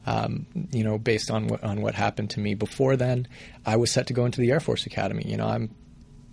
Um, 0.06 0.46
you 0.70 0.84
know, 0.84 0.98
based 0.98 1.30
on 1.30 1.48
what 1.48 1.62
on 1.64 1.80
what 1.80 1.94
happened 1.94 2.30
to 2.30 2.40
me 2.40 2.54
before 2.54 2.96
then, 2.96 3.26
I 3.64 3.76
was 3.76 3.90
set 3.90 4.08
to 4.08 4.12
go 4.12 4.26
into 4.26 4.40
the 4.40 4.50
Air 4.50 4.60
Force 4.60 4.86
Academy. 4.86 5.24
You 5.26 5.36
know, 5.36 5.46
I'm 5.46 5.74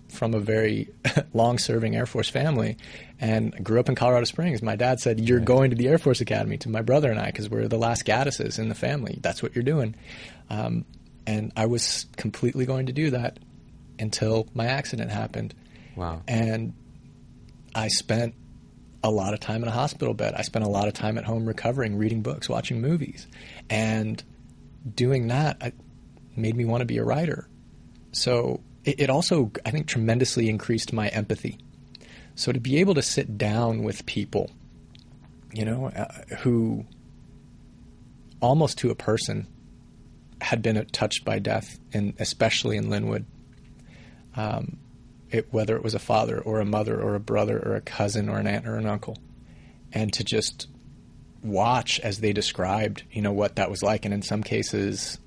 from 0.08 0.34
a 0.34 0.40
very 0.40 0.90
long-serving 1.32 1.96
Air 1.96 2.04
Force 2.04 2.28
family, 2.28 2.76
and 3.18 3.52
grew 3.64 3.80
up 3.80 3.88
in 3.88 3.94
Colorado 3.94 4.24
Springs. 4.24 4.62
My 4.62 4.76
dad 4.76 5.00
said, 5.00 5.20
"You're 5.20 5.40
going 5.40 5.70
to 5.70 5.76
the 5.76 5.88
Air 5.88 5.98
Force 5.98 6.20
Academy." 6.20 6.58
To 6.58 6.68
my 6.68 6.82
brother 6.82 7.10
and 7.10 7.18
I, 7.18 7.26
because 7.26 7.48
we're 7.48 7.68
the 7.68 7.78
last 7.78 8.04
Gattises 8.04 8.58
in 8.58 8.68
the 8.68 8.74
family. 8.74 9.18
That's 9.22 9.42
what 9.42 9.54
you're 9.54 9.64
doing. 9.64 9.94
Um, 10.50 10.84
and 11.26 11.52
I 11.56 11.66
was 11.66 12.06
completely 12.16 12.66
going 12.66 12.86
to 12.86 12.92
do 12.92 13.10
that 13.10 13.38
until 14.02 14.48
my 14.52 14.66
accident 14.66 15.10
happened. 15.10 15.54
wow 15.96 16.22
And 16.28 16.74
I 17.74 17.88
spent 17.88 18.34
a 19.02 19.10
lot 19.10 19.32
of 19.34 19.40
time 19.40 19.62
in 19.62 19.68
a 19.68 19.72
hospital 19.72 20.14
bed. 20.14 20.34
I 20.34 20.42
spent 20.42 20.64
a 20.64 20.68
lot 20.68 20.88
of 20.88 20.94
time 20.94 21.18
at 21.18 21.24
home 21.24 21.46
recovering, 21.46 21.96
reading 21.96 22.22
books, 22.22 22.48
watching 22.48 22.80
movies, 22.80 23.26
and 23.70 24.22
doing 24.94 25.28
that 25.28 25.56
I, 25.60 25.72
made 26.36 26.56
me 26.56 26.64
want 26.64 26.80
to 26.82 26.86
be 26.86 26.98
a 26.98 27.04
writer. 27.04 27.48
So 28.12 28.60
it, 28.84 29.00
it 29.00 29.10
also, 29.10 29.50
I 29.64 29.70
think, 29.70 29.86
tremendously 29.86 30.48
increased 30.48 30.92
my 30.92 31.08
empathy. 31.08 31.58
So 32.34 32.52
to 32.52 32.60
be 32.60 32.78
able 32.78 32.94
to 32.94 33.02
sit 33.02 33.38
down 33.38 33.82
with 33.82 34.06
people, 34.06 34.50
you 35.52 35.64
know, 35.64 35.86
uh, 35.86 36.36
who 36.38 36.86
almost 38.40 38.78
to 38.78 38.90
a 38.90 38.94
person 38.94 39.46
had 40.40 40.62
been 40.62 40.84
touched 40.86 41.24
by 41.24 41.38
death, 41.38 41.78
and 41.92 42.14
especially 42.18 42.76
in 42.76 42.86
Lynwood, 42.86 43.24
um, 44.36 44.78
it, 45.30 45.52
whether 45.52 45.76
it 45.76 45.82
was 45.82 45.94
a 45.94 45.98
father 45.98 46.40
or 46.40 46.60
a 46.60 46.64
mother 46.64 47.00
or 47.00 47.14
a 47.14 47.20
brother 47.20 47.58
or 47.58 47.74
a 47.74 47.80
cousin 47.80 48.28
or 48.28 48.38
an 48.38 48.46
aunt 48.46 48.66
or 48.66 48.76
an 48.76 48.86
uncle, 48.86 49.16
and 49.92 50.12
to 50.14 50.24
just 50.24 50.68
watch 51.42 51.98
as 52.00 52.20
they 52.20 52.32
described, 52.32 53.02
you 53.10 53.22
know, 53.22 53.32
what 53.32 53.56
that 53.56 53.70
was 53.70 53.82
like, 53.82 54.04
and 54.04 54.14
in 54.14 54.22
some 54.22 54.42
cases, 54.42 55.18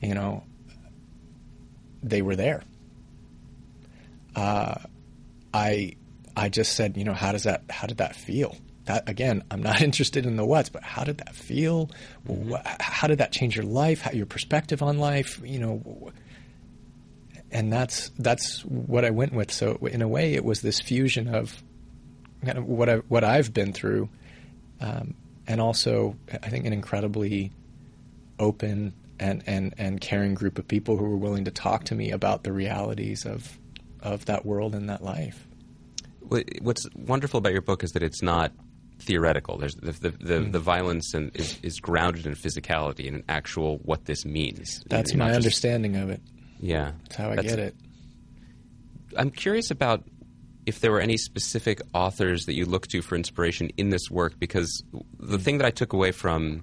you 0.00 0.14
know, 0.14 0.44
they 2.02 2.22
were 2.22 2.36
there. 2.36 2.62
Uh, 4.34 4.74
I 5.52 5.96
I 6.36 6.48
just 6.48 6.74
said, 6.74 6.96
you 6.96 7.04
know, 7.04 7.14
how 7.14 7.32
does 7.32 7.44
that 7.44 7.64
how 7.68 7.86
did 7.86 7.98
that 7.98 8.14
feel? 8.14 8.56
That 8.84 9.08
again, 9.08 9.42
I'm 9.50 9.62
not 9.62 9.82
interested 9.82 10.26
in 10.26 10.36
the 10.36 10.44
what's, 10.44 10.68
but 10.68 10.82
how 10.82 11.04
did 11.04 11.18
that 11.18 11.34
feel? 11.34 11.90
Mm-hmm. 12.28 12.54
How 12.80 13.08
did 13.08 13.18
that 13.18 13.32
change 13.32 13.56
your 13.56 13.64
life? 13.64 14.02
How, 14.02 14.12
your 14.12 14.26
perspective 14.26 14.82
on 14.82 14.98
life? 14.98 15.40
You 15.44 15.58
know, 15.58 16.12
and 17.52 17.72
that's 17.72 18.10
that's 18.18 18.62
what 18.62 19.04
I 19.04 19.10
went 19.10 19.32
with. 19.32 19.50
So 19.50 19.76
in 19.76 20.02
a 20.02 20.08
way, 20.08 20.34
it 20.34 20.44
was 20.44 20.60
this 20.60 20.80
fusion 20.80 21.34
of 21.34 21.62
kind 22.44 22.58
of 22.58 22.64
what 22.64 22.88
I 22.88 22.96
what 23.08 23.24
I've 23.24 23.52
been 23.52 23.72
through, 23.72 24.08
um, 24.80 25.14
and 25.46 25.60
also 25.60 26.16
I 26.42 26.48
think 26.48 26.66
an 26.66 26.72
incredibly 26.72 27.52
open 28.38 28.94
and, 29.18 29.42
and 29.46 29.74
and 29.78 30.00
caring 30.00 30.34
group 30.34 30.58
of 30.58 30.66
people 30.66 30.96
who 30.96 31.04
were 31.04 31.16
willing 31.16 31.44
to 31.44 31.50
talk 31.50 31.84
to 31.84 31.94
me 31.94 32.10
about 32.10 32.44
the 32.44 32.52
realities 32.52 33.26
of 33.26 33.58
of 34.02 34.24
that 34.26 34.46
world 34.46 34.74
and 34.74 34.88
that 34.88 35.02
life. 35.02 35.46
What's 36.62 36.86
wonderful 36.94 37.38
about 37.38 37.52
your 37.52 37.62
book 37.62 37.82
is 37.82 37.90
that 37.92 38.02
it's 38.04 38.22
not 38.22 38.52
theoretical. 39.00 39.58
There's 39.58 39.74
the 39.74 39.92
the, 39.92 40.10
the, 40.10 40.34
mm. 40.34 40.52
the 40.52 40.60
violence 40.60 41.14
and 41.14 41.34
is, 41.34 41.58
is, 41.62 41.80
grounded 41.80 42.26
in 42.26 42.34
physicality 42.34 43.08
and 43.08 43.16
in 43.16 43.24
actual 43.28 43.78
what 43.78 44.04
this 44.04 44.24
means. 44.24 44.84
That's 44.86 45.14
my 45.14 45.32
understanding 45.32 45.96
of 45.96 46.10
it. 46.10 46.22
Yeah, 46.60 46.92
that's 47.04 47.16
how 47.16 47.30
I 47.30 47.36
that's, 47.36 47.48
get 47.48 47.58
it. 47.58 47.74
I'm 49.16 49.30
curious 49.30 49.70
about 49.70 50.04
if 50.66 50.80
there 50.80 50.92
were 50.92 51.00
any 51.00 51.16
specific 51.16 51.80
authors 51.94 52.46
that 52.46 52.54
you 52.54 52.66
look 52.66 52.86
to 52.88 53.02
for 53.02 53.16
inspiration 53.16 53.70
in 53.76 53.90
this 53.90 54.10
work, 54.10 54.38
because 54.38 54.82
the 55.18 55.38
thing 55.38 55.58
that 55.58 55.66
I 55.66 55.70
took 55.70 55.92
away 55.92 56.12
from, 56.12 56.62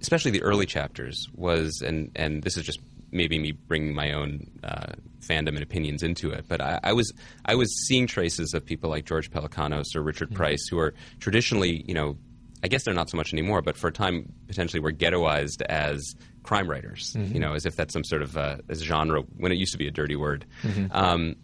especially 0.00 0.30
the 0.30 0.42
early 0.42 0.66
chapters, 0.66 1.28
was 1.34 1.82
and 1.84 2.10
and 2.14 2.42
this 2.42 2.56
is 2.56 2.64
just 2.64 2.80
maybe 3.10 3.38
me 3.38 3.52
bringing 3.52 3.94
my 3.94 4.12
own 4.12 4.50
uh, 4.64 4.92
fandom 5.20 5.48
and 5.48 5.62
opinions 5.62 6.02
into 6.02 6.30
it, 6.30 6.46
but 6.48 6.60
I, 6.60 6.80
I, 6.82 6.92
was 6.94 7.12
I 7.44 7.54
was 7.54 7.86
seeing 7.86 8.06
traces 8.06 8.54
of 8.54 8.64
people 8.64 8.88
like 8.88 9.04
George 9.04 9.30
Pelecanos 9.30 9.94
or 9.94 10.02
Richard 10.02 10.28
mm-hmm. 10.28 10.38
Price, 10.38 10.66
who 10.68 10.78
are 10.78 10.94
traditionally, 11.20 11.84
you 11.86 11.94
know, 11.94 12.16
I 12.64 12.68
guess 12.68 12.84
they're 12.84 12.94
not 12.94 13.10
so 13.10 13.16
much 13.16 13.32
anymore, 13.32 13.60
but 13.60 13.76
for 13.76 13.88
a 13.88 13.92
time 13.92 14.32
potentially 14.46 14.80
were 14.80 14.92
ghettoized 14.92 15.62
as 15.62 16.14
crime 16.42 16.68
writers, 16.68 17.14
mm-hmm. 17.16 17.34
you 17.34 17.40
know, 17.40 17.54
as 17.54 17.66
if 17.66 17.76
that's 17.76 17.92
some 17.92 18.04
sort 18.04 18.22
of 18.22 18.36
uh, 18.36 18.56
genre 18.74 19.22
when 19.36 19.52
it 19.52 19.56
used 19.56 19.72
to 19.72 19.78
be 19.78 19.86
a 19.86 19.90
dirty 19.90 20.16
word. 20.16 20.44
Mm-hmm. 20.62 20.86
Um, 20.90 21.36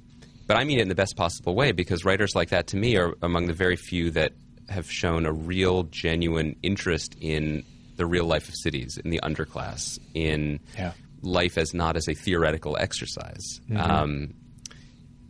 but 0.46 0.56
I 0.56 0.64
mean 0.64 0.78
it 0.78 0.82
in 0.82 0.88
the 0.88 0.94
best 0.94 1.16
possible 1.16 1.54
way 1.54 1.72
because 1.72 2.04
writers 2.04 2.34
like 2.34 2.50
that 2.50 2.68
to 2.68 2.76
me 2.76 2.96
are 2.96 3.14
among 3.22 3.46
the 3.46 3.52
very 3.52 3.76
few 3.76 4.10
that 4.12 4.32
have 4.68 4.90
shown 4.90 5.26
a 5.26 5.32
real, 5.32 5.84
genuine 5.84 6.56
interest 6.62 7.16
in 7.20 7.64
the 7.96 8.06
real 8.06 8.24
life 8.24 8.48
of 8.48 8.54
cities, 8.54 8.98
in 9.02 9.10
the 9.10 9.20
underclass, 9.22 9.98
in 10.14 10.60
yeah 10.76 10.92
life 11.22 11.58
as 11.58 11.74
not 11.74 11.96
as 11.96 12.08
a 12.08 12.14
theoretical 12.14 12.76
exercise. 12.78 13.60
Mm-hmm. 13.68 13.76
Um, 13.78 14.34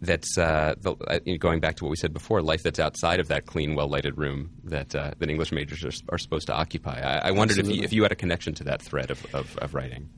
that's 0.00 0.38
uh, 0.38 0.74
the, 0.80 0.92
uh, 0.92 1.18
going 1.38 1.61
back 1.61 1.76
to 1.76 1.84
what 1.84 1.90
we 1.90 1.96
said 1.96 2.12
before. 2.12 2.40
Life 2.40 2.62
that's 2.62 2.78
outside 2.78 3.20
of 3.20 3.28
that 3.28 3.46
clean, 3.46 3.74
well-lighted 3.74 4.16
room 4.16 4.50
that 4.64 4.94
uh, 4.94 5.12
that 5.18 5.28
English 5.28 5.52
majors 5.52 5.84
are, 5.84 6.14
are, 6.14 6.18
supposed 6.18 6.46
to 6.46 6.54
occupy. 6.54 7.00
I, 7.00 7.28
I 7.28 7.30
wondered 7.32 7.58
if 7.58 7.68
you, 7.68 7.82
if 7.82 7.92
you, 7.92 8.02
had 8.02 8.12
a 8.12 8.16
connection 8.16 8.54
to 8.54 8.64
that 8.64 8.80
thread 8.80 9.11
of, 9.11 9.24
of, 9.34 9.56
of 9.58 9.74
writing. 9.74 10.08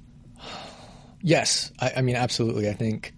Yes, 1.23 1.73
I, 1.81 1.93
I, 1.97 2.03
mean 2.03 2.17
absolutely. 2.17 2.69
I 2.69 2.75
think 2.75 3.15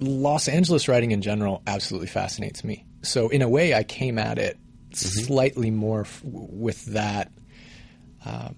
Los 0.00 0.48
Angeles 0.48 0.88
writing 0.88 1.12
in 1.12 1.22
general 1.22 1.62
absolutely 1.66 2.08
fascinates 2.08 2.64
me. 2.64 2.84
So 3.02 3.28
in 3.28 3.42
a 3.42 3.48
way, 3.48 3.74
I 3.74 3.84
came 3.84 4.18
at 4.18 4.38
it 4.38 4.58
mm-hmm. 4.90 5.24
slightly 5.24 5.70
more 5.70 6.02
f- 6.02 6.22
with 6.24 6.84
that. 6.86 7.30
Uh, 8.24 8.50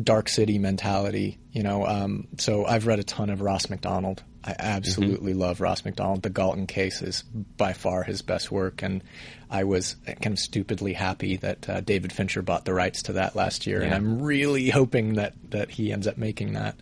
dark 0.00 0.28
city 0.28 0.58
mentality. 0.58 1.38
You 1.52 1.62
know, 1.62 1.86
um, 1.86 2.26
so 2.38 2.64
I've 2.64 2.86
read 2.86 2.98
a 2.98 3.04
ton 3.04 3.30
of 3.30 3.40
Ross 3.40 3.70
Macdonald. 3.70 4.22
I 4.46 4.54
absolutely 4.58 5.32
mm-hmm. 5.32 5.40
love 5.40 5.60
Ross 5.60 5.84
Macdonald. 5.84 6.22
The 6.22 6.30
Galton 6.30 6.66
case 6.66 7.00
is 7.00 7.22
by 7.22 7.72
far 7.72 8.02
his 8.02 8.20
best 8.20 8.52
work, 8.52 8.82
and 8.82 9.02
I 9.50 9.64
was 9.64 9.96
kind 10.06 10.34
of 10.34 10.38
stupidly 10.38 10.92
happy 10.92 11.38
that 11.38 11.68
uh, 11.68 11.80
David 11.80 12.12
Fincher 12.12 12.42
bought 12.42 12.66
the 12.66 12.74
rights 12.74 13.04
to 13.04 13.14
that 13.14 13.34
last 13.34 13.66
year, 13.66 13.80
yeah. 13.80 13.86
and 13.86 13.94
I'm 13.94 14.22
really 14.22 14.68
hoping 14.68 15.14
that 15.14 15.34
that 15.50 15.70
he 15.70 15.92
ends 15.92 16.06
up 16.06 16.18
making 16.18 16.52
that. 16.52 16.76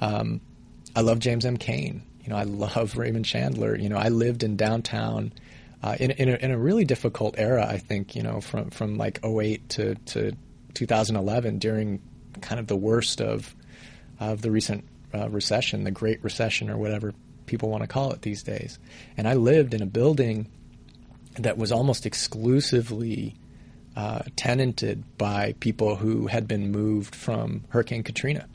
Um, 0.00 0.40
I 0.96 1.02
love 1.02 1.18
James 1.18 1.44
M. 1.44 1.58
Cain. 1.58 2.02
You 2.22 2.30
know, 2.30 2.36
I 2.36 2.44
love 2.44 2.96
Raymond 2.96 3.26
Chandler. 3.26 3.76
You 3.76 3.88
know, 3.88 3.98
I 3.98 4.08
lived 4.08 4.42
in 4.42 4.56
downtown. 4.56 5.32
Uh, 5.82 5.96
in, 5.98 6.12
in 6.12 6.28
a, 6.28 6.34
in, 6.36 6.52
a, 6.52 6.56
really 6.56 6.84
difficult 6.84 7.34
era, 7.36 7.66
I 7.68 7.76
think, 7.76 8.14
you 8.14 8.22
know, 8.22 8.40
from, 8.40 8.70
from 8.70 8.98
like 8.98 9.18
08 9.24 9.68
to, 9.70 9.96
to 9.96 10.32
2011 10.74 11.58
during 11.58 12.00
kind 12.40 12.60
of 12.60 12.68
the 12.68 12.76
worst 12.76 13.20
of 13.20 13.52
of 14.20 14.42
the 14.42 14.50
recent 14.50 14.84
uh, 15.14 15.28
recession, 15.28 15.84
the 15.84 15.90
Great 15.90 16.22
Recession, 16.22 16.70
or 16.70 16.76
whatever 16.76 17.14
people 17.46 17.68
want 17.68 17.82
to 17.82 17.88
call 17.88 18.12
it 18.12 18.22
these 18.22 18.42
days. 18.42 18.78
And 19.16 19.28
I 19.28 19.34
lived 19.34 19.74
in 19.74 19.82
a 19.82 19.86
building 19.86 20.48
that 21.36 21.58
was 21.58 21.72
almost 21.72 22.06
exclusively 22.06 23.34
uh, 23.96 24.22
tenanted 24.36 25.04
by 25.18 25.54
people 25.60 25.96
who 25.96 26.26
had 26.26 26.48
been 26.48 26.72
moved 26.72 27.14
from 27.14 27.64
Hurricane 27.68 28.02
Katrina. 28.02 28.48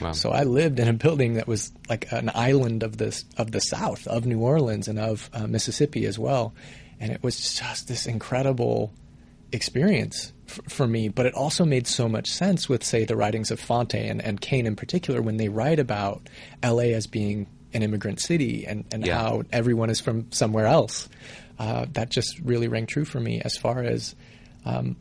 Wow. 0.00 0.12
So 0.12 0.30
I 0.30 0.44
lived 0.44 0.78
in 0.78 0.88
a 0.88 0.92
building 0.92 1.34
that 1.34 1.46
was 1.46 1.72
like 1.88 2.10
an 2.12 2.30
island 2.34 2.82
of 2.82 2.96
this 2.96 3.24
of 3.36 3.50
the 3.50 3.60
South, 3.60 4.06
of 4.06 4.24
New 4.24 4.40
Orleans 4.40 4.88
and 4.88 4.98
of 4.98 5.28
uh, 5.34 5.46
Mississippi 5.46 6.06
as 6.06 6.18
well, 6.18 6.54
and 7.00 7.10
it 7.12 7.22
was 7.22 7.58
just 7.58 7.88
this 7.88 8.06
incredible 8.06 8.92
experience 9.50 10.32
for 10.68 10.86
me, 10.86 11.08
but 11.08 11.26
it 11.26 11.34
also 11.34 11.64
made 11.64 11.86
so 11.86 12.08
much 12.08 12.28
sense 12.28 12.68
with, 12.68 12.84
say, 12.84 13.04
the 13.04 13.16
writings 13.16 13.50
of 13.50 13.60
Fante 13.60 14.10
and, 14.10 14.22
and 14.22 14.40
Cain 14.40 14.66
in 14.66 14.76
particular 14.76 15.22
when 15.22 15.36
they 15.36 15.48
write 15.48 15.78
about 15.78 16.28
LA 16.64 16.94
as 16.94 17.06
being 17.06 17.46
an 17.74 17.82
immigrant 17.82 18.20
city 18.20 18.66
and, 18.66 18.84
and 18.92 19.06
yeah. 19.06 19.18
how 19.18 19.42
everyone 19.52 19.90
is 19.90 20.00
from 20.00 20.30
somewhere 20.30 20.66
else. 20.66 21.08
Uh, 21.58 21.86
that 21.92 22.10
just 22.10 22.38
really 22.40 22.68
rang 22.68 22.86
true 22.86 23.04
for 23.04 23.20
me 23.20 23.40
as 23.40 23.56
far 23.56 23.82
as 23.82 24.14
um, 24.64 24.96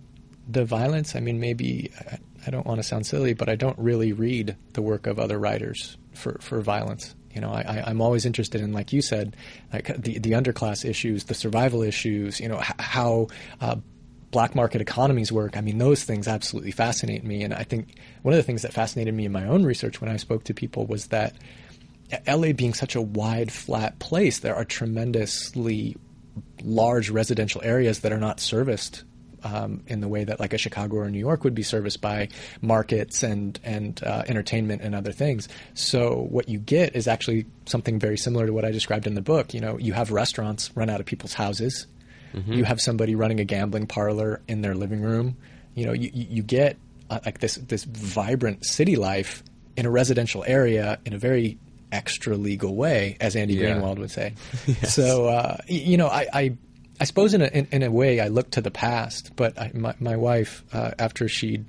the 0.48 0.66
violence. 0.66 1.16
I 1.16 1.20
mean, 1.20 1.40
maybe 1.40 1.92
I, 2.00 2.20
I 2.48 2.52
don't 2.52 2.66
want 2.66 2.80
to 2.80 2.84
sound 2.84 3.06
silly, 3.06 3.34
but 3.34 3.50
I 3.50 3.56
don't 3.56 3.78
really 3.78 4.14
read 4.14 4.56
the 4.74 4.82
work 4.82 5.08
of 5.08 5.20
other 5.20 5.40
writers 5.40 5.98
for, 6.14 6.38
for 6.42 6.62
violence. 6.62 7.16
You 7.34 7.42
know, 7.42 7.52
I, 7.52 7.90
am 7.90 8.02
always 8.02 8.26
interested 8.26 8.62
in, 8.62 8.74
like 8.74 8.92
you 8.92 9.02
said, 9.02 9.38
like 9.72 9.88
the 9.88 10.20
the 10.20 10.32
underclass 10.32 10.84
issues, 10.84 11.26
the 11.26 11.34
survival 11.34 11.82
issues. 11.82 12.42
You 12.42 12.50
know, 12.50 12.60
h- 12.60 12.76
how 12.78 13.28
uh, 13.62 13.78
black 14.32 14.56
market 14.56 14.82
economies 14.82 15.32
work, 15.32 15.58
I 15.58 15.62
mean, 15.62 15.78
those 15.78 16.04
things 16.04 16.28
absolutely 16.28 16.72
fascinate 16.72 17.24
me. 17.24 17.44
And 17.44 17.54
I 17.54 17.64
think 17.64 17.96
one 18.22 18.34
of 18.34 18.38
the 18.38 18.44
things 18.44 18.62
that 18.64 18.74
fascinated 18.74 19.14
me 19.14 19.26
in 19.26 19.32
my 19.32 19.46
own 19.46 19.64
research 19.64 20.02
when 20.02 20.10
I 20.10 20.18
spoke 20.18 20.46
to 20.46 20.54
people 20.54 20.86
was 20.86 21.08
that 21.08 21.36
LA 22.28 22.54
being 22.54 22.74
such 22.74 22.96
a 22.96 23.02
wide, 23.02 23.52
flat 23.52 24.00
place, 24.00 24.40
there 24.40 24.56
are 24.56 24.66
tremendously 24.66 25.96
large 26.64 27.10
residential 27.10 27.62
areas 27.64 28.00
that 28.02 28.12
are 28.12 28.20
not 28.20 28.40
serviced 28.40 29.04
um, 29.44 29.84
in 29.88 30.02
the 30.02 30.08
way 30.08 30.24
that 30.24 30.40
like 30.40 30.54
a 30.54 30.58
Chicago 30.58 30.98
or 30.98 31.10
New 31.10 31.20
York 31.20 31.44
would 31.44 31.56
be 31.56 31.64
serviced 31.64 32.02
by 32.02 32.30
markets 32.62 33.24
and 33.24 33.60
and 33.64 34.02
uh, 34.04 34.24
entertainment 34.28 34.82
and 34.82 34.94
other 34.94 35.12
things. 35.12 35.50
So 35.74 36.28
what 36.30 36.48
you 36.48 36.60
get 36.60 36.96
is 36.96 37.08
actually 37.08 37.46
something 37.66 38.00
very 38.00 38.18
similar 38.18 38.46
to 38.46 38.54
what 38.54 38.66
I 38.66 38.72
described 38.72 39.08
in 39.08 39.16
the 39.16 39.22
book. 39.22 39.54
You 39.54 39.62
know, 39.62 39.78
you 39.78 39.94
have 39.94 40.12
restaurants 40.12 40.76
run 40.76 40.90
out 40.90 41.00
of 41.00 41.06
people's 41.06 41.34
houses. 41.34 41.88
Mm-hmm. 42.34 42.54
You 42.54 42.64
have 42.64 42.80
somebody 42.80 43.16
running 43.16 43.40
a 43.40 43.46
gambling 43.46 43.88
parlor 43.88 44.42
in 44.48 44.62
their 44.62 44.76
living 44.76 45.02
room. 45.02 45.38
You 45.76 45.86
know, 45.86 45.94
you, 45.94 46.12
you 46.14 46.44
get 46.44 46.78
uh, 47.10 47.20
like 47.26 47.40
this 47.40 47.56
this 47.56 47.84
vibrant 47.84 48.66
city 48.66 48.96
life 48.96 49.44
in 49.76 49.86
a 49.86 49.92
residential 49.92 50.44
area 50.46 51.00
in 51.06 51.14
a 51.14 51.18
very 51.18 51.58
extra 51.92 52.36
legal 52.36 52.76
way, 52.76 53.18
as 53.20 53.36
Andy 53.36 53.56
yeah. 53.56 53.76
Greenwald 53.76 54.00
would 54.00 54.12
say. 54.12 54.34
yes. 54.68 54.94
So 54.94 55.28
uh, 55.28 55.58
you 55.68 55.98
know, 55.98 56.08
I, 56.08 56.28
I, 56.34 56.58
I 57.00 57.04
suppose 57.04 57.34
in 57.34 57.42
a 57.42 57.48
in, 57.48 57.68
in, 57.72 57.84
a 57.84 57.92
way 57.92 58.20
I 58.20 58.28
look 58.28 58.52
to 58.52 58.62
the 58.62 58.72
past, 58.72 59.36
but 59.36 59.60
I, 59.60 59.72
my 59.74 59.96
my 60.00 60.16
wife 60.16 60.64
uh, 60.74 60.92
after 61.00 61.28
she'd 61.28 61.66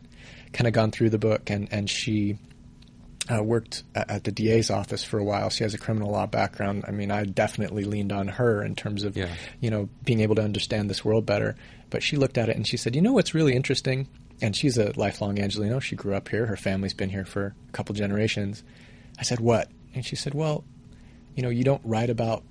kind 0.52 0.68
of 0.68 0.74
gone 0.74 0.90
through 0.90 1.10
the 1.10 1.18
book 1.18 1.50
and 1.50 1.68
and 1.72 1.88
she 1.88 2.38
uh, 3.30 3.42
worked 3.42 3.84
at, 3.94 4.24
the 4.24 4.32
DA's 4.32 4.70
office 4.70 5.04
for 5.04 5.18
a 5.18 5.24
while. 5.24 5.48
She 5.50 5.62
has 5.64 5.74
a 5.74 5.78
criminal 5.78 6.10
law 6.10 6.26
background. 6.26 6.84
I 6.88 6.90
mean, 6.90 7.10
I 7.10 7.24
definitely 7.24 7.84
leaned 7.84 8.12
on 8.12 8.28
her 8.28 8.62
in 8.64 8.74
terms 8.74 9.04
of, 9.04 9.16
Yeah. 9.16 9.28
you 9.60 9.70
know, 9.70 9.88
being 10.04 10.20
able 10.20 10.34
to 10.36 10.42
understand 10.42 10.90
this 10.90 11.04
world 11.04 11.24
better. 11.26 11.54
But 11.90 12.02
she 12.02 12.16
looked 12.16 12.38
at 12.38 12.48
it 12.48 12.56
and 12.56 12.66
she 12.66 12.76
said, 12.76 12.96
you 12.96 13.02
know 13.02 13.12
what's 13.12 13.34
really 13.34 13.54
interesting? 13.54 14.08
And 14.40 14.56
she's 14.56 14.76
a 14.78 14.92
lifelong 14.98 15.36
Angeleno. 15.36 15.80
She 15.80 15.94
grew 15.94 16.14
up 16.14 16.28
here. 16.28 16.46
Her 16.46 16.56
family's 16.56 16.94
been 16.94 17.10
here 17.10 17.24
for 17.24 17.54
a 17.68 17.72
couple 17.72 17.94
generations. 17.94 18.64
I 19.18 19.22
said, 19.22 19.38
what? 19.40 19.68
And 19.94 20.04
she 20.04 20.16
said, 20.16 20.34
well, 20.34 20.64
you 21.36 21.42
know, 21.42 21.48
you 21.50 21.62
don't 21.64 21.82
write 21.84 22.10
about 22.10 22.42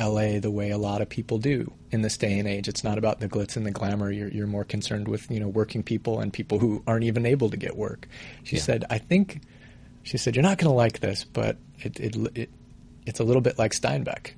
LA 0.00 0.38
the 0.40 0.50
way 0.50 0.70
a 0.70 0.78
lot 0.78 1.00
of 1.00 1.08
people 1.08 1.38
do 1.38 1.72
in 1.90 2.02
this 2.02 2.16
day 2.18 2.38
and 2.38 2.46
age. 2.46 2.68
It's 2.68 2.84
not 2.84 2.98
about 2.98 3.18
the 3.20 3.28
glitz 3.28 3.56
and 3.56 3.64
the 3.64 3.70
glamour. 3.70 4.10
You're, 4.12 4.28
you're 4.28 4.46
more 4.46 4.64
concerned 4.64 5.08
with, 5.08 5.30
you 5.30 5.40
know, 5.40 5.48
working 5.48 5.82
people 5.82 6.20
and 6.20 6.32
people 6.32 6.58
who 6.58 6.82
aren't 6.86 7.04
even 7.04 7.24
able 7.24 7.48
to 7.50 7.56
get 7.56 7.76
work. 7.76 8.06
She 8.44 8.56
Yeah. 8.56 8.62
said, 8.62 8.84
I 8.90 8.98
think, 8.98 9.40
she 10.02 10.18
said, 10.18 10.36
you're 10.36 10.42
not 10.42 10.58
going 10.58 10.70
to 10.70 10.74
like 10.76 11.00
this, 11.00 11.24
but 11.24 11.56
it, 11.78 11.98
it, 12.00 12.16
it, 12.36 12.50
it's 13.06 13.20
a 13.20 13.24
little 13.24 13.42
bit 13.42 13.58
like 13.58 13.72
Steinbeck 13.72 14.32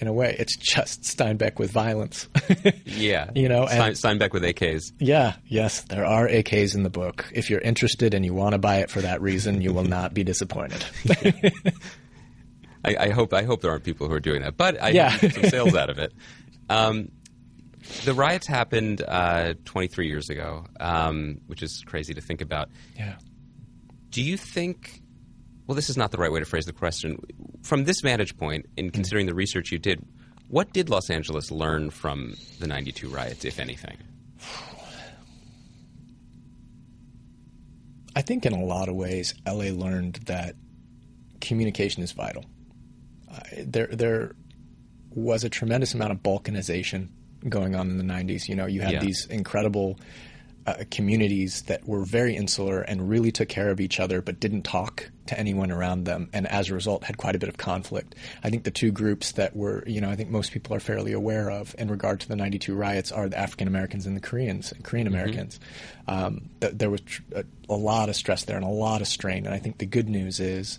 in 0.00 0.06
a 0.06 0.12
way. 0.12 0.36
It's 0.38 0.56
just 0.56 1.02
Steinbeck 1.02 1.58
with 1.58 1.70
violence. 1.72 2.28
Yeah, 2.84 3.30
You 3.34 3.48
know, 3.48 3.66
and- 3.66 3.94
Steinbeck 3.94 4.32
with 4.32 4.42
AKs. 4.42 4.92
yeah, 4.98 5.34
yes, 5.46 5.82
there 5.82 6.04
are 6.06 6.26
AKs 6.28 6.74
in 6.74 6.82
the 6.82 6.90
book. 6.90 7.26
If 7.32 7.50
you're 7.50 7.60
interested 7.60 8.14
and 8.14 8.24
you 8.24 8.34
want 8.34 8.52
to 8.52 8.58
buy 8.58 8.76
it 8.78 8.90
for 8.90 9.00
that 9.02 9.20
reason, 9.22 9.60
you 9.60 9.72
will 9.72 9.84
not 9.84 10.14
be 10.14 10.24
disappointed. 10.24 10.84
I, 12.84 12.96
I 12.96 13.10
hope 13.10 13.32
I 13.34 13.42
hope 13.42 13.60
there 13.60 13.70
aren't 13.72 13.84
people 13.84 14.06
who 14.08 14.14
are 14.14 14.20
doing 14.20 14.42
that, 14.42 14.56
but 14.56 14.80
I 14.80 14.90
Yeah. 14.90 15.16
get 15.18 15.34
some 15.34 15.44
sales 15.44 15.74
out 15.74 15.90
of 15.90 15.98
it. 15.98 16.12
Um, 16.68 17.10
the 18.04 18.14
riots 18.14 18.46
happened 18.46 19.02
uh, 19.06 19.54
23 19.64 20.08
years 20.08 20.28
ago, 20.30 20.64
um, 20.78 21.40
which 21.46 21.62
is 21.62 21.82
crazy 21.86 22.14
to 22.14 22.20
think 22.20 22.40
about. 22.40 22.68
yeah. 22.96 23.16
Do 24.10 24.22
you 24.22 24.36
think? 24.36 25.02
Well, 25.66 25.74
this 25.74 25.90
is 25.90 25.96
not 25.96 26.10
the 26.12 26.18
right 26.18 26.32
way 26.32 26.40
to 26.40 26.46
phrase 26.46 26.64
the 26.66 26.72
question. 26.72 27.18
From 27.62 27.84
this 27.84 28.00
vantage 28.00 28.36
point, 28.36 28.66
in 28.76 28.90
considering 28.90 29.26
the 29.26 29.34
research 29.34 29.70
you 29.70 29.78
did, 29.78 30.02
what 30.48 30.72
did 30.72 30.88
Los 30.88 31.10
Angeles 31.10 31.50
learn 31.50 31.90
from 31.90 32.34
the 32.58 32.66
'92 32.66 33.08
riots, 33.08 33.44
if 33.44 33.58
anything? 33.58 33.96
I 38.16 38.22
think 38.22 38.46
in 38.46 38.52
a 38.52 38.64
lot 38.64 38.88
of 38.88 38.96
ways, 38.96 39.34
LA 39.46 39.66
learned 39.70 40.14
that 40.26 40.56
communication 41.40 42.02
is 42.02 42.12
vital. 42.12 42.44
Uh, 43.30 43.40
there, 43.64 43.86
there 43.88 44.32
was 45.10 45.44
a 45.44 45.48
tremendous 45.48 45.94
amount 45.94 46.12
of 46.12 46.18
balkanization 46.22 47.08
going 47.48 47.76
on 47.76 47.90
in 47.90 47.98
the 47.98 48.04
'90s. 48.04 48.48
You 48.48 48.56
know, 48.56 48.66
you 48.66 48.80
had 48.80 48.92
Yeah. 48.94 49.00
these 49.00 49.26
incredible 49.30 50.00
uh, 50.68 50.84
communities 50.90 51.62
that 51.62 51.88
were 51.88 52.04
very 52.04 52.36
insular 52.36 52.82
and 52.82 53.08
really 53.08 53.32
took 53.32 53.48
care 53.48 53.70
of 53.70 53.80
each 53.80 53.98
other, 53.98 54.20
but 54.20 54.38
didn't 54.38 54.64
talk 54.64 55.10
to 55.24 55.38
anyone 55.38 55.70
around 55.70 56.04
them, 56.04 56.28
and 56.34 56.46
as 56.46 56.68
a 56.68 56.74
result, 56.74 57.04
had 57.04 57.16
quite 57.16 57.34
a 57.34 57.38
bit 57.38 57.48
of 57.48 57.56
conflict. 57.56 58.14
I 58.44 58.50
think 58.50 58.64
the 58.64 58.70
two 58.70 58.92
groups 58.92 59.32
that 59.32 59.56
were, 59.56 59.82
you 59.86 60.02
know, 60.02 60.10
I 60.10 60.16
think 60.16 60.28
most 60.28 60.52
people 60.52 60.76
are 60.76 60.80
fairly 60.80 61.12
aware 61.12 61.50
of 61.50 61.74
in 61.78 61.88
regard 61.90 62.20
to 62.20 62.28
the 62.28 62.36
'92 62.36 62.74
riots 62.74 63.10
are 63.10 63.30
the 63.30 63.38
African 63.38 63.66
Americans 63.66 64.04
and 64.04 64.14
the 64.14 64.20
Koreans, 64.20 64.74
Korean 64.82 65.06
Americans. 65.06 65.58
Um, 66.06 66.50
th- 66.60 66.74
there 66.74 66.90
was 66.90 67.00
tr- 67.00 67.22
a, 67.34 67.44
a 67.70 67.74
lot 67.74 68.10
of 68.10 68.16
stress 68.16 68.44
there 68.44 68.56
and 68.56 68.64
a 68.64 68.68
lot 68.68 69.00
of 69.00 69.08
strain, 69.08 69.46
and 69.46 69.54
I 69.54 69.58
think 69.58 69.78
the 69.78 69.86
good 69.86 70.10
news 70.10 70.38
is 70.38 70.78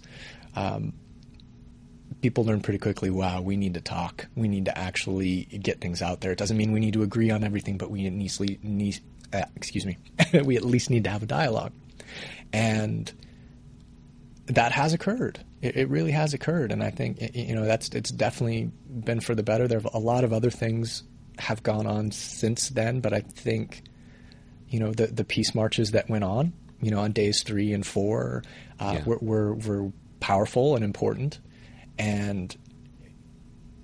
people 2.22 2.44
learn 2.44 2.60
pretty 2.60 2.80
quickly 2.80 3.10
wow 3.10 3.40
we 3.42 3.56
need 3.56 3.74
to 3.74 3.82
talk 3.82 4.28
we 4.36 4.48
need 4.48 4.66
to 4.66 4.78
actually 4.78 5.44
get 5.46 5.80
things 5.80 6.02
out 6.02 6.20
there 6.22 6.32
it 6.32 6.38
doesn't 6.38 6.58
mean 6.58 6.72
we 6.72 6.80
need 6.80 6.94
to 6.94 7.02
agree 7.02 7.32
on 7.32 7.44
everything 7.44 7.78
but 7.78 7.90
we 7.90 8.10
need, 8.10 8.30
to 8.30 8.58
need 8.62 9.00
uh, 9.34 9.44
excuse 9.56 9.86
me 9.86 9.98
we 10.44 10.56
at 10.58 10.64
least 10.64 10.90
need 10.90 11.04
to 11.06 11.10
have 11.10 11.24
a 11.24 11.28
dialogue. 11.28 11.72
And 12.54 13.12
that 14.48 14.72
has 14.72 14.94
occurred. 14.94 15.40
It, 15.62 15.76
it 15.78 15.90
really 15.90 16.12
has 16.12 16.34
occurred. 16.34 16.72
And 16.72 16.84
i 16.84 16.90
think 16.90 17.36
you 17.36 17.54
know 17.56 17.66
that's 17.66 17.90
it's 17.90 18.10
definitely 18.12 18.72
been 18.88 19.20
for 19.20 19.36
the 19.36 19.44
better. 19.44 19.68
There 19.68 19.80
have 19.80 19.94
a 19.94 20.00
lot 20.00 20.24
of 20.24 20.34
other 20.34 20.50
things 20.50 21.04
have 21.38 21.64
gone 21.64 21.88
on 21.88 22.12
since 22.12 22.68
then 22.68 23.00
but 23.00 23.14
i 23.14 23.22
think 23.22 23.82
you 24.68 24.78
know 24.78 24.92
the 24.92 25.08
the 25.08 25.24
peace 25.24 25.56
marches 25.56 25.92
that 25.92 26.10
went 26.10 26.26
on 26.26 26.52
you 26.82 26.92
know 26.92 27.00
on 27.00 27.14
days 27.14 27.44
three 27.44 27.72
and 27.72 27.86
four 27.88 28.44
uh, 28.80 28.96
Yeah. 28.98 29.04
were, 29.06 29.18
were 29.22 29.54
were 29.56 29.92
powerful 30.20 30.76
and 30.76 30.84
important. 30.84 31.40
And 31.98 32.54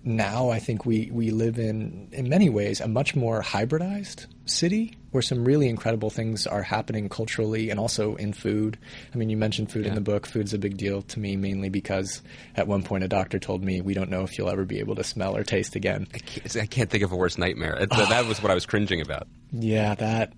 now 0.04 0.50
I 0.50 0.60
think 0.60 0.86
we, 0.86 1.10
we 1.12 1.32
live 1.32 1.58
in, 1.58 2.10
in 2.12 2.30
many 2.30 2.50
ways, 2.50 2.80
a 2.82 2.88
much 2.88 3.16
more 3.16 3.42
hybridized 3.42 4.28
city 4.46 4.96
where 5.16 5.22
some 5.22 5.46
really 5.46 5.70
incredible 5.70 6.10
things 6.10 6.46
are 6.46 6.62
happening 6.62 7.08
culturally 7.08 7.70
and 7.70 7.80
also 7.80 8.16
in 8.16 8.34
food. 8.34 8.78
I 9.14 9.18
mean, 9.18 9.30
you 9.30 9.38
mentioned 9.38 9.72
food 9.72 9.86
in 9.86 9.96
the 9.96 10.02
book. 10.02 10.26
Food's 10.28 10.54
a 10.54 10.58
big 10.58 10.76
deal 10.76 11.02
to 11.04 11.20
me 11.22 11.38
mainly 11.38 11.70
because 11.70 12.22
at 12.56 12.68
one 12.68 12.84
point 12.84 13.06
a 13.06 13.08
doctor 13.08 13.40
told 13.40 13.64
me, 13.64 13.80
we 13.80 13.94
don't 13.94 14.10
know 14.10 14.24
if 14.24 14.38
you'll 14.38 14.50
ever 14.50 14.66
be 14.66 14.80
able 14.80 14.96
to 14.96 15.04
smell 15.06 15.38
or 15.38 15.44
taste 15.44 15.76
again. 15.78 16.06
I 16.14 16.18
can't, 16.18 16.56
I 16.58 16.66
can't 16.66 16.90
think 16.90 17.04
of 17.04 17.14
a 17.14 17.16
worse 17.16 17.38
nightmare. 17.38 17.78
It- 17.80 17.90
that 17.92 18.26
was 18.28 18.44
what 18.44 18.52
I 18.52 18.56
was 18.56 18.66
cringing 18.66 19.00
about. 19.02 19.28
Yeah, 19.54 19.96
that 19.96 20.34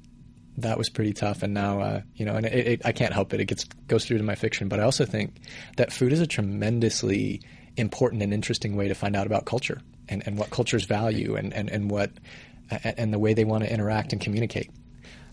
that 0.57 0.77
was 0.77 0.89
pretty 0.89 1.13
tough. 1.13 1.41
And 1.43 1.53
now, 1.53 1.79
uh, 1.81 2.01
you 2.15 2.25
know, 2.25 2.35
and 2.35 2.45
it, 2.45 2.67
it, 2.67 2.81
I 2.85 2.91
can't 2.91 3.13
help 3.13 3.33
it. 3.33 3.39
It 3.39 3.45
gets 3.45 3.63
goes 3.87 4.05
through 4.05 4.19
to 4.19 4.23
my 4.23 4.35
fiction. 4.35 4.67
But 4.69 4.79
I 4.79 4.83
also 4.83 5.05
think 5.05 5.35
that 5.77 5.91
food 5.91 6.13
is 6.13 6.19
a 6.19 6.27
tremendously 6.27 7.41
important 7.77 8.21
and 8.23 8.33
interesting 8.33 8.75
way 8.75 8.87
to 8.87 8.95
find 8.95 9.15
out 9.15 9.25
about 9.27 9.45
culture 9.45 9.81
and, 10.09 10.23
and 10.25 10.37
what 10.37 10.49
cultures 10.51 10.85
value 10.85 11.35
and, 11.35 11.53
and, 11.53 11.69
and 11.69 11.89
what 11.91 12.11
and 12.71 13.13
the 13.13 13.19
way 13.19 13.33
they 13.33 13.45
want 13.45 13.63
to 13.63 13.71
interact 13.73 14.13
and 14.13 14.21
communicate. 14.21 14.69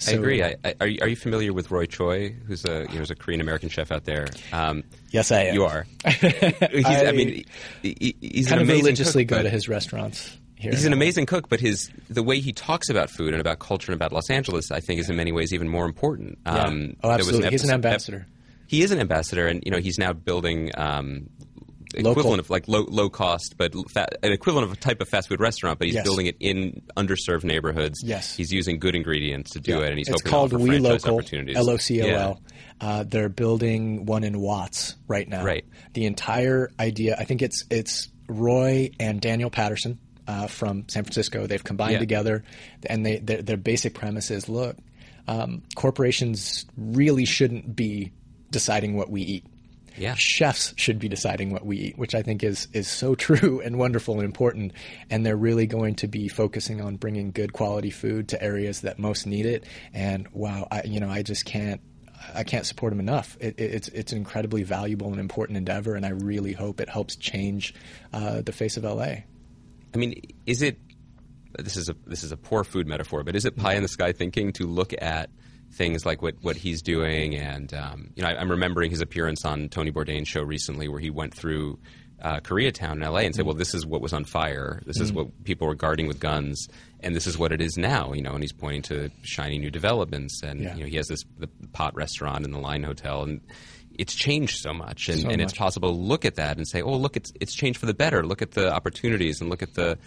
I 0.08 0.12
agree. 0.12 0.42
I, 0.42 0.56
I, 0.64 0.74
are, 0.80 0.86
you, 0.86 0.98
are 1.02 1.08
you 1.08 1.16
familiar 1.16 1.52
with 1.52 1.70
Roy 1.70 1.86
Choi, 1.86 2.30
who's 2.46 2.64
a 2.64 2.86
you 2.90 2.98
know, 2.98 3.04
a 3.08 3.14
Korean 3.14 3.40
American 3.40 3.68
chef 3.68 3.90
out 3.92 4.04
there? 4.04 4.26
Um, 4.52 4.82
Yes, 5.10 5.30
I 5.30 5.44
am. 5.44 5.54
You 5.54 5.64
are. 5.64 5.86
he's, 6.08 6.84
I, 6.84 7.06
I 7.06 7.12
mean, 7.12 7.44
he, 7.82 7.96
he- 8.00 8.16
he's 8.20 8.48
kind 8.48 8.60
an 8.60 8.68
of 8.68 8.76
religiously 8.76 9.24
cook, 9.24 9.38
go 9.38 9.42
to 9.44 9.48
his 9.50 9.68
restaurants 9.68 10.36
here. 10.56 10.72
He's 10.72 10.84
an 10.84 10.90
LA. 10.90 10.96
amazing 10.96 11.26
cook, 11.26 11.48
but 11.48 11.60
his 11.60 11.90
the 12.10 12.22
way 12.24 12.40
he 12.40 12.52
talks 12.52 12.90
about 12.90 13.08
food 13.08 13.32
and 13.32 13.40
about 13.40 13.60
culture 13.60 13.92
and 13.92 13.98
about 13.98 14.12
Los 14.12 14.28
Angeles, 14.30 14.70
I 14.72 14.80
think, 14.80 14.98
is 15.00 15.08
in 15.08 15.16
many 15.16 15.30
ways 15.30 15.54
even 15.54 15.68
more 15.68 15.86
important. 15.86 16.38
Yeah. 16.44 16.52
Um, 16.54 16.96
Oh, 17.02 17.08
there 17.08 17.18
was 17.18 17.26
absolutely. 17.28 17.50
He's 17.50 17.62
an 17.64 17.70
episode- 17.70 17.74
ambassador. 17.74 18.26
He 18.66 18.82
is 18.82 18.90
an 18.90 18.98
ambassador, 18.98 19.46
and 19.46 19.62
you 19.64 19.70
know 19.70 19.78
he's 19.78 19.98
now 19.98 20.12
building 20.12 20.72
um, 20.76 21.28
LocoL. 22.02 22.10
equivalent 22.12 22.40
of 22.40 22.50
like 22.50 22.66
low 22.68 22.84
low 22.88 23.08
cost, 23.08 23.54
but 23.56 23.72
fa- 23.90 24.08
an 24.22 24.32
equivalent 24.32 24.66
of 24.70 24.72
a 24.72 24.80
type 24.80 25.00
of 25.00 25.08
fast 25.08 25.28
food 25.28 25.40
restaurant. 25.40 25.78
But 25.78 25.86
he's 25.86 25.94
Yes. 25.94 26.04
building 26.04 26.26
it 26.26 26.36
in 26.40 26.82
underserved 26.96 27.44
neighborhoods. 27.44 28.02
Yes. 28.04 28.36
he's 28.36 28.52
using 28.52 28.78
good 28.78 28.94
ingredients 28.94 29.50
to 29.52 29.60
do 29.60 29.72
Yeah. 29.78 29.84
it, 29.84 29.88
and 29.90 29.98
he's 29.98 30.08
it's 30.08 30.20
hoping 30.22 30.30
called 30.30 30.50
to 30.50 30.58
We 30.58 30.68
franchise 30.70 31.02
LocoL, 31.04 31.12
opportunities. 31.18 31.56
L 31.56 31.70
O 31.70 31.76
C 31.76 32.02
O. 32.02 32.06
L. 32.06 32.42
Uh, 32.80 33.04
they're 33.04 33.28
building 33.28 34.04
one 34.06 34.24
in 34.24 34.40
Watts 34.40 34.96
right 35.06 35.28
now. 35.28 35.44
Right. 35.44 35.64
The 35.94 36.06
entire 36.06 36.70
idea, 36.80 37.16
I 37.18 37.24
think 37.24 37.40
it's 37.42 37.64
it's 37.70 38.08
Roy 38.28 38.90
and 38.98 39.20
Daniel 39.20 39.50
Patterson 39.50 39.98
uh, 40.26 40.46
from 40.48 40.84
San 40.88 41.04
Francisco. 41.04 41.46
They've 41.46 41.62
combined 41.62 41.92
Yeah. 41.92 41.98
together, 42.00 42.44
and 42.86 43.04
they 43.06 43.18
their, 43.18 43.42
their 43.42 43.56
basic 43.56 43.94
premise 43.94 44.30
is: 44.30 44.48
look, 44.48 44.76
um, 45.28 45.62
corporations 45.76 46.66
really 46.76 47.24
shouldn't 47.24 47.76
be 47.76 48.10
deciding 48.50 48.96
what 48.96 49.10
we 49.10 49.22
eat. 49.22 49.44
Yeah. 49.96 50.14
Chefs 50.16 50.74
should 50.76 50.98
be 50.98 51.08
deciding 51.08 51.50
what 51.50 51.64
we 51.64 51.76
eat, 51.78 51.98
which 51.98 52.14
I 52.14 52.22
think 52.22 52.42
is 52.42 52.68
is 52.72 52.88
so 52.88 53.14
true 53.26 53.60
and 53.64 53.78
wonderful 53.78 54.14
and 54.14 54.24
important. 54.24 54.72
And 55.10 55.24
they're 55.24 55.36
really 55.36 55.66
going 55.66 55.94
to 55.96 56.08
be 56.08 56.28
focusing 56.28 56.80
on 56.80 56.96
bringing 56.96 57.30
good 57.30 57.52
quality 57.52 57.90
food 57.90 58.28
to 58.28 58.42
areas 58.42 58.82
that 58.82 58.98
most 58.98 59.26
need 59.26 59.46
it. 59.46 59.64
And 59.92 60.28
wow, 60.32 60.68
I 60.70 60.82
you 60.84 61.00
know 61.00 61.10
I 61.10 61.22
just 61.22 61.44
can't 61.44 61.80
I 62.34 62.44
can't 62.44 62.64
support 62.64 62.92
them 62.92 63.00
enough. 63.00 63.36
It, 63.40 63.58
it, 63.58 63.74
it's 63.74 63.88
it's 63.88 64.12
an 64.12 64.18
incredibly 64.18 64.62
valuable 64.62 65.08
and 65.08 65.20
important 65.20 65.58
endeavor, 65.58 65.94
and 65.94 66.06
I 66.06 66.10
really 66.10 66.52
hope 66.52 66.80
it 66.80 66.88
helps 66.88 67.16
change 67.16 67.74
uh, 68.12 68.40
the 68.42 68.52
face 68.52 68.76
of 68.76 68.84
LA. 68.84 69.02
I 69.94 69.96
mean, 69.96 70.20
is 70.46 70.62
it? 70.62 70.78
This 71.58 71.76
is 71.76 71.88
a 71.88 71.96
this 72.06 72.24
is 72.24 72.32
a 72.32 72.36
poor 72.36 72.64
food 72.64 72.86
metaphor, 72.86 73.22
but 73.22 73.36
is 73.36 73.44
it 73.44 73.56
pie 73.56 73.74
in 73.74 73.82
the 73.82 73.88
sky 73.88 74.12
thinking 74.12 74.52
to 74.54 74.66
look 74.66 74.92
at 75.00 75.30
things 75.74 76.06
like 76.06 76.22
what, 76.22 76.34
what 76.42 76.56
he's 76.56 76.82
doing? 76.82 77.34
And 77.34 77.72
um, 77.74 78.10
you 78.14 78.22
know, 78.22 78.28
I, 78.28 78.36
I'm 78.40 78.50
remembering 78.50 78.90
his 78.90 79.00
appearance 79.00 79.44
on 79.44 79.68
Tony 79.68 79.90
Bourdain's 79.92 80.28
show 80.28 80.42
recently, 80.42 80.88
where 80.88 81.00
he 81.00 81.10
went 81.10 81.34
through 81.34 81.78
uh, 82.22 82.40
Koreatown 82.40 82.92
in 82.94 83.00
LA 83.00 83.18
and 83.20 83.34
said, 83.34 83.44
"Well, 83.44 83.54
this 83.56 83.74
is 83.74 83.84
what 83.84 84.00
was 84.00 84.12
on 84.12 84.24
fire. 84.24 84.80
This 84.86 85.00
is 85.00 85.12
what 85.12 85.44
people 85.44 85.66
were 85.66 85.74
guarding 85.74 86.06
with 86.06 86.20
guns, 86.20 86.68
and 87.00 87.14
this 87.14 87.26
is 87.26 87.36
what 87.36 87.52
it 87.52 87.60
is 87.60 87.76
now." 87.76 88.12
You 88.12 88.22
know, 88.22 88.32
and 88.32 88.42
he's 88.42 88.52
pointing 88.52 88.82
to 88.82 89.10
shiny 89.22 89.58
new 89.58 89.70
developments, 89.70 90.42
and 90.42 90.60
Yeah. 90.60 90.74
you 90.76 90.84
know, 90.84 90.88
he 90.88 90.96
has 90.96 91.08
this 91.08 91.24
the 91.38 91.48
pot 91.72 91.94
restaurant 91.94 92.44
in 92.44 92.52
the 92.52 92.58
Line 92.60 92.82
Hotel, 92.82 93.22
and 93.24 93.40
it's 93.96 94.14
changed 94.14 94.56
so 94.58 94.72
much, 94.72 95.08
and, 95.08 95.20
So 95.20 95.28
and 95.28 95.40
it's 95.40 95.52
possible 95.52 95.92
to 95.92 95.98
look 95.98 96.24
at 96.24 96.36
that 96.36 96.56
and 96.56 96.66
say, 96.66 96.80
"Oh, 96.82 96.96
look, 96.96 97.16
it's 97.16 97.32
it's 97.40 97.54
changed 97.54 97.78
for 97.78 97.86
the 97.86 97.94
better. 97.94 98.24
Look 98.24 98.40
at 98.42 98.52
the 98.52 98.72
opportunities, 98.72 99.40
and 99.40 99.50
look 99.50 99.62
at 99.62 99.74
the." 99.74 99.98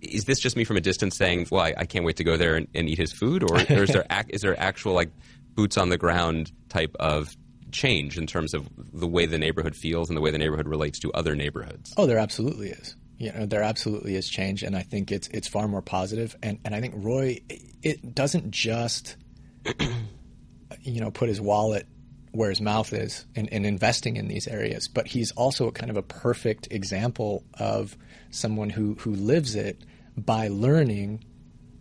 Is 0.00 0.24
this 0.24 0.38
just 0.38 0.56
me 0.56 0.64
from 0.64 0.76
a 0.76 0.80
distance 0.80 1.16
saying, 1.16 1.48
"Well, 1.50 1.62
I, 1.62 1.74
I 1.76 1.84
can't 1.84 2.04
wait 2.04 2.16
to 2.16 2.24
go 2.24 2.36
there 2.36 2.54
and, 2.54 2.68
and 2.74 2.88
eat 2.88 2.98
his 2.98 3.12
food," 3.12 3.42
or, 3.42 3.56
or 3.56 3.82
is 3.82 3.90
there 3.90 4.06
ac- 4.10 4.30
is 4.30 4.42
there 4.42 4.58
actual 4.58 4.92
like 4.92 5.10
boots 5.54 5.76
on 5.76 5.88
the 5.88 5.98
ground 5.98 6.52
type 6.68 6.94
of 7.00 7.36
change 7.72 8.16
in 8.16 8.26
terms 8.26 8.54
of 8.54 8.68
the 8.92 9.06
way 9.06 9.26
the 9.26 9.38
neighborhood 9.38 9.74
feels 9.74 10.08
and 10.08 10.16
the 10.16 10.20
way 10.20 10.30
the 10.30 10.38
neighborhood 10.38 10.68
relates 10.68 10.98
to 11.00 11.12
other 11.12 11.34
neighborhoods? 11.34 11.92
Oh, 11.96 12.06
there 12.06 12.18
absolutely 12.18 12.70
is. 12.70 12.96
You 13.18 13.32
know, 13.32 13.46
there 13.46 13.62
absolutely 13.62 14.14
is 14.14 14.28
change, 14.28 14.62
and 14.62 14.76
I 14.76 14.82
think 14.82 15.10
it's 15.10 15.28
it's 15.28 15.48
far 15.48 15.66
more 15.66 15.82
positive. 15.82 16.36
And 16.42 16.58
and 16.64 16.74
I 16.74 16.80
think 16.80 16.94
Roy, 16.96 17.40
it 17.82 18.14
doesn't 18.14 18.52
just, 18.52 19.16
you 20.82 21.00
know, 21.00 21.10
put 21.10 21.28
his 21.28 21.40
wallet 21.40 21.86
where 22.32 22.50
his 22.50 22.60
mouth 22.60 22.92
is 22.92 23.26
and, 23.34 23.48
and 23.52 23.66
investing 23.66 24.16
in 24.16 24.28
these 24.28 24.46
areas. 24.46 24.86
But 24.86 25.08
he's 25.08 25.32
also 25.32 25.66
a 25.66 25.72
kind 25.72 25.90
of 25.90 25.96
a 25.96 26.02
perfect 26.02 26.68
example 26.70 27.42
of 27.54 27.96
someone 28.30 28.70
who, 28.70 28.94
who 29.00 29.10
lives 29.12 29.54
it 29.54 29.80
by 30.16 30.48
learning 30.48 31.24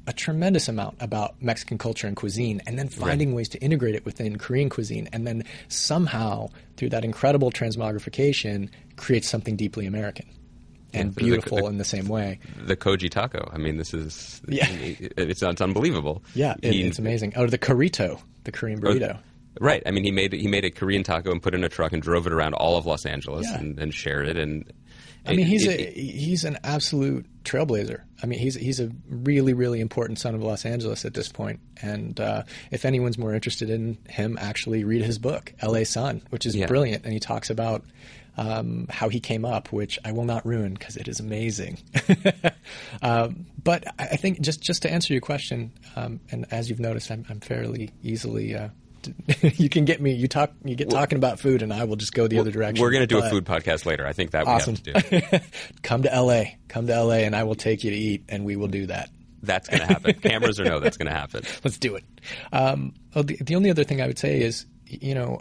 a 0.06 0.14
tremendous 0.14 0.70
amount 0.70 0.96
about 1.02 1.42
Mexican 1.42 1.78
culture 1.78 2.08
and 2.08 2.16
cuisine, 2.16 2.62
and 2.66 2.80
then 2.80 2.88
finding 2.88 3.34
ways 3.34 3.50
to 3.50 3.60
integrate 3.60 3.94
it 3.94 4.06
within 4.06 4.38
Korean 4.38 4.70
cuisine, 4.70 5.10
and 5.12 5.28
then 5.28 5.44
somehow 5.68 6.48
through 6.78 6.90
that 6.90 7.04
incredible 7.04 7.52
transmogrification, 7.52 8.70
create 8.96 9.26
something 9.26 9.56
deeply 9.58 9.86
American 9.86 10.26
and 10.94 11.10
Yeah, 11.10 11.24
beautiful 11.26 11.58
the- 11.58 11.66
in 11.66 11.78
the 11.78 11.84
same 11.84 12.08
way. 12.08 12.40
The 12.66 12.78
Kogi 12.78 13.10
taco. 13.10 13.50
I 13.54 13.58
mean, 13.58 13.76
this 13.78 13.94
is 13.94 14.42
Yeah. 14.48 14.68
It's, 14.72 15.42
it's 15.44 15.62
unbelievable. 15.62 16.24
Yeah, 16.36 16.56
it, 16.62 16.72
He- 16.74 16.84
it's 16.84 17.00
amazing. 17.00 17.34
Oh, 17.36 17.48
the 17.48 17.58
Corito, 17.58 18.20
the 18.46 18.52
Korean 18.54 18.80
oh, 18.86 18.88
burrito. 18.90 19.20
Right. 19.60 19.84
I 19.86 19.92
mean, 19.92 20.04
he 20.06 20.12
made 20.12 20.32
he 20.34 20.48
made 20.48 20.64
a 20.66 20.72
Korean 20.72 21.04
taco 21.04 21.32
and 21.32 21.42
put 21.42 21.54
it 21.54 21.58
in 21.58 21.64
a 21.64 21.70
truck 21.70 21.92
and 21.92 22.02
drove 22.02 22.28
it 22.28 22.32
around 22.32 22.54
all 22.54 22.78
of 22.78 22.86
Los 22.86 23.06
Angeles 23.06 23.46
Yeah. 23.50 23.58
and, 23.60 23.78
and 23.80 23.94
shared 23.94 24.28
it. 24.28 24.38
And 24.38 24.72
I 25.28 25.36
mean, 25.36 25.46
he's 25.48 25.66
it- 25.66 25.80
a 25.80 25.92
he's 25.92 26.44
an 26.44 26.58
absolute 26.64 27.26
trailblazer. 27.44 28.02
I 28.22 28.26
mean, 28.26 28.40
he's 28.40 28.56
he's 28.56 28.80
a 28.80 28.90
really 29.10 29.54
really 29.54 29.80
important 29.82 30.20
son 30.20 30.34
of 30.36 30.42
Los 30.44 30.66
Angeles 30.66 31.06
at 31.06 31.14
this 31.14 31.30
point. 31.32 31.60
And 31.82 32.20
uh, 32.20 32.44
if 32.72 32.86
anyone's 32.86 33.18
more 33.18 33.34
interested 33.34 33.70
in 33.70 33.98
him, 34.10 34.38
actually 34.42 34.84
read 34.84 35.04
his 35.04 35.20
book, 35.20 35.54
L.A. 35.62 35.84
Son, 35.86 36.22
which 36.30 36.46
is 36.46 36.56
Yeah. 36.56 36.68
brilliant, 36.68 37.04
and 37.04 37.14
he 37.14 37.20
talks 37.20 37.50
about. 37.50 37.84
Um, 38.40 38.86
how 38.92 39.10
he 39.10 39.20
came 39.20 39.46
up, 39.46 39.72
which 39.74 39.98
I 40.06 40.12
will 40.12 40.26
not 40.26 40.46
ruin 40.46 40.76
because 40.76 40.96
it 40.96 41.08
is 41.08 41.20
amazing. 41.20 41.80
um, 43.02 43.48
but 43.64 43.84
I 44.00 44.10
I 44.12 44.16
think 44.16 44.42
just 44.42 44.62
just 44.62 44.84
to 44.84 44.92
answer 44.92 45.12
your 45.14 45.22
question, 45.22 45.72
um, 45.96 46.20
and 46.32 46.46
as 46.52 46.70
you've 46.70 46.80
noticed, 46.80 47.10
I'm, 47.10 47.26
I'm 47.30 47.40
fairly 47.40 47.90
easily. 48.04 48.56
Uh, 48.56 48.70
you 49.42 49.70
can 49.70 49.86
get 49.86 50.02
me. 50.02 50.14
You 50.14 50.28
talk. 50.28 50.52
You 50.64 50.76
get 50.76 50.90
talking 50.90 51.18
about 51.18 51.40
food, 51.40 51.62
and 51.62 51.74
I 51.74 51.84
will 51.84 51.96
just 51.96 52.14
go 52.14 52.28
the 52.28 52.40
other 52.40 52.52
direction. 52.52 52.82
We're 52.82 52.92
going 52.92 53.02
to 53.02 53.08
do 53.08 53.20
a 53.20 53.30
food 53.30 53.46
podcast 53.46 53.86
later. 53.86 54.06
I 54.06 54.14
think 54.14 54.32
that 54.32 54.48
Awesome. 54.48 54.76
we 54.86 54.92
have 54.94 55.10
to 55.10 55.30
do. 55.30 55.40
come 55.84 56.04
to 56.04 56.10
LA. 56.10 56.44
Come 56.68 56.88
to 56.88 57.04
LA 57.04 57.16
and 57.16 57.36
I 57.36 57.44
will 57.44 57.56
take 57.56 57.84
you 57.84 57.92
to 57.92 57.98
eat 57.98 58.26
and 58.30 58.46
we 58.46 58.56
will 58.56 58.68
do 58.68 58.88
that. 58.88 59.10
That's 59.44 59.70
going 59.70 59.82
to 59.82 59.86
happen. 59.86 60.14
Cameras 60.22 60.60
or 60.60 60.66
no, 60.66 60.80
that's 60.80 60.98
going 60.98 61.08
to 61.08 61.18
happen. 61.18 61.44
Let's 61.64 61.78
do 61.78 61.96
it. 61.96 62.04
Um, 62.52 62.94
oh, 63.16 63.22
the, 63.22 63.38
the 63.38 63.56
only 63.56 63.70
other 63.70 63.84
thing 63.84 64.02
I 64.02 64.08
would 64.08 64.20
say 64.20 64.42
is, 64.42 64.66
you 64.86 65.14
know, 65.14 65.40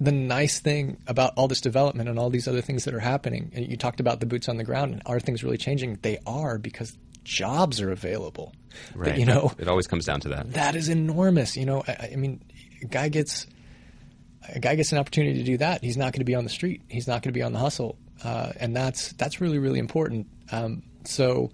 the 0.00 0.12
nice 0.12 0.60
thing 0.60 0.98
about 1.06 1.32
all 1.36 1.48
this 1.48 1.60
development 1.60 2.08
and 2.08 2.18
all 2.18 2.30
these 2.30 2.48
other 2.48 2.60
things 2.60 2.84
that 2.84 2.94
are 2.94 3.00
happening, 3.00 3.52
and 3.54 3.66
you 3.66 3.76
talked 3.76 4.00
about 4.00 4.20
the 4.20 4.26
boots 4.26 4.48
on 4.48 4.56
the 4.56 4.64
ground, 4.64 4.92
and 4.92 5.02
are 5.06 5.20
things 5.20 5.44
really 5.44 5.56
changing? 5.56 5.98
They 6.02 6.18
are 6.26 6.58
because 6.58 6.96
jobs 7.24 7.80
are 7.80 7.90
available. 7.90 8.52
But, 8.92 8.98
Right. 8.98 9.18
you 9.18 9.24
know, 9.26 9.52
it 9.58 9.68
always 9.68 9.86
comes 9.86 10.04
down 10.04 10.20
to 10.20 10.28
that. 10.30 10.52
that 10.54 10.74
is 10.76 10.88
enormous. 10.88 11.56
You 11.56 11.66
know, 11.66 11.82
I, 11.86 12.10
I 12.12 12.16
mean, 12.16 12.40
a 12.82 12.86
guy 12.86 13.08
gets 13.08 13.46
a 14.48 14.58
guy 14.60 14.74
gets 14.74 14.92
an 14.92 14.98
opportunity 14.98 15.38
to 15.38 15.44
do 15.44 15.56
that. 15.58 15.82
He's 15.82 15.96
not 15.96 16.12
going 16.12 16.20
to 16.20 16.24
be 16.24 16.34
on 16.34 16.44
the 16.44 16.50
street. 16.50 16.82
He's 16.88 17.06
not 17.08 17.22
going 17.22 17.32
to 17.32 17.38
be 17.38 17.42
on 17.42 17.52
the 17.52 17.58
hustle, 17.58 17.96
uh, 18.22 18.52
and 18.60 18.76
that's 18.76 19.12
that's 19.14 19.40
really 19.40 19.58
really 19.58 19.78
important. 19.78 20.26
Um, 20.52 20.82
so 21.04 21.50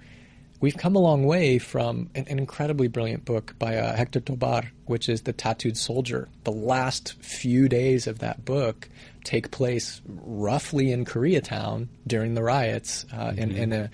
we've 0.61 0.77
come 0.77 0.97
a 0.97 0.99
long 0.99 1.25
way 1.25 1.59
from 1.59 2.11
an, 2.15 2.27
an 2.29 2.39
incredibly 2.39 2.89
brilliant 2.89 3.25
book 3.25 3.55
by 3.59 3.77
uh, 3.77 3.95
Hector 3.97 4.21
Tobar, 4.21 4.65
which 4.87 5.09
is 5.09 5.23
The 5.23 5.33
Tattooed 5.33 5.77
Soldier. 5.77 6.29
The 6.45 6.53
last 6.53 7.15
few 7.23 7.69
days 7.69 8.07
of 8.07 8.19
that 8.21 8.45
book 8.45 8.89
take 9.25 9.51
place 9.51 10.01
roughly 10.07 10.91
in 10.93 11.05
Koreatown 11.05 11.89
during 12.07 12.35
the 12.35 12.43
riots, 12.43 13.05
uh, 13.13 13.33
in, 13.37 13.53
in 13.53 13.73
a 13.73 13.91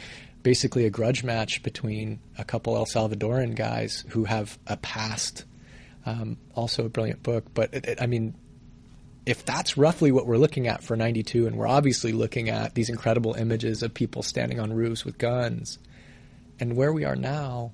basically 0.47 0.85
a 0.85 0.91
grudge 0.91 1.25
match 1.25 1.61
between 1.65 2.21
a 2.39 2.45
couple 2.45 2.77
El 2.77 2.87
Salvadoran 2.87 3.57
guys 3.57 4.05
who 4.11 4.23
have 4.23 4.57
a 4.69 4.77
past. 4.77 5.45
Um, 6.07 6.37
also 6.55 6.85
a 6.85 6.89
brilliant 6.89 7.25
book, 7.25 7.47
but 7.53 7.75
it, 7.75 7.85
it, 7.85 7.99
I 8.01 8.07
mean, 8.07 8.33
if 9.27 9.45
that's 9.45 9.77
roughly 9.77 10.13
what 10.13 10.25
we're 10.25 10.37
looking 10.37 10.69
at 10.69 10.85
for 10.85 10.97
92 10.97 11.49
and 11.49 11.57
we're 11.57 11.67
obviously 11.67 12.13
looking 12.13 12.49
at 12.49 12.77
these 12.77 12.89
incredible 12.89 13.35
images 13.35 13.83
of 13.83 13.93
people 13.93 14.23
standing 14.23 14.61
on 14.61 14.73
roofs 14.73 15.05
with 15.05 15.19
guns 15.19 15.81
and 16.61 16.77
where 16.77 16.93
we 16.93 17.05
are 17.05 17.17
now 17.17 17.73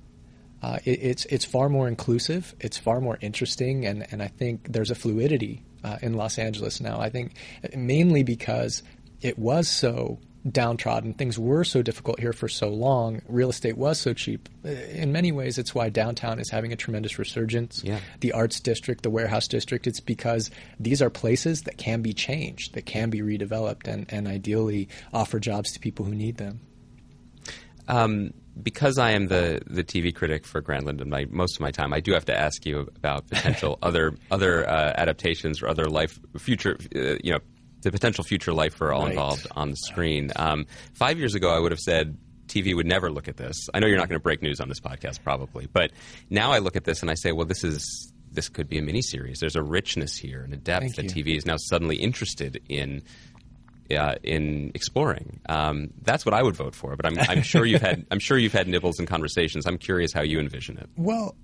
uh, 0.63 0.79
it, 0.83 0.99
it's 1.03 1.25
it's 1.25 1.45
far 1.45 1.69
more 1.69 1.87
inclusive 1.87 2.55
it's 2.59 2.79
far 2.79 2.99
more 2.99 3.19
interesting 3.21 3.85
and, 3.85 4.07
and 4.11 4.23
I 4.23 4.29
think 4.29 4.71
there's 4.73 4.89
a 4.89 4.95
fluidity 4.95 5.63
uh, 5.83 5.99
in 6.01 6.15
Los 6.15 6.39
Angeles 6.39 6.81
now 6.81 6.99
I 6.99 7.11
think 7.11 7.35
mainly 7.75 8.23
because 8.23 8.81
it 9.21 9.37
was 9.37 9.69
so 9.69 10.17
downtrodden 10.51 11.13
things 11.13 11.39
were 11.39 11.63
so 11.63 11.81
difficult 11.81 12.19
here 12.19 12.33
for 12.33 12.49
so 12.49 12.67
long 12.67 13.21
real 13.29 13.49
estate 13.49 13.77
was 13.77 13.97
so 13.99 14.13
cheap 14.13 14.49
in 14.65 15.11
many 15.13 15.31
ways 15.31 15.57
it's 15.57 15.73
why 15.73 15.87
downtown 15.87 16.37
is 16.37 16.49
having 16.49 16.73
a 16.73 16.75
tremendous 16.75 17.17
resurgence 17.17 17.81
Yeah. 17.83 17.99
the 18.19 18.33
arts 18.33 18.59
district, 18.59 19.03
the 19.03 19.09
warehouse 19.09 19.47
district. 19.47 19.87
It's 19.87 19.99
because 20.01 20.51
these 20.79 21.01
are 21.01 21.09
places 21.09 21.61
that 21.63 21.77
can 21.77 22.01
be 22.01 22.13
changed, 22.13 22.73
that 22.73 22.85
can 22.85 23.09
be 23.09 23.21
redeveloped, 23.21 23.87
and, 23.87 24.05
and 24.09 24.27
ideally 24.27 24.89
offer 25.13 25.39
jobs 25.39 25.71
to 25.73 25.79
people 25.79 26.05
who 26.05 26.13
need 26.15 26.37
them. 26.37 26.59
Um, 27.87 28.33
because 28.61 28.97
I 28.97 29.11
am 29.11 29.27
the, 29.27 29.61
the 29.67 29.83
TV 29.83 30.13
critic 30.13 30.45
for 30.45 30.61
Grantland, 30.61 31.05
my, 31.07 31.25
most 31.29 31.55
of 31.55 31.61
my 31.61 31.71
time, 31.71 31.91
I 31.93 31.99
do 31.99 32.13
have 32.13 32.25
to 32.25 32.37
ask 32.37 32.65
you 32.65 32.87
about 32.95 33.27
potential 33.27 33.79
other 33.83 34.15
other 34.31 34.69
uh, 34.69 34.93
adaptations 34.95 35.61
or 35.61 35.67
other 35.67 35.85
life 35.85 36.19
future, 36.37 36.77
uh, 36.95 37.15
you 37.23 37.31
know, 37.33 37.39
the 37.83 37.91
potential 37.91 38.23
future 38.23 38.53
life 38.53 38.73
for 38.75 38.91
all 38.93 39.03
Right. 39.03 39.11
involved 39.11 39.47
on 39.55 39.69
the 39.69 39.75
screen. 39.77 40.31
Um, 40.35 40.65
five 40.93 41.19
years 41.19 41.35
ago, 41.35 41.49
I 41.55 41.59
would 41.59 41.71
have 41.71 41.79
said 41.79 42.17
TV 42.47 42.75
would 42.75 42.85
never 42.87 43.11
look 43.11 43.27
at 43.27 43.37
this. 43.37 43.69
I 43.73 43.79
know 43.79 43.87
you're 43.87 43.97
not 43.97 44.09
going 44.09 44.19
to 44.19 44.23
break 44.23 44.41
news 44.41 44.59
on 44.59 44.67
this 44.69 44.79
podcast, 44.79 45.23
probably, 45.23 45.67
but 45.71 45.91
now 46.29 46.51
I 46.51 46.59
look 46.59 46.75
at 46.75 46.83
this 46.83 47.01
and 47.01 47.09
I 47.11 47.13
say, 47.15 47.31
well, 47.31 47.45
this 47.45 47.63
is 47.63 48.11
this 48.31 48.49
could 48.49 48.67
be 48.67 48.79
a 48.79 48.81
miniseries. 48.81 49.37
There's 49.39 49.55
a 49.55 49.61
richness 49.61 50.17
here 50.17 50.41
and 50.43 50.53
a 50.53 50.57
depth 50.57 50.81
Thank 50.81 50.95
that 50.95 51.15
you. 51.15 51.23
TV 51.23 51.37
is 51.37 51.45
now 51.45 51.55
suddenly 51.57 51.97
interested 51.97 52.59
in 52.67 53.03
uh, 53.95 54.15
in 54.23 54.71
exploring. 54.73 55.39
Um, 55.47 55.89
that's 56.01 56.25
what 56.25 56.33
I 56.33 56.41
would 56.41 56.55
vote 56.55 56.73
for. 56.73 56.95
But 56.95 57.05
I'm, 57.05 57.17
I'm 57.29 57.41
sure 57.43 57.63
you've 57.65 57.81
had 57.81 58.05
I'm 58.11 58.19
sure 58.19 58.37
you've 58.37 58.53
had 58.53 58.67
nibbles 58.67 58.97
and 58.99 59.07
conversations. 59.07 59.65
I'm 59.67 59.77
curious 59.77 60.11
how 60.13 60.21
you 60.23 60.39
envision 60.39 60.77
it. 60.79 60.89
Well, 60.97 61.35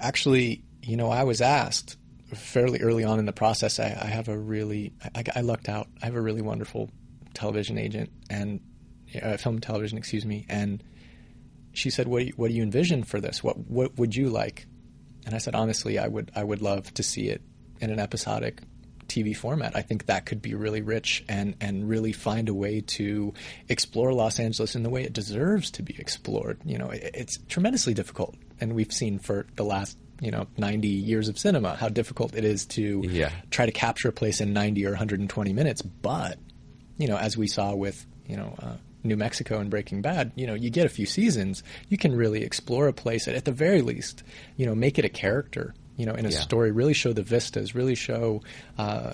actually, 0.00 0.64
you 0.82 0.96
know, 0.96 1.10
I 1.10 1.22
was 1.24 1.40
asked 1.40 1.96
fairly 2.34 2.80
early 2.80 3.04
on 3.04 3.18
in 3.18 3.26
the 3.26 3.32
process. 3.32 3.78
I, 3.78 3.86
I 3.86 4.06
have 4.06 4.28
a 4.28 4.38
really, 4.38 4.92
I, 5.14 5.24
I 5.36 5.40
lucked 5.40 5.68
out. 5.68 5.88
I 6.02 6.06
have 6.06 6.14
a 6.14 6.20
really 6.20 6.42
wonderful 6.42 6.90
television 7.34 7.78
agent 7.78 8.10
and 8.30 8.60
uh, 9.20 9.36
film 9.36 9.56
and 9.56 9.62
television, 9.62 9.98
excuse 9.98 10.24
me. 10.24 10.46
And 10.48 10.82
she 11.72 11.90
said, 11.90 12.08
"What 12.08 12.20
do 12.20 12.24
you, 12.26 12.32
what 12.36 12.48
do 12.48 12.54
you 12.54 12.62
envision 12.62 13.02
for 13.04 13.20
this? 13.20 13.42
What 13.42 13.58
what 13.58 13.96
would 13.98 14.14
you 14.14 14.28
like?" 14.28 14.66
And 15.24 15.34
I 15.34 15.38
said, 15.38 15.54
honestly, 15.54 15.98
I 15.98 16.08
would 16.08 16.30
I 16.34 16.44
would 16.44 16.62
love 16.62 16.92
to 16.94 17.02
see 17.02 17.28
it 17.28 17.42
in 17.80 17.90
an 17.90 17.98
episodic 17.98 18.62
TV 19.12 19.36
format. 19.36 19.76
I 19.76 19.82
think 19.82 20.06
that 20.06 20.26
could 20.26 20.40
be 20.42 20.54
really 20.54 20.82
rich 20.82 21.24
and 21.28 21.54
and 21.60 21.88
really 21.88 22.12
find 22.12 22.48
a 22.48 22.54
way 22.54 22.80
to 22.98 23.34
explore 23.68 24.12
Los 24.12 24.38
Angeles 24.40 24.74
in 24.74 24.82
the 24.82 24.90
way 24.90 25.02
it 25.04 25.12
deserves 25.12 25.70
to 25.72 25.82
be 25.82 25.94
explored. 25.98 26.58
You 26.64 26.78
know, 26.78 26.90
it, 26.90 27.10
it's 27.14 27.38
tremendously 27.48 27.94
difficult, 27.94 28.34
and 28.60 28.74
we've 28.74 28.92
seen 28.92 29.18
for 29.18 29.46
the 29.56 29.64
last 29.64 29.96
you 30.20 30.30
know 30.30 30.46
90 30.56 30.88
years 30.88 31.28
of 31.28 31.38
cinema 31.38 31.74
how 31.76 31.88
difficult 31.88 32.34
it 32.36 32.44
is 32.44 32.64
to 32.66 33.02
Yeah. 33.08 33.30
try 33.50 33.66
to 33.66 33.72
capture 33.72 34.08
a 34.08 34.12
place 34.12 34.40
in 34.40 34.52
90 34.52 34.86
or 34.86 34.90
120 34.90 35.52
minutes. 35.52 35.82
But 35.82 36.38
you 36.98 37.08
know, 37.08 37.16
as 37.16 37.36
we 37.36 37.46
saw 37.46 37.74
with 37.74 38.06
you 38.26 38.36
know. 38.36 38.54
Uh, 38.58 38.76
New 39.04 39.16
Mexico 39.16 39.58
and 39.58 39.68
Breaking 39.68 40.00
Bad, 40.00 40.30
you 40.36 40.46
know, 40.46 40.54
you 40.54 40.70
get 40.70 40.86
a 40.86 40.88
few 40.88 41.06
seasons, 41.06 41.64
you 41.88 41.98
can 41.98 42.14
really 42.14 42.44
explore 42.44 42.86
a 42.86 42.92
place 42.92 43.26
at, 43.26 43.34
at 43.34 43.44
the 43.44 43.50
very 43.50 43.82
least, 43.82 44.22
you 44.56 44.64
know, 44.64 44.76
make 44.76 44.96
it 44.96 45.04
a 45.04 45.08
character, 45.08 45.74
you 45.96 46.06
know, 46.06 46.14
in 46.14 46.26
a 46.26 46.30
Yeah. 46.30 46.38
story, 46.40 46.70
really 46.72 46.94
show 46.94 47.12
the 47.12 47.22
vistas, 47.22 47.74
really 47.74 47.94
show 47.94 48.42
uh, 48.78 49.12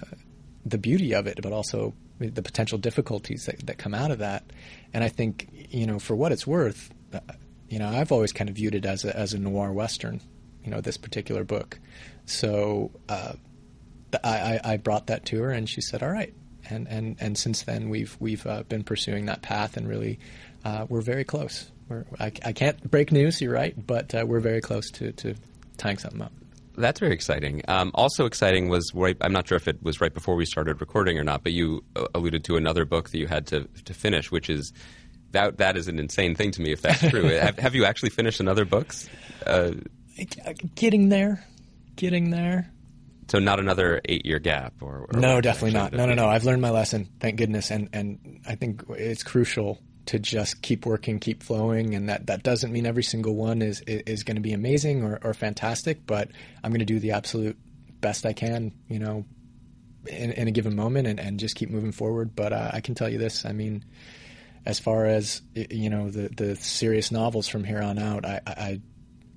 the 0.64 0.78
beauty 0.78 1.14
of 1.14 1.26
it, 1.26 1.40
but 1.42 1.52
also 1.52 1.94
the 2.20 2.42
potential 2.42 2.78
difficulties 2.78 3.46
that, 3.46 3.64
that 3.66 3.78
come 3.78 3.94
out 3.94 4.10
of 4.10 4.18
that. 4.18 4.44
And 4.92 5.04
I 5.04 5.08
think, 5.08 5.48
you 5.70 5.86
know, 5.86 5.98
for 5.98 6.16
what 6.16 6.32
it's 6.32 6.46
worth, 6.46 6.90
uh, 7.12 7.20
you 7.68 7.78
know, 7.78 7.88
I've 7.88 8.10
always 8.12 8.32
kind 8.32 8.50
of 8.50 8.56
viewed 8.56 8.74
it 8.74 8.84
as 8.86 9.04
a, 9.04 9.16
as 9.16 9.34
a 9.34 9.38
noir 9.38 9.72
western, 9.72 10.20
you 10.64 10.70
know, 10.70 10.80
this 10.80 10.96
particular 10.96 11.44
book. 11.44 11.78
So 12.26 12.90
uh, 13.08 13.32
I, 14.24 14.28
I, 14.28 14.60
I 14.72 14.76
brought 14.78 15.06
that 15.08 15.24
to 15.26 15.42
her, 15.42 15.50
and 15.50 15.68
she 15.68 15.80
said, 15.80 16.02
"All 16.02 16.10
right." 16.10 16.32
And 16.70 16.86
and 16.88 17.16
and 17.20 17.38
since 17.38 17.62
then, 17.62 17.88
we've 17.88 18.16
we've 18.20 18.46
uh, 18.46 18.62
been 18.64 18.84
pursuing 18.84 19.26
that 19.26 19.40
path, 19.42 19.76
and 19.76 19.88
really, 19.88 20.18
uh, 20.64 20.86
we're 20.88 21.00
very 21.00 21.24
close. 21.24 21.70
We're, 21.88 22.04
I, 22.20 22.32
I 22.44 22.52
can't 22.52 22.90
break 22.90 23.12
news, 23.12 23.40
you're 23.40 23.52
right, 23.52 23.74
but 23.86 24.14
uh, 24.14 24.24
we're 24.26 24.40
very 24.40 24.60
close 24.60 24.90
to, 24.92 25.12
to 25.12 25.34
tying 25.78 25.96
something 25.96 26.20
up. 26.20 26.32
That's 26.78 27.00
very 27.00 27.12
exciting. 27.12 27.62
Um, 27.68 27.90
also 27.94 28.24
exciting 28.24 28.68
was 28.68 28.92
right. 28.94 29.16
I'm 29.20 29.32
not 29.32 29.48
sure 29.48 29.56
if 29.56 29.66
it 29.68 29.82
was 29.82 30.00
right 30.00 30.12
before 30.14 30.36
we 30.36 30.44
started 30.44 30.80
recording 30.80 31.18
or 31.18 31.24
not, 31.24 31.42
but 31.42 31.52
you 31.52 31.84
uh, 31.96 32.06
alluded 32.14 32.44
to 32.44 32.56
another 32.56 32.84
book 32.84 33.10
that 33.10 33.18
you 33.18 33.26
had 33.26 33.46
to 33.48 33.64
to 33.84 33.94
finish, 33.94 34.30
which 34.30 34.48
is 34.48 34.72
that 35.32 35.58
that 35.58 35.76
is 35.76 35.88
an 35.88 35.98
insane 35.98 36.34
thing 36.34 36.50
to 36.52 36.62
me 36.62 36.72
if 36.72 36.80
that's 36.82 37.00
true. 37.10 37.24
have, 37.28 37.58
have 37.58 37.74
you 37.74 37.84
actually 37.84 38.10
finished 38.10 38.40
another 38.40 38.64
books? 38.64 39.08
Uh, 39.46 39.72
Getting 40.74 41.10
there, 41.10 41.44
getting 41.94 42.30
there. 42.30 42.72
so 43.28 43.38
not 43.38 43.60
another 43.60 44.00
eight 44.06 44.26
year 44.26 44.38
gap, 44.40 44.74
or, 44.80 45.06
or 45.12 45.20
No, 45.20 45.40
definitely 45.40 45.78
not. 45.78 45.92
No, 45.92 46.06
no, 46.06 46.14
no. 46.14 46.26
I've 46.28 46.42
learned 46.44 46.60
my 46.62 46.70
lesson, 46.70 47.08
thank 47.20 47.36
goodness, 47.36 47.70
and 47.70 47.88
and 47.92 48.40
I 48.46 48.54
think 48.56 48.82
it's 48.90 49.22
crucial 49.22 49.78
to 50.09 50.18
just 50.18 50.62
keep 50.62 50.86
working, 50.86 51.20
keep 51.20 51.42
flowing, 51.42 51.94
and 51.94 52.09
that 52.09 52.28
that 52.28 52.42
doesn't 52.42 52.72
mean 52.72 52.86
every 52.86 53.02
single 53.02 53.34
one 53.34 53.61
is 53.61 53.82
is, 53.86 54.22
going 54.22 54.36
to 54.36 54.40
be 54.40 54.54
amazing 54.54 55.04
or, 55.04 55.18
or 55.22 55.34
fantastic, 55.34 56.06
but 56.06 56.30
I'm 56.64 56.70
going 56.70 56.78
to 56.78 56.86
do 56.86 56.98
the 56.98 57.12
absolute 57.12 57.59
best 58.00 58.24
I 58.24 58.32
can, 58.32 58.72
you 58.88 58.98
know, 58.98 59.26
in, 60.06 60.32
in 60.32 60.48
a 60.48 60.50
given 60.50 60.74
moment 60.74 61.09
and, 61.09 61.20
and 61.20 61.38
just 61.38 61.56
keep 61.56 61.68
moving 61.68 61.92
forward. 61.92 62.34
But 62.34 62.54
uh, 62.54 62.70
I 62.72 62.80
can 62.80 62.94
tell 62.94 63.11
you 63.11 63.18
this: 63.18 63.44
I 63.44 63.52
mean, 63.52 63.84
as 64.64 64.78
far 64.78 65.04
as 65.04 65.42
you 65.54 65.90
know, 65.90 66.09
the 66.09 66.30
the 66.34 66.56
serious 66.56 67.12
novels 67.12 67.46
from 67.46 67.62
here 67.62 67.82
on 67.82 67.98
out, 67.98 68.24
I, 68.24 68.40
I 68.46 68.80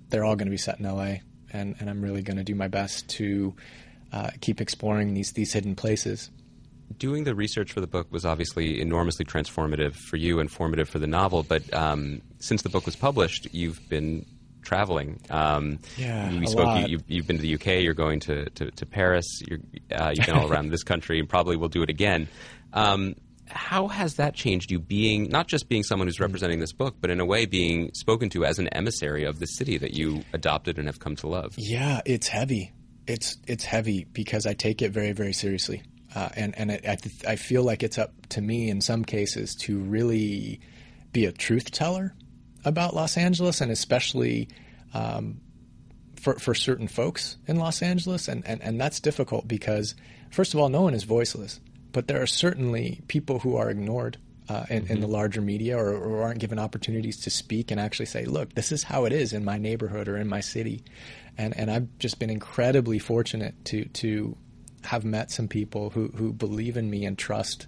they're 0.08 0.24
all 0.24 0.38
going 0.38 0.48
to 0.48 0.52
be 0.52 0.58
set 0.58 0.80
in 0.80 0.86
L.A. 0.86 1.22
and 1.52 1.76
and 1.82 1.90
I'm 1.90 2.02
really 2.02 2.22
going 2.22 2.38
to 2.38 2.46
do 2.46 2.56
my 2.56 2.70
best 2.70 3.10
to 3.10 3.54
uh, 4.14 4.30
keep 4.40 4.62
exploring 4.62 5.16
these 5.16 5.34
these 5.34 5.52
hidden 5.52 5.76
places. 5.76 6.32
Doing 6.98 7.24
the 7.24 7.36
research 7.36 7.72
for 7.72 7.82
the 7.82 7.88
book 7.88 8.12
was 8.12 8.26
obviously 8.26 8.82
enormously 8.82 9.26
transformative 9.26 9.96
for 9.96 10.18
you 10.18 10.40
and 10.40 10.52
formative 10.52 10.90
for 10.90 11.00
the 11.00 11.08
novel. 11.08 11.44
But 11.44 11.74
um, 11.74 12.22
since 12.40 12.62
the 12.62 12.70
book 12.70 12.86
was 12.86 12.96
published, 12.96 13.48
you've 13.52 13.88
been 13.90 14.26
traveling. 14.62 15.20
Um, 15.30 15.80
yeah, 15.98 16.32
we 16.32 16.48
spoke. 16.48 16.88
You, 16.88 16.98
have 16.98 17.06
you've 17.08 17.28
been 17.28 17.38
to 17.38 17.42
the 17.42 17.56
UK. 17.56 17.84
You're 17.84 17.94
going 17.94 18.20
to 18.22 18.50
to, 18.52 18.72
to 18.72 18.86
Paris. 18.86 19.26
You're, 19.48 19.60
uh, 19.94 20.14
you've 20.16 20.26
been 20.26 20.36
all 20.36 20.52
around 20.52 20.70
this 20.70 20.84
country, 20.84 21.20
and 21.20 21.28
probably 21.28 21.58
will 21.58 21.70
do 21.70 21.84
it 21.84 21.90
again. 21.90 22.28
Um, 22.74 23.16
how 23.54 23.88
has 23.88 24.16
that 24.16 24.34
changed 24.34 24.72
you 24.72 24.80
being 24.80 25.30
not 25.30 25.48
just 25.48 25.68
being 25.68 25.84
someone 25.84 26.08
who's 26.08 26.20
representing 26.20 26.60
this 26.60 26.74
book, 26.74 26.96
but 27.02 27.10
in 27.10 27.20
a 27.20 27.26
way 27.26 27.46
being 27.46 27.94
spoken 27.94 28.30
to 28.30 28.46
as 28.46 28.60
an 28.60 28.68
emissary 28.70 29.26
of 29.26 29.40
the 29.40 29.46
city 29.46 29.78
that 29.78 29.94
you 29.94 30.24
adopted 30.34 30.78
and 30.78 30.88
have 30.88 31.00
come 31.00 31.16
to 31.18 31.28
love? 31.28 31.54
Yeah, 31.58 32.02
it's 32.06 32.28
heavy. 32.28 32.72
It's 33.08 33.38
it's 33.48 33.66
heavy 33.66 34.06
because 34.06 34.46
I 34.46 34.54
take 34.54 34.82
it 34.82 34.92
very 34.92 35.12
very 35.12 35.34
seriously, 35.34 35.84
uh, 36.16 36.30
and 36.36 36.58
and 36.58 36.72
it, 36.72 36.88
I 36.88 36.96
th- 36.96 37.26
I 37.26 37.36
feel 37.36 37.64
like 37.64 37.84
it's 37.84 37.98
up 37.98 38.14
to 38.30 38.42
me 38.42 38.70
in 38.70 38.82
some 38.82 39.04
cases 39.06 39.56
to 39.56 39.80
really 39.80 40.60
be 41.12 41.26
a 41.26 41.32
truth 41.32 41.72
teller 41.72 42.14
about 42.64 42.96
Los 42.96 43.18
Angeles, 43.18 43.62
and 43.62 43.72
especially. 43.72 44.50
Um, 44.94 45.42
for, 46.18 46.38
for 46.38 46.54
certain 46.54 46.88
folks 46.88 47.38
in 47.48 47.56
Los 47.56 47.82
Angeles, 47.82 48.28
and, 48.28 48.46
and, 48.46 48.62
and 48.62 48.80
that's 48.80 49.00
difficult 49.00 49.48
because, 49.48 49.96
first 50.30 50.54
of 50.54 50.60
all, 50.60 50.70
no 50.70 50.84
one 50.84 50.94
is 50.94 51.04
voiceless 51.04 51.60
but 51.92 52.08
there 52.08 52.22
are 52.22 52.28
certainly 52.28 53.02
people 53.08 53.40
who 53.40 53.56
are 53.56 53.70
ignored 53.70 54.18
uh, 54.50 54.66
in, 54.70 54.84
mm-hmm. 54.84 54.94
in, 54.94 55.02
the 55.02 55.08
larger 55.08 55.42
media 55.42 55.78
or, 55.78 55.94
or, 55.94 56.24
aren't 56.24 56.40
given 56.40 56.60
opportunities 56.60 57.22
to 57.22 57.30
speak 57.30 57.72
and 57.72 57.80
actually 57.80 58.06
say, 58.06 58.26
look, 58.26 58.54
this 58.54 58.72
is 58.72 58.84
how 58.84 59.06
it 59.06 59.14
is 59.14 59.34
in 59.34 59.46
my 59.46 59.58
neighborhood 59.58 60.08
or 60.08 60.18
in 60.18 60.28
my 60.28 60.42
city. 60.42 60.84
And, 61.38 61.56
and 61.58 61.72
I've 61.72 61.88
just 62.00 62.20
been 62.20 62.30
incredibly 62.30 63.00
fortunate 63.00 63.54
to, 63.66 63.86
to 63.86 64.36
have 64.84 65.04
met 65.04 65.32
some 65.32 65.48
people 65.48 65.90
who, 65.90 66.08
who 66.10 66.34
believe 66.34 66.78
in 66.78 66.90
me 66.90 67.06
and 67.06 67.18
trust 67.18 67.68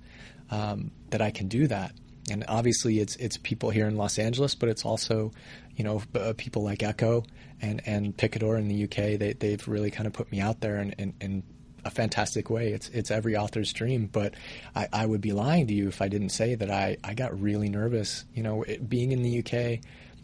um, 0.49 0.91
that 1.09 1.22
I 1.22 1.32
can 1.32 1.47
do 1.47 1.68
that. 1.68 1.93
And 2.32 2.45
obviously, 2.47 2.99
it's 2.99 3.18
it's 3.18 3.36
people 3.38 3.70
here 3.70 3.86
in 3.86 3.97
Los 3.97 4.18
Angeles, 4.18 4.55
but 4.55 4.70
it's 4.70 4.86
also, 4.86 5.34
you 5.76 5.84
know, 5.84 6.01
uh, 6.16 6.34
people 6.38 6.64
like 6.64 6.80
Ecco 6.80 7.26
and, 7.61 7.82
and 7.86 8.16
Picador 8.16 8.57
in 8.57 8.70
the 8.70 8.86
UK. 8.86 9.20
They 9.20 9.34
they've 9.38 9.68
really 9.68 9.91
kind 9.91 10.07
of 10.07 10.14
put 10.14 10.32
me 10.32 10.39
out 10.39 10.61
there 10.61 10.78
and 10.78 11.43
a 11.86 11.89
fantastic 11.89 12.49
way. 12.49 12.70
It's 12.70 12.89
it's 12.89 13.11
every 13.11 13.36
author's 13.36 13.74
dream, 13.74 14.07
but 14.11 14.36
I, 14.76 14.88
I, 14.93 15.05
would 15.05 15.22
be 15.22 15.34
lying 15.34 15.68
to 15.68 15.74
you 15.74 15.88
if 15.88 16.01
I 16.01 16.07
didn't 16.07 16.30
say 16.30 16.55
that 16.55 16.72
I, 16.72 16.97
I 17.03 17.14
got 17.14 17.39
really 17.39 17.70
nervous. 17.70 18.26
You 18.34 18.43
know, 18.43 18.64
it, 18.64 18.88
being 18.88 19.11
in 19.11 19.22
the 19.22 19.39
UK, 19.39 19.80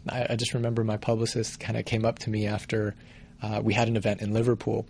I, 0.08 0.32
I, 0.32 0.36
just 0.36 0.54
remember 0.54 0.84
my 0.84 0.96
publicist 0.96 1.60
kind 1.60 1.76
of 1.78 1.84
came 1.84 2.04
up 2.04 2.18
to 2.20 2.30
me 2.30 2.46
after 2.46 2.94
uh, 3.42 3.60
we 3.62 3.74
had 3.74 3.88
an 3.88 3.96
event 3.96 4.22
in 4.22 4.32
Liverpool, 4.32 4.86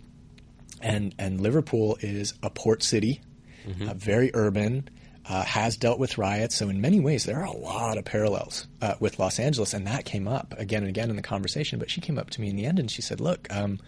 and 0.81 1.15
and 1.17 1.41
Liverpool 1.41 1.97
is 2.01 2.33
a 2.43 2.49
port 2.49 2.83
city, 2.83 3.21
mm-hmm. 3.65 3.89
uh, 3.89 3.93
very 3.93 4.31
urban. 4.33 4.89
Uh, 5.23 5.43
has 5.43 5.77
dealt 5.77 5.99
with 5.99 6.17
riots, 6.17 6.55
so 6.55 6.67
in 6.67 6.81
many 6.81 6.99
ways 6.99 7.25
there 7.25 7.37
are 7.37 7.45
a 7.45 7.55
lot 7.55 7.99
of 7.99 8.03
parallels 8.03 8.67
uh, 8.81 8.95
with 8.99 9.19
Los 9.19 9.39
Angeles, 9.39 9.71
and 9.75 9.85
that 9.85 10.03
came 10.03 10.27
up 10.27 10.55
again 10.57 10.81
and 10.81 10.89
again 10.89 11.11
in 11.11 11.15
the 11.15 11.21
conversation. 11.21 11.77
But 11.77 11.91
she 11.91 12.01
came 12.01 12.17
up 12.17 12.31
to 12.31 12.41
me 12.41 12.49
in 12.49 12.55
the 12.55 12.65
end 12.65 12.79
and 12.79 12.89
she 12.89 13.03
said, 13.03 13.21
"Look, 13.21 13.47
um, 13.53 13.79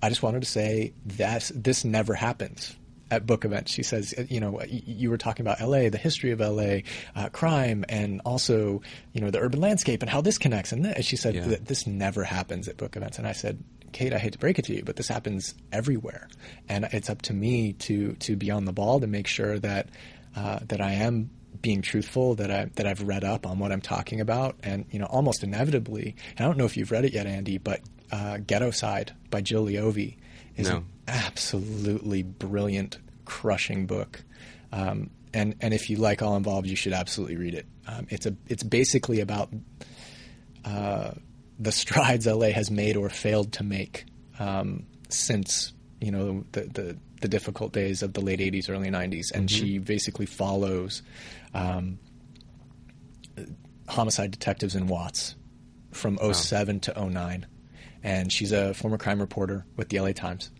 I 0.00 0.08
just 0.08 0.22
wanted 0.22 0.42
to 0.42 0.48
say 0.48 0.92
that 1.04 1.50
this 1.52 1.84
never 1.84 2.14
happens 2.14 2.76
at 3.10 3.26
book 3.26 3.44
events. 3.44 3.72
She 3.72 3.82
says, 3.82 4.14
you 4.28 4.40
know, 4.40 4.60
you 4.68 5.10
were 5.10 5.18
talking 5.18 5.46
about 5.46 5.60
LA, 5.60 5.88
the 5.90 5.98
history 5.98 6.32
of 6.32 6.40
LA, 6.40 6.78
uh, 7.14 7.28
crime, 7.30 7.84
and 7.88 8.20
also, 8.24 8.82
you 9.12 9.20
know, 9.20 9.30
the 9.30 9.38
urban 9.38 9.60
landscape 9.60 10.02
and 10.02 10.10
how 10.10 10.20
this 10.20 10.38
connects. 10.38 10.72
And 10.72 11.04
she 11.04 11.16
said, 11.16 11.34
yeah. 11.34 11.56
this 11.60 11.86
never 11.86 12.24
happens 12.24 12.68
at 12.68 12.76
book 12.76 12.96
events. 12.96 13.18
And 13.18 13.26
I 13.26 13.32
said, 13.32 13.62
Kate, 13.96 14.12
I 14.12 14.18
hate 14.18 14.34
to 14.34 14.38
break 14.38 14.58
it 14.58 14.66
to 14.66 14.74
you, 14.74 14.82
but 14.84 14.96
this 14.96 15.08
happens 15.08 15.54
everywhere. 15.72 16.28
And 16.68 16.86
it's 16.92 17.08
up 17.08 17.22
to 17.22 17.32
me 17.32 17.72
to, 17.72 18.12
to 18.12 18.36
be 18.36 18.50
on 18.50 18.66
the 18.66 18.72
ball 18.72 19.00
to 19.00 19.06
make 19.06 19.26
sure 19.26 19.58
that, 19.58 19.88
uh, 20.36 20.58
that 20.68 20.82
I 20.82 20.92
am 20.92 21.30
being 21.62 21.80
truthful, 21.80 22.34
that 22.34 22.50
I 22.50 22.66
that 22.74 22.86
I've 22.86 23.00
read 23.00 23.24
up 23.24 23.46
on 23.46 23.58
what 23.58 23.72
I'm 23.72 23.80
talking 23.80 24.20
about, 24.20 24.56
and 24.62 24.84
you 24.90 24.98
know, 24.98 25.06
almost 25.06 25.42
inevitably. 25.42 26.14
And 26.36 26.40
I 26.40 26.42
don't 26.44 26.58
know 26.58 26.66
if 26.66 26.76
you've 26.76 26.90
read 26.90 27.06
it 27.06 27.14
yet, 27.14 27.26
Andy, 27.26 27.56
but 27.56 27.80
uh, 28.12 28.36
Ghettoside 28.36 29.12
by 29.30 29.40
Jill 29.40 29.64
Leovy 29.64 30.18
is 30.56 30.68
no. 30.68 30.76
an 30.76 30.84
absolutely 31.08 32.22
brilliant, 32.22 32.98
crushing 33.24 33.86
book. 33.86 34.22
Um, 34.72 35.08
and 35.32 35.56
and 35.62 35.72
if 35.72 35.88
you 35.88 35.96
like 35.96 36.20
All 36.20 36.36
Involved, 36.36 36.66
you 36.66 36.76
should 36.76 36.92
absolutely 36.92 37.36
read 37.36 37.54
it. 37.54 37.66
Um, 37.88 38.06
it's 38.10 38.26
a 38.26 38.36
it's 38.46 38.62
basically 38.62 39.20
about 39.20 39.48
uh, 40.66 41.12
the 41.58 41.72
strides 41.72 42.26
LA 42.26 42.48
has 42.48 42.70
made 42.70 42.96
or 42.96 43.08
failed 43.08 43.52
to 43.54 43.64
make 43.64 44.06
um, 44.38 44.86
since 45.08 45.72
you 46.00 46.10
know 46.10 46.44
the, 46.52 46.62
the, 46.62 46.98
the 47.20 47.28
difficult 47.28 47.72
days 47.72 48.02
of 48.02 48.12
the 48.12 48.20
late 48.20 48.40
'80s, 48.40 48.70
early 48.70 48.90
'90s, 48.90 49.32
and 49.32 49.48
mm-hmm. 49.48 49.64
she 49.64 49.78
basically 49.78 50.26
follows 50.26 51.02
um, 51.54 51.98
homicide 53.88 54.30
detectives 54.30 54.74
in 54.74 54.86
Watts 54.86 55.36
from 55.92 56.18
07 56.18 56.76
wow. 56.76 56.80
to 56.80 57.06
09 57.08 57.46
and 58.06 58.32
she's 58.32 58.52
a 58.52 58.72
former 58.72 58.98
crime 58.98 59.18
reporter 59.20 59.66
with 59.76 59.88
the 59.88 59.98
LA 59.98 60.12
Times. 60.12 60.52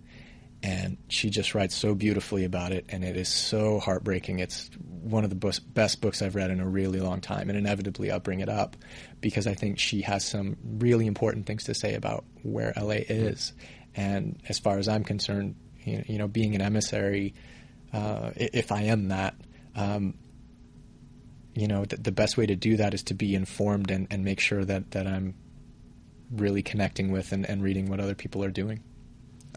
And 0.64 0.97
she 1.09 1.30
just 1.30 1.55
writes 1.55 1.76
so 1.76 1.94
beautifully 1.94 2.44
about 2.44 2.72
it, 2.72 2.86
and 2.88 3.05
it 3.05 3.16
is 3.16 3.28
so 3.28 3.78
heartbreaking. 3.78 4.40
It's 4.40 4.68
one 5.11 5.24
of 5.24 5.30
the 5.30 5.61
best 5.68 6.00
books 6.00 6.20
I've 6.20 6.34
read 6.34 6.50
in 6.50 6.61
a 6.61 6.66
really 6.66 7.00
long 7.00 7.20
time, 7.20 7.48
and 7.48 7.59
inevitably 7.59 8.11
I'll 8.11 8.20
bring 8.20 8.40
it 8.40 8.48
up 8.48 8.76
because 9.20 9.46
I 9.46 9.54
think 9.54 9.78
she 9.78 10.02
has 10.02 10.24
some 10.24 10.57
really 10.64 11.07
important 11.07 11.46
things 11.46 11.64
to 11.64 11.74
say 11.74 11.94
about 11.94 12.24
where 12.42 12.72
LA 12.76 12.96
is. 13.09 13.52
And 13.94 14.40
as 14.48 14.59
far 14.59 14.78
as 14.78 14.88
I'm 14.88 15.04
concerned, 15.04 15.54
you 15.84 16.18
know, 16.18 16.28
being 16.28 16.54
an 16.54 16.61
emissary, 16.61 17.34
uh, 17.92 18.32
if 18.36 18.72
I 18.72 18.82
am 18.82 19.09
that, 19.09 19.34
um, 19.74 20.14
you 21.54 21.68
know, 21.68 21.84
the, 21.84 21.96
the, 21.96 22.12
best 22.12 22.36
way 22.36 22.44
to 22.46 22.57
do 22.57 22.76
that 22.76 22.92
is 22.92 23.04
to 23.04 23.14
be 23.14 23.34
informed 23.34 23.90
and, 23.90 24.07
and 24.11 24.24
make 24.24 24.40
sure 24.40 24.64
that, 24.64 24.90
that 24.90 25.07
I'm 25.07 25.34
really 26.30 26.62
connecting 26.62 27.12
with 27.12 27.32
and, 27.32 27.48
and 27.48 27.62
reading 27.62 27.88
what 27.88 28.00
other 28.00 28.14
people 28.14 28.44
are 28.44 28.50
doing. 28.50 28.82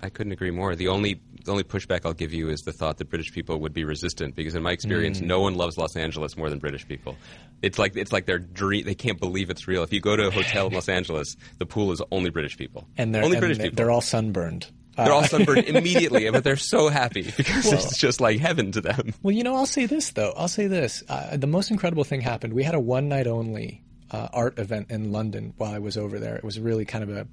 I 0.01 0.09
couldn't 0.09 0.31
agree 0.31 0.51
more. 0.51 0.75
The 0.75 0.87
only 0.87 1.21
the 1.43 1.51
only 1.51 1.63
pushback 1.63 2.01
I'll 2.05 2.13
give 2.13 2.33
you 2.33 2.49
is 2.49 2.61
the 2.61 2.71
thought 2.71 2.97
that 2.97 3.09
British 3.09 3.31
people 3.31 3.59
would 3.61 3.73
be 3.73 3.83
resistant 3.83 4.35
because 4.35 4.55
in 4.55 4.63
my 4.63 4.71
experience, 4.71 5.19
mm. 5.19 5.25
no 5.25 5.41
one 5.41 5.55
loves 5.55 5.77
Los 5.77 5.95
Angeles 5.95 6.37
more 6.37 6.49
than 6.49 6.59
British 6.59 6.87
people. 6.87 7.17
It's 7.61 7.79
like 7.79 7.95
it's 7.95 8.11
like 8.11 8.25
their 8.25 8.39
dream. 8.39 8.85
They 8.85 8.95
can't 8.95 9.19
believe 9.19 9.49
it's 9.49 9.67
real. 9.67 9.83
If 9.83 9.93
you 9.93 10.01
go 10.01 10.15
to 10.15 10.27
a 10.27 10.31
hotel 10.31 10.67
in 10.67 10.73
Los 10.73 10.89
Angeles, 10.99 11.35
the 11.57 11.65
pool 11.65 11.91
is 11.91 12.01
only 12.11 12.29
British 12.29 12.57
people. 12.57 12.87
And 12.97 13.13
they're 13.13 13.23
only 13.23 13.37
and 13.37 13.41
British 13.41 13.57
they're, 13.57 13.67
people. 13.67 13.77
They're 13.77 13.91
all 13.91 14.01
sunburned. 14.01 14.67
They're 14.97 15.13
all 15.13 15.23
sunburned 15.23 15.65
immediately, 15.67 16.29
but 16.29 16.43
they're 16.43 16.57
so 16.57 16.89
happy 16.89 17.21
because 17.37 17.65
well, 17.65 17.75
it's 17.75 17.97
just 17.97 18.19
like 18.19 18.39
heaven 18.39 18.73
to 18.73 18.81
them. 18.81 19.13
Well, 19.23 19.33
you 19.33 19.43
know, 19.43 19.55
I'll 19.55 19.65
say 19.65 19.85
this 19.85 20.11
though. 20.11 20.33
I'll 20.35 20.49
say 20.49 20.67
this. 20.67 21.03
Uh, 21.07 21.37
the 21.37 21.47
most 21.47 21.71
incredible 21.71 22.03
thing 22.03 22.19
happened. 22.19 22.53
We 22.53 22.63
had 22.63 22.75
a 22.75 22.79
one 22.79 23.07
night 23.07 23.25
only 23.25 23.81
uh, 24.11 24.27
art 24.33 24.59
event 24.59 24.91
in 24.91 25.13
London 25.13 25.53
while 25.57 25.73
I 25.73 25.79
was 25.79 25.95
over 25.95 26.19
there. 26.19 26.35
It 26.35 26.43
was 26.43 26.59
really 26.59 26.85
kind 26.85 27.03
of 27.03 27.09
a 27.09 27.27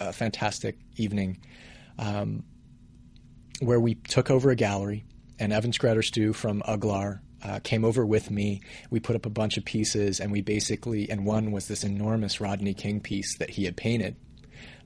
a 0.00 0.12
fantastic 0.12 0.78
evening 0.96 1.38
um, 1.98 2.44
where 3.60 3.80
we 3.80 3.94
took 3.94 4.30
over 4.30 4.50
a 4.50 4.56
gallery, 4.56 5.04
and 5.38 5.52
Evan 5.52 5.72
Skrederstu 5.72 6.34
from 6.34 6.62
Uglar 6.62 7.20
uh, 7.42 7.60
came 7.60 7.84
over 7.84 8.04
with 8.04 8.30
me. 8.30 8.60
We 8.90 9.00
put 9.00 9.16
up 9.16 9.26
a 9.26 9.30
bunch 9.30 9.56
of 9.56 9.64
pieces, 9.64 10.20
and 10.20 10.32
we 10.32 10.42
basically, 10.42 11.10
and 11.10 11.24
one 11.24 11.52
was 11.52 11.68
this 11.68 11.84
enormous 11.84 12.40
Rodney 12.40 12.74
King 12.74 13.00
piece 13.00 13.38
that 13.38 13.50
he 13.50 13.64
had 13.64 13.76
painted 13.76 14.16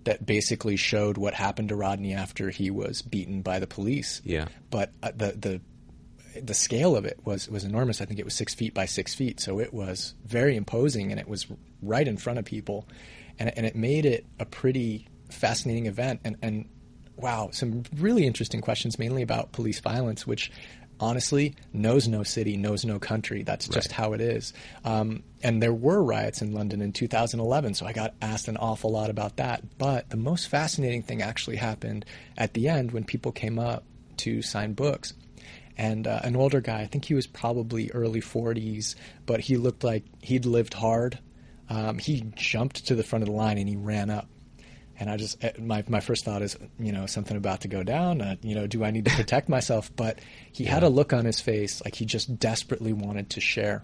that 0.05 0.27
basically 0.27 0.77
showed 0.77 1.17
what 1.17 1.33
happened 1.33 1.69
to 1.69 1.77
Rodney 1.77 2.13
after 2.13 2.51
he 2.51 2.71
was 2.71 3.03
beaten 3.03 3.41
by 3.43 3.61
the 3.61 3.67
police. 3.67 4.21
Yeah. 4.25 4.47
But 4.71 4.93
uh, 5.03 5.13
the 5.15 5.33
the 5.33 6.41
the 6.41 6.55
scale 6.55 6.97
of 6.97 7.05
it 7.05 7.21
was 7.25 7.49
was 7.49 7.65
enormous. 7.65 8.01
I 8.01 8.05
think 8.07 8.19
it 8.19 8.25
was 8.25 8.35
six 8.35 8.55
feet 8.55 8.75
by 8.75 8.87
six 8.87 9.15
feet, 9.15 9.39
so 9.39 9.61
it 9.61 9.73
was 9.73 10.15
very 10.25 10.57
imposing, 10.57 11.11
and 11.11 11.21
it 11.21 11.29
was 11.29 11.47
right 11.83 12.07
in 12.07 12.17
front 12.17 12.39
of 12.39 12.45
people 12.45 12.87
and, 13.39 13.53
and 13.57 13.67
it 13.67 13.77
made 13.77 14.07
it 14.07 14.27
a 14.39 14.45
pretty 14.45 15.09
fascinating 15.31 15.87
event. 15.87 16.21
And, 16.25 16.37
and 16.43 16.69
wow, 17.17 17.51
some 17.53 17.85
really 17.97 18.27
interesting 18.27 18.61
questions, 18.61 18.99
mainly 18.99 19.23
about 19.23 19.53
police 19.53 19.81
violence, 19.81 20.27
which 20.27 20.51
honestly 21.01 21.57
knows 21.73 22.07
no 22.07 22.23
city, 22.23 22.57
knows 22.57 22.85
no 22.85 22.99
country. 22.99 23.43
That's 23.43 23.67
just 23.67 23.89
right. 23.89 23.97
how 23.97 24.13
it 24.13 24.21
is. 24.21 24.53
Um, 24.85 25.23
and 25.43 25.63
there 25.63 25.73
were 25.73 26.03
riots 26.03 26.43
in 26.43 26.53
London 26.53 26.81
in 26.81 26.93
2011, 26.93 27.75
so 27.75 27.87
I 27.87 27.93
got 27.93 28.15
asked 28.23 28.49
an 28.49 28.57
awful 28.57 28.91
lot 28.91 29.11
about 29.11 29.37
that. 29.37 29.79
But 29.79 30.11
the 30.11 30.17
most 30.17 30.49
fascinating 30.49 31.03
thing 31.03 31.23
actually 31.23 31.57
happened 31.57 32.05
at 32.37 32.55
the 32.55 32.69
end 32.69 32.93
when 32.93 33.05
people 33.05 33.33
came 33.33 33.59
up 33.59 33.85
to 34.19 34.43
sign 34.43 34.75
books. 34.75 35.15
And 35.77 36.07
uh, 36.07 36.21
an 36.23 36.37
older 36.37 36.61
guy, 36.61 36.83
I 36.83 36.87
think 36.87 37.07
he 37.07 37.15
was 37.15 37.27
probably 37.27 37.91
early 37.91 38.21
40s, 38.21 38.95
but 39.27 39.41
he 39.41 39.57
looked 39.57 39.83
like 39.83 40.05
he'd 40.21 40.45
lived 40.45 40.75
hard 40.75 41.19
um, 41.73 41.97
he 41.97 42.27
jumped 42.35 42.87
to 42.89 42.95
the 42.95 43.03
front 43.03 43.23
of 43.23 43.29
the 43.31 43.35
line 43.35 43.57
and 43.57 43.67
he 43.67 43.77
ran 43.77 44.11
up. 44.11 44.29
And 45.03 45.11
I 45.11 45.17
just 45.17 45.43
eh, 45.43 45.51
my 45.59 45.83
my 45.89 45.99
first 45.99 46.25
thought 46.25 46.43
is 46.43 46.57
you 46.79 46.93
know 46.93 47.07
something 47.07 47.37
about 47.37 47.63
to 47.63 47.69
go 47.69 47.83
down. 47.83 48.21
Uh, 48.21 48.37
you 48.41 48.55
know, 48.55 48.69
do 48.69 48.85
I 48.85 48.93
need 48.93 49.07
to 49.07 49.11
protect 49.11 49.49
myself? 49.49 49.91
But 49.97 50.21
he 50.53 50.63
had 50.63 50.85
a 50.85 50.89
look 50.89 51.13
on 51.13 51.25
his 51.25 51.41
face 51.41 51.83
like 51.85 51.97
he 51.97 52.05
just 52.05 52.39
desperately 52.39 52.93
wanted 52.93 53.31
to 53.31 53.41
share, 53.41 53.83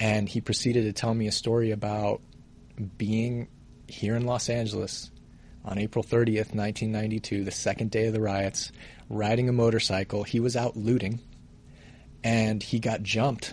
and 0.00 0.26
he 0.26 0.40
proceeded 0.40 0.84
to 0.84 0.94
tell 0.94 1.12
me 1.12 1.26
a 1.26 1.32
story 1.32 1.70
about 1.70 2.22
being 2.96 3.48
here 3.86 4.16
in 4.16 4.24
Los 4.24 4.48
Angeles 4.48 5.10
on 5.66 5.76
April 5.76 6.02
30th, 6.02 6.54
1992, 6.54 7.44
the 7.44 7.50
second 7.50 7.90
day 7.90 8.06
of 8.06 8.14
the 8.14 8.20
riots, 8.22 8.72
riding 9.10 9.50
a 9.50 9.52
motorcycle. 9.52 10.22
He 10.22 10.40
was 10.40 10.56
out 10.56 10.78
looting, 10.78 11.20
and 12.24 12.62
he 12.62 12.78
got 12.78 13.02
jumped 13.02 13.52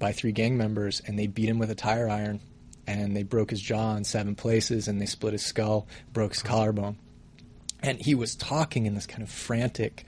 by 0.00 0.10
three 0.10 0.32
gang 0.32 0.56
members, 0.56 1.00
and 1.06 1.16
they 1.16 1.28
beat 1.28 1.48
him 1.48 1.60
with 1.60 1.70
a 1.70 1.76
tire 1.76 2.10
iron, 2.10 2.40
and 2.86 3.16
they 3.16 3.22
broke 3.22 3.50
his 3.50 3.60
jaw 3.60 3.96
in 3.96 4.04
seven 4.04 4.34
places, 4.34 4.88
and 4.88 5.00
they 5.00 5.06
split 5.06 5.32
his 5.32 5.44
skull, 5.44 5.86
broke 6.12 6.32
his 6.32 6.42
collarbone. 6.42 6.96
And 7.80 8.00
he 8.00 8.14
was 8.14 8.34
talking 8.34 8.86
in 8.86 8.94
this 8.94 9.06
kind 9.06 9.22
of 9.22 9.30
frantic 9.30 10.04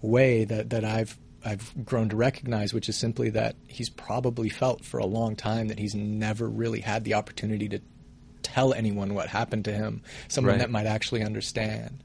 way 0.00 0.44
that, 0.44 0.70
that 0.70 0.84
I've 0.84 1.18
I've 1.44 1.72
grown 1.84 2.08
to 2.08 2.16
recognize, 2.16 2.74
which 2.74 2.88
is 2.88 2.96
simply 2.96 3.30
that 3.30 3.54
he's 3.68 3.88
probably 3.88 4.48
felt 4.48 4.84
for 4.84 4.98
a 4.98 5.06
long 5.06 5.36
time 5.36 5.68
that 5.68 5.78
he's 5.78 5.94
never 5.94 6.48
really 6.48 6.80
had 6.80 7.04
the 7.04 7.14
opportunity 7.14 7.68
to 7.68 7.80
tell 8.42 8.74
anyone 8.74 9.14
what 9.14 9.28
happened 9.28 9.64
to 9.66 9.72
him, 9.72 10.02
someone 10.26 10.54
Right. 10.54 10.58
that 10.60 10.70
might 10.70 10.86
actually 10.86 11.22
understand. 11.22 12.02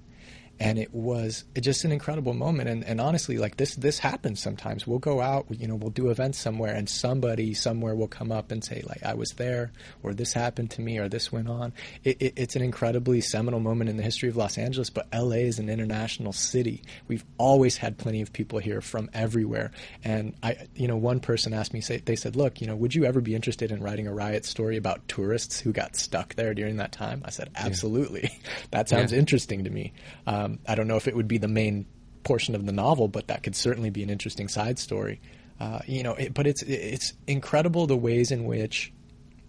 And 0.60 0.78
it 0.78 0.93
was 0.93 1.43
just 1.60 1.84
an 1.84 1.91
incredible 1.91 2.34
moment. 2.34 2.70
And, 2.70 2.84
and 2.86 3.01
honestly, 3.01 3.38
like 3.38 3.58
this, 3.58 3.76
this 3.76 3.99
happens 3.99 4.39
sometimes. 4.39 4.86
We'll 4.88 4.99
go 4.99 5.20
out, 5.20 5.45
you 5.49 5.68
know, 5.68 5.76
we'll 5.76 5.89
do 5.89 6.10
events 6.10 6.38
somewhere, 6.38 6.74
and 6.74 6.88
somebody 6.88 7.54
somewhere 7.54 7.95
will 7.95 8.08
come 8.08 8.32
up 8.32 8.51
and 8.51 8.64
say, 8.64 8.82
like, 8.86 9.04
I 9.04 9.16
was 9.16 9.32
there, 9.32 9.72
or 10.04 10.14
this 10.14 10.32
happened 10.32 10.72
to 10.72 10.82
me, 10.82 10.99
or 10.99 11.10
this 11.10 11.32
went 11.32 11.49
on. 11.49 11.74
It, 12.04 12.22
it, 12.22 12.34
it's 12.38 12.56
an 12.56 12.62
incredibly 12.62 13.20
seminal 13.20 13.60
moment 13.60 13.89
in 13.89 13.97
the 13.97 14.04
history 14.04 14.30
of 14.30 14.38
Los 14.38 14.58
Angeles. 14.58 14.89
But 14.89 15.08
LA 15.14 15.38
is 15.38 15.60
an 15.60 15.70
international 15.70 16.34
city. 16.34 16.84
We've 17.08 17.26
always 17.38 17.76
had 17.78 17.97
plenty 17.97 18.22
of 18.22 18.32
people 18.32 18.60
here 18.60 18.80
from 18.82 19.10
everywhere. 19.14 19.72
And 20.04 20.34
I, 20.43 20.68
you 20.76 20.88
know, 20.88 20.97
one 20.97 21.20
person 21.20 21.54
asked 21.54 21.74
me, 21.74 21.82
say, 21.82 21.97
they 22.06 22.16
said, 22.16 22.36
look, 22.36 22.62
you 22.62 22.68
know, 22.68 22.76
would 22.76 22.93
you 22.95 23.06
ever 23.06 23.22
be 23.22 23.36
interested 23.36 23.72
in 23.72 23.82
writing 23.82 24.08
a 24.08 24.14
riot 24.14 24.45
story 24.45 24.78
about 24.78 25.08
tourists 25.08 25.60
who 25.60 25.74
got 25.74 25.95
stuck 25.95 26.36
there 26.36 26.54
during 26.54 26.78
that 26.78 26.91
time? 26.91 27.22
I 27.26 27.32
said, 27.32 27.49
absolutely. 27.56 28.30
that 28.72 28.88
sounds 28.88 29.12
Yeah. 29.12 29.20
interesting 29.20 29.64
to 29.64 29.70
me. 29.70 29.93
Uh, 30.28 30.43
Um, 30.44 30.60
I 30.68 30.76
don't 30.76 30.88
know 30.88 30.98
if 30.98 31.08
it 31.08 31.16
would 31.16 31.28
be 31.28 31.38
the 31.38 31.48
main 31.48 31.86
portion 32.24 32.56
of 32.56 32.66
the 32.66 32.72
novel, 32.72 33.08
but 33.08 33.28
that 33.28 33.44
could 33.44 33.56
certainly 33.56 33.89
be 33.89 34.04
an 34.04 34.10
interesting 34.10 34.48
side 34.48 34.80
story. 34.80 35.22
Uh, 35.60 35.80
you 35.86 36.04
know, 36.04 36.14
it, 36.14 36.34
but 36.34 36.48
it's 36.48 36.62
it's 36.64 37.14
incredible 37.28 37.88
the 37.88 37.98
ways 37.98 38.32
in 38.32 38.46
which 38.46 38.91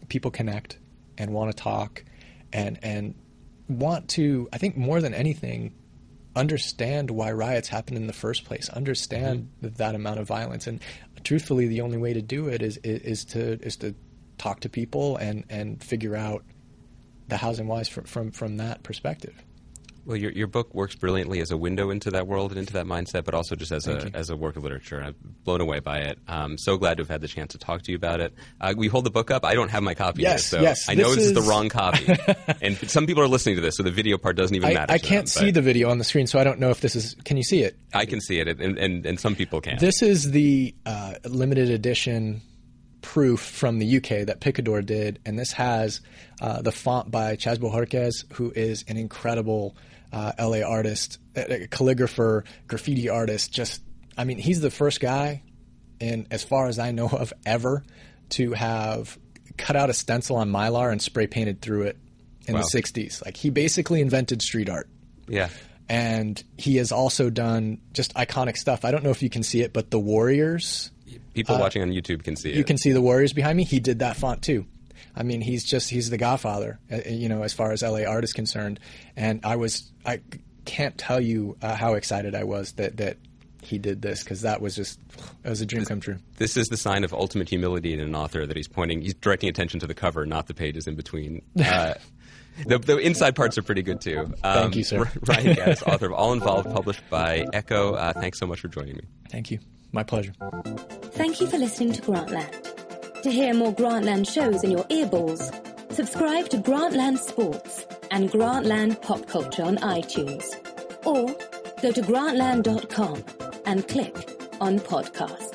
people 0.09 0.31
connect 0.31 0.79
and 1.17 1.33
want 1.33 1.51
to 1.51 1.63
talk 1.63 2.05
and 2.53 2.79
and 2.83 3.15
want 3.69 4.09
to. 4.11 4.49
I 4.53 4.59
think 4.59 4.77
more 4.77 5.01
than 5.01 5.15
anything, 5.15 5.75
understand 6.37 7.11
why 7.11 7.33
riots 7.33 7.69
happen 7.69 7.97
in 7.97 8.07
the 8.07 8.13
first 8.13 8.45
place. 8.45 8.69
Understand 8.69 9.49
that 9.61 9.95
amount 9.95 10.21
of 10.21 10.29
violence, 10.29 10.67
and 10.67 10.81
truthfully, 11.23 11.67
the 11.67 11.81
only 11.81 11.97
way 11.97 12.13
to 12.13 12.23
do 12.23 12.49
it 12.49 12.63
is 12.63 12.77
is, 12.79 13.01
is 13.01 13.25
to 13.27 13.59
is 13.65 13.77
to 13.77 13.95
talk 14.37 14.61
to 14.61 14.69
people 14.69 15.17
and 15.17 15.45
and 15.49 15.83
figure 15.83 16.15
out 16.15 16.45
the 17.29 17.37
hows 17.37 17.59
and 17.59 17.69
whys 17.69 17.89
from 17.89 18.05
from, 18.05 18.31
from 18.31 18.59
that 18.59 18.83
perspective. 18.83 19.35
Well, 20.07 20.17
your, 20.17 20.33
your 20.33 20.47
book 20.47 20.75
works 20.75 20.95
brilliantly 20.95 21.41
as 21.41 21.51
a 21.51 21.57
window 21.57 21.91
into 21.91 22.11
that 22.11 22.27
world 22.27 22.51
and 22.53 22.59
into 22.59 22.75
that 22.75 22.87
mindset, 22.87 23.25
but 23.25 23.35
also 23.35 23.57
just 23.57 23.73
as 23.73 23.87
Thank 23.87 24.03
a 24.03 24.05
you. 24.07 24.11
as 24.15 24.31
a 24.31 24.37
work 24.37 24.57
of 24.57 24.63
literature. 24.63 25.03
I'm 25.03 25.15
blown 25.45 25.61
away 25.61 25.81
by 25.81 25.99
it. 25.99 26.19
I'm 26.29 26.59
so 26.59 26.77
glad 26.77 26.99
to 26.99 27.03
have 27.03 27.09
had 27.09 27.21
the 27.21 27.29
chance 27.29 27.53
to 27.53 27.59
talk 27.59 27.83
to 27.83 27.91
you 27.91 27.97
about 27.97 28.21
it. 28.21 28.35
Uh, 28.61 28.75
we 28.77 28.89
hold 28.89 29.05
the 29.05 29.11
book 29.11 29.31
up. 29.31 29.45
I 29.45 29.55
don't 29.55 29.71
have 29.71 29.83
my 29.83 29.95
copy. 29.95 30.23
Yes, 30.23 30.51
here, 30.51 30.59
so 30.59 30.63
yes, 30.63 30.89
I 30.89 30.95
know 30.95 31.15
this 31.15 31.17
this 31.17 31.27
is 31.27 31.33
the 31.33 31.43
wrong 31.43 31.69
copy, 31.69 32.07
and 32.63 32.77
some 32.91 33.07
people 33.07 33.23
are 33.23 33.29
listening 33.29 33.57
to 33.57 33.63
this, 33.63 33.77
so 33.77 33.83
the 33.83 33.91
video 33.91 34.19
part 34.19 34.37
doesn't 34.37 34.55
even 34.55 34.71
I, 34.71 34.75
matter. 34.75 34.93
I 34.93 34.99
to 34.99 35.07
can't 35.07 35.27
them, 35.27 35.27
see 35.27 35.47
but 35.47 35.55
the 35.55 35.63
video 35.63 35.91
on 35.91 35.99
the 35.99 36.05
screen, 36.05 36.27
so 36.27 36.39
I 36.39 36.45
don't 36.45 36.61
know 36.61 36.71
if 36.71 36.81
this 36.81 36.97
is. 36.97 37.15
Can 37.25 37.37
you 37.37 37.43
see 37.43 37.63
it? 37.63 37.77
I 37.93 38.07
can 38.07 38.21
see 38.21 38.41
it, 38.41 38.49
and, 38.49 38.79
and, 38.79 39.07
and 39.07 39.19
some 39.19 39.35
people 39.35 39.61
can. 39.61 39.79
This 39.79 40.03
is 40.03 40.31
the 40.31 40.75
uh, 40.85 41.15
limited 41.25 41.71
edition 41.71 42.43
proof 43.01 43.41
from 43.41 43.79
the 43.79 43.97
UK 43.99 44.27
that 44.27 44.41
Picador 44.41 44.85
did, 44.85 45.21
and 45.25 45.39
this 45.39 45.53
has 45.53 46.01
uh, 46.41 46.63
the 46.63 46.73
font 46.73 47.11
by 47.11 47.37
Chaz 47.37 47.59
Bojórquez, 47.59 48.33
who 48.33 48.51
is 48.57 48.85
an 48.89 48.97
incredible 48.97 49.77
uh, 50.15 50.33
LA 50.39 50.61
artist, 50.67 51.19
a 51.37 51.67
calligrapher, 51.69 52.45
graffiti 52.69 53.09
artist. 53.09 53.53
Just, 53.53 53.83
I 54.17 54.25
mean, 54.25 54.39
he's 54.39 54.61
the 54.61 54.71
first 54.71 55.01
guy, 55.01 55.43
and 56.01 56.27
as 56.31 56.45
far 56.45 56.69
as 56.69 56.79
I 56.79 56.93
know 56.93 57.09
of, 57.09 57.33
ever 57.45 57.85
to 58.31 58.53
have 58.53 59.19
cut 59.57 59.77
out 59.77 59.91
a 59.91 59.93
stencil 59.93 60.37
on 60.37 60.51
mylar 60.51 60.91
and 60.93 61.01
spray 61.03 61.27
painted 61.27 61.61
through 61.61 61.83
it 61.83 61.97
in 62.47 62.55
Wow. 62.55 62.61
the 62.63 62.79
'60s. 62.81 63.25
Like 63.25 63.37
he 63.37 63.51
basically 63.51 64.01
invented 64.01 64.41
street 64.43 64.69
art 64.69 64.89
yeah. 65.29 65.49
and 65.89 66.43
he 66.57 66.77
has 66.77 66.93
also 66.93 67.31
done 67.31 67.81
just 67.93 68.15
iconic 68.15 68.57
stuff. 68.57 68.85
I 68.85 68.91
don't 68.91 69.03
know 69.05 69.11
if 69.11 69.23
you 69.23 69.31
can 69.31 69.43
see 69.43 69.61
it, 69.63 69.73
but 69.73 69.91
the 69.91 69.99
Warriors. 69.99 70.91
People 71.35 71.59
watching 71.59 71.83
on 71.83 71.91
YouTube 71.91 72.23
can 72.23 72.37
see 72.37 72.51
it. 72.51 72.55
Uh, 72.55 72.59
You 72.59 72.65
can 72.65 72.77
see 72.79 72.93
the 72.93 73.01
Warriors 73.01 73.33
behind 73.33 73.57
me. 73.57 73.65
He 73.65 73.81
did 73.81 73.99
that 74.01 74.17
font 74.17 74.43
too. 74.43 74.67
I 75.17 75.23
mean, 75.23 75.41
he's 75.41 75.65
just 75.65 75.91
he's 75.91 76.11
the 76.11 76.19
godfather, 76.19 76.79
uh, 76.91 76.99
you 77.07 77.29
know, 77.29 77.43
as 77.43 77.53
far 77.53 77.73
as 77.73 77.83
LA 77.83 78.05
art 78.05 78.25
is 78.25 78.33
concerned. 78.33 78.81
And 79.17 79.41
I 79.45 79.57
was 79.57 79.91
I 80.05 80.21
can't 80.65 80.97
tell 80.99 81.21
you 81.21 81.57
uh, 81.63 81.75
how 81.75 81.95
excited 81.95 82.35
I 82.35 82.45
was 82.45 82.73
that 82.73 82.97
that 82.97 83.19
he 83.63 83.79
did 83.79 84.03
this 84.03 84.23
because 84.23 84.43
that 84.43 84.61
was 84.61 84.77
just 84.77 85.01
it 85.45 85.49
was 85.49 85.61
a 85.61 85.67
dream 85.67 85.85
come 85.85 86.01
true. 86.01 86.19
This 86.37 86.57
is 86.57 86.69
the 86.69 86.77
sign 86.77 87.05
of 87.05 87.13
ultimate 87.13 87.49
humility 87.49 87.93
in 87.95 88.01
an 88.01 88.15
author 88.15 88.47
that 88.47 88.57
he's 88.57 88.69
pointing, 88.69 89.01
he's 89.01 89.15
directing 89.15 89.49
attention 89.49 89.81
to 89.81 89.87
the 89.87 89.95
cover, 89.95 90.27
not 90.27 90.47
the 90.47 90.55
pages 90.55 90.87
in 90.87 90.95
between. 90.95 91.43
Uh, 91.65 91.95
the, 92.67 92.79
the 92.79 92.99
inside 92.99 93.35
parts 93.35 93.59
are 93.59 93.63
pretty 93.63 93.83
good 93.83 94.01
too. 94.01 94.21
Um, 94.21 94.35
Thank 94.55 94.77
you, 94.77 94.85
sir. 94.85 95.11
Ryan 95.27 95.57
Gattis, 95.57 95.83
author 95.89 96.07
of 96.07 96.13
All 96.13 96.33
Involved, 96.33 96.71
published 96.71 97.03
by 97.11 97.47
Ecco. 97.53 97.97
Uh, 97.97 98.13
thanks 98.13 98.39
so 98.39 98.47
much 98.47 98.61
for 98.61 98.69
joining 98.69 98.95
me. 98.95 99.03
Thank 99.29 99.51
you, 99.51 99.59
my 99.91 100.05
pleasure. 100.05 100.33
Thank 101.15 101.41
you 101.41 101.49
for 101.49 101.59
listening 101.59 101.95
to 101.95 102.03
Grantland. 102.03 102.84
To 103.25 103.31
hear 103.31 103.55
more 103.55 103.73
Grantland 103.73 104.31
shows 104.31 104.63
in 104.65 104.71
your 104.71 104.85
earballs, 104.85 105.51
subscribe 105.95 106.51
to 106.51 106.59
Grantland 106.59 107.17
Sports 107.17 107.87
and 108.11 108.31
Grantland 108.31 109.01
Pop 109.01 109.27
Culture 109.27 109.63
on 109.63 109.79
iTunes. 109.79 110.45
Or 111.07 111.29
go 111.81 111.91
to 111.91 112.03
grantland.com 112.03 113.25
and 113.65 113.89
click 113.89 114.15
on 114.61 114.79
podcasts. 114.79 115.54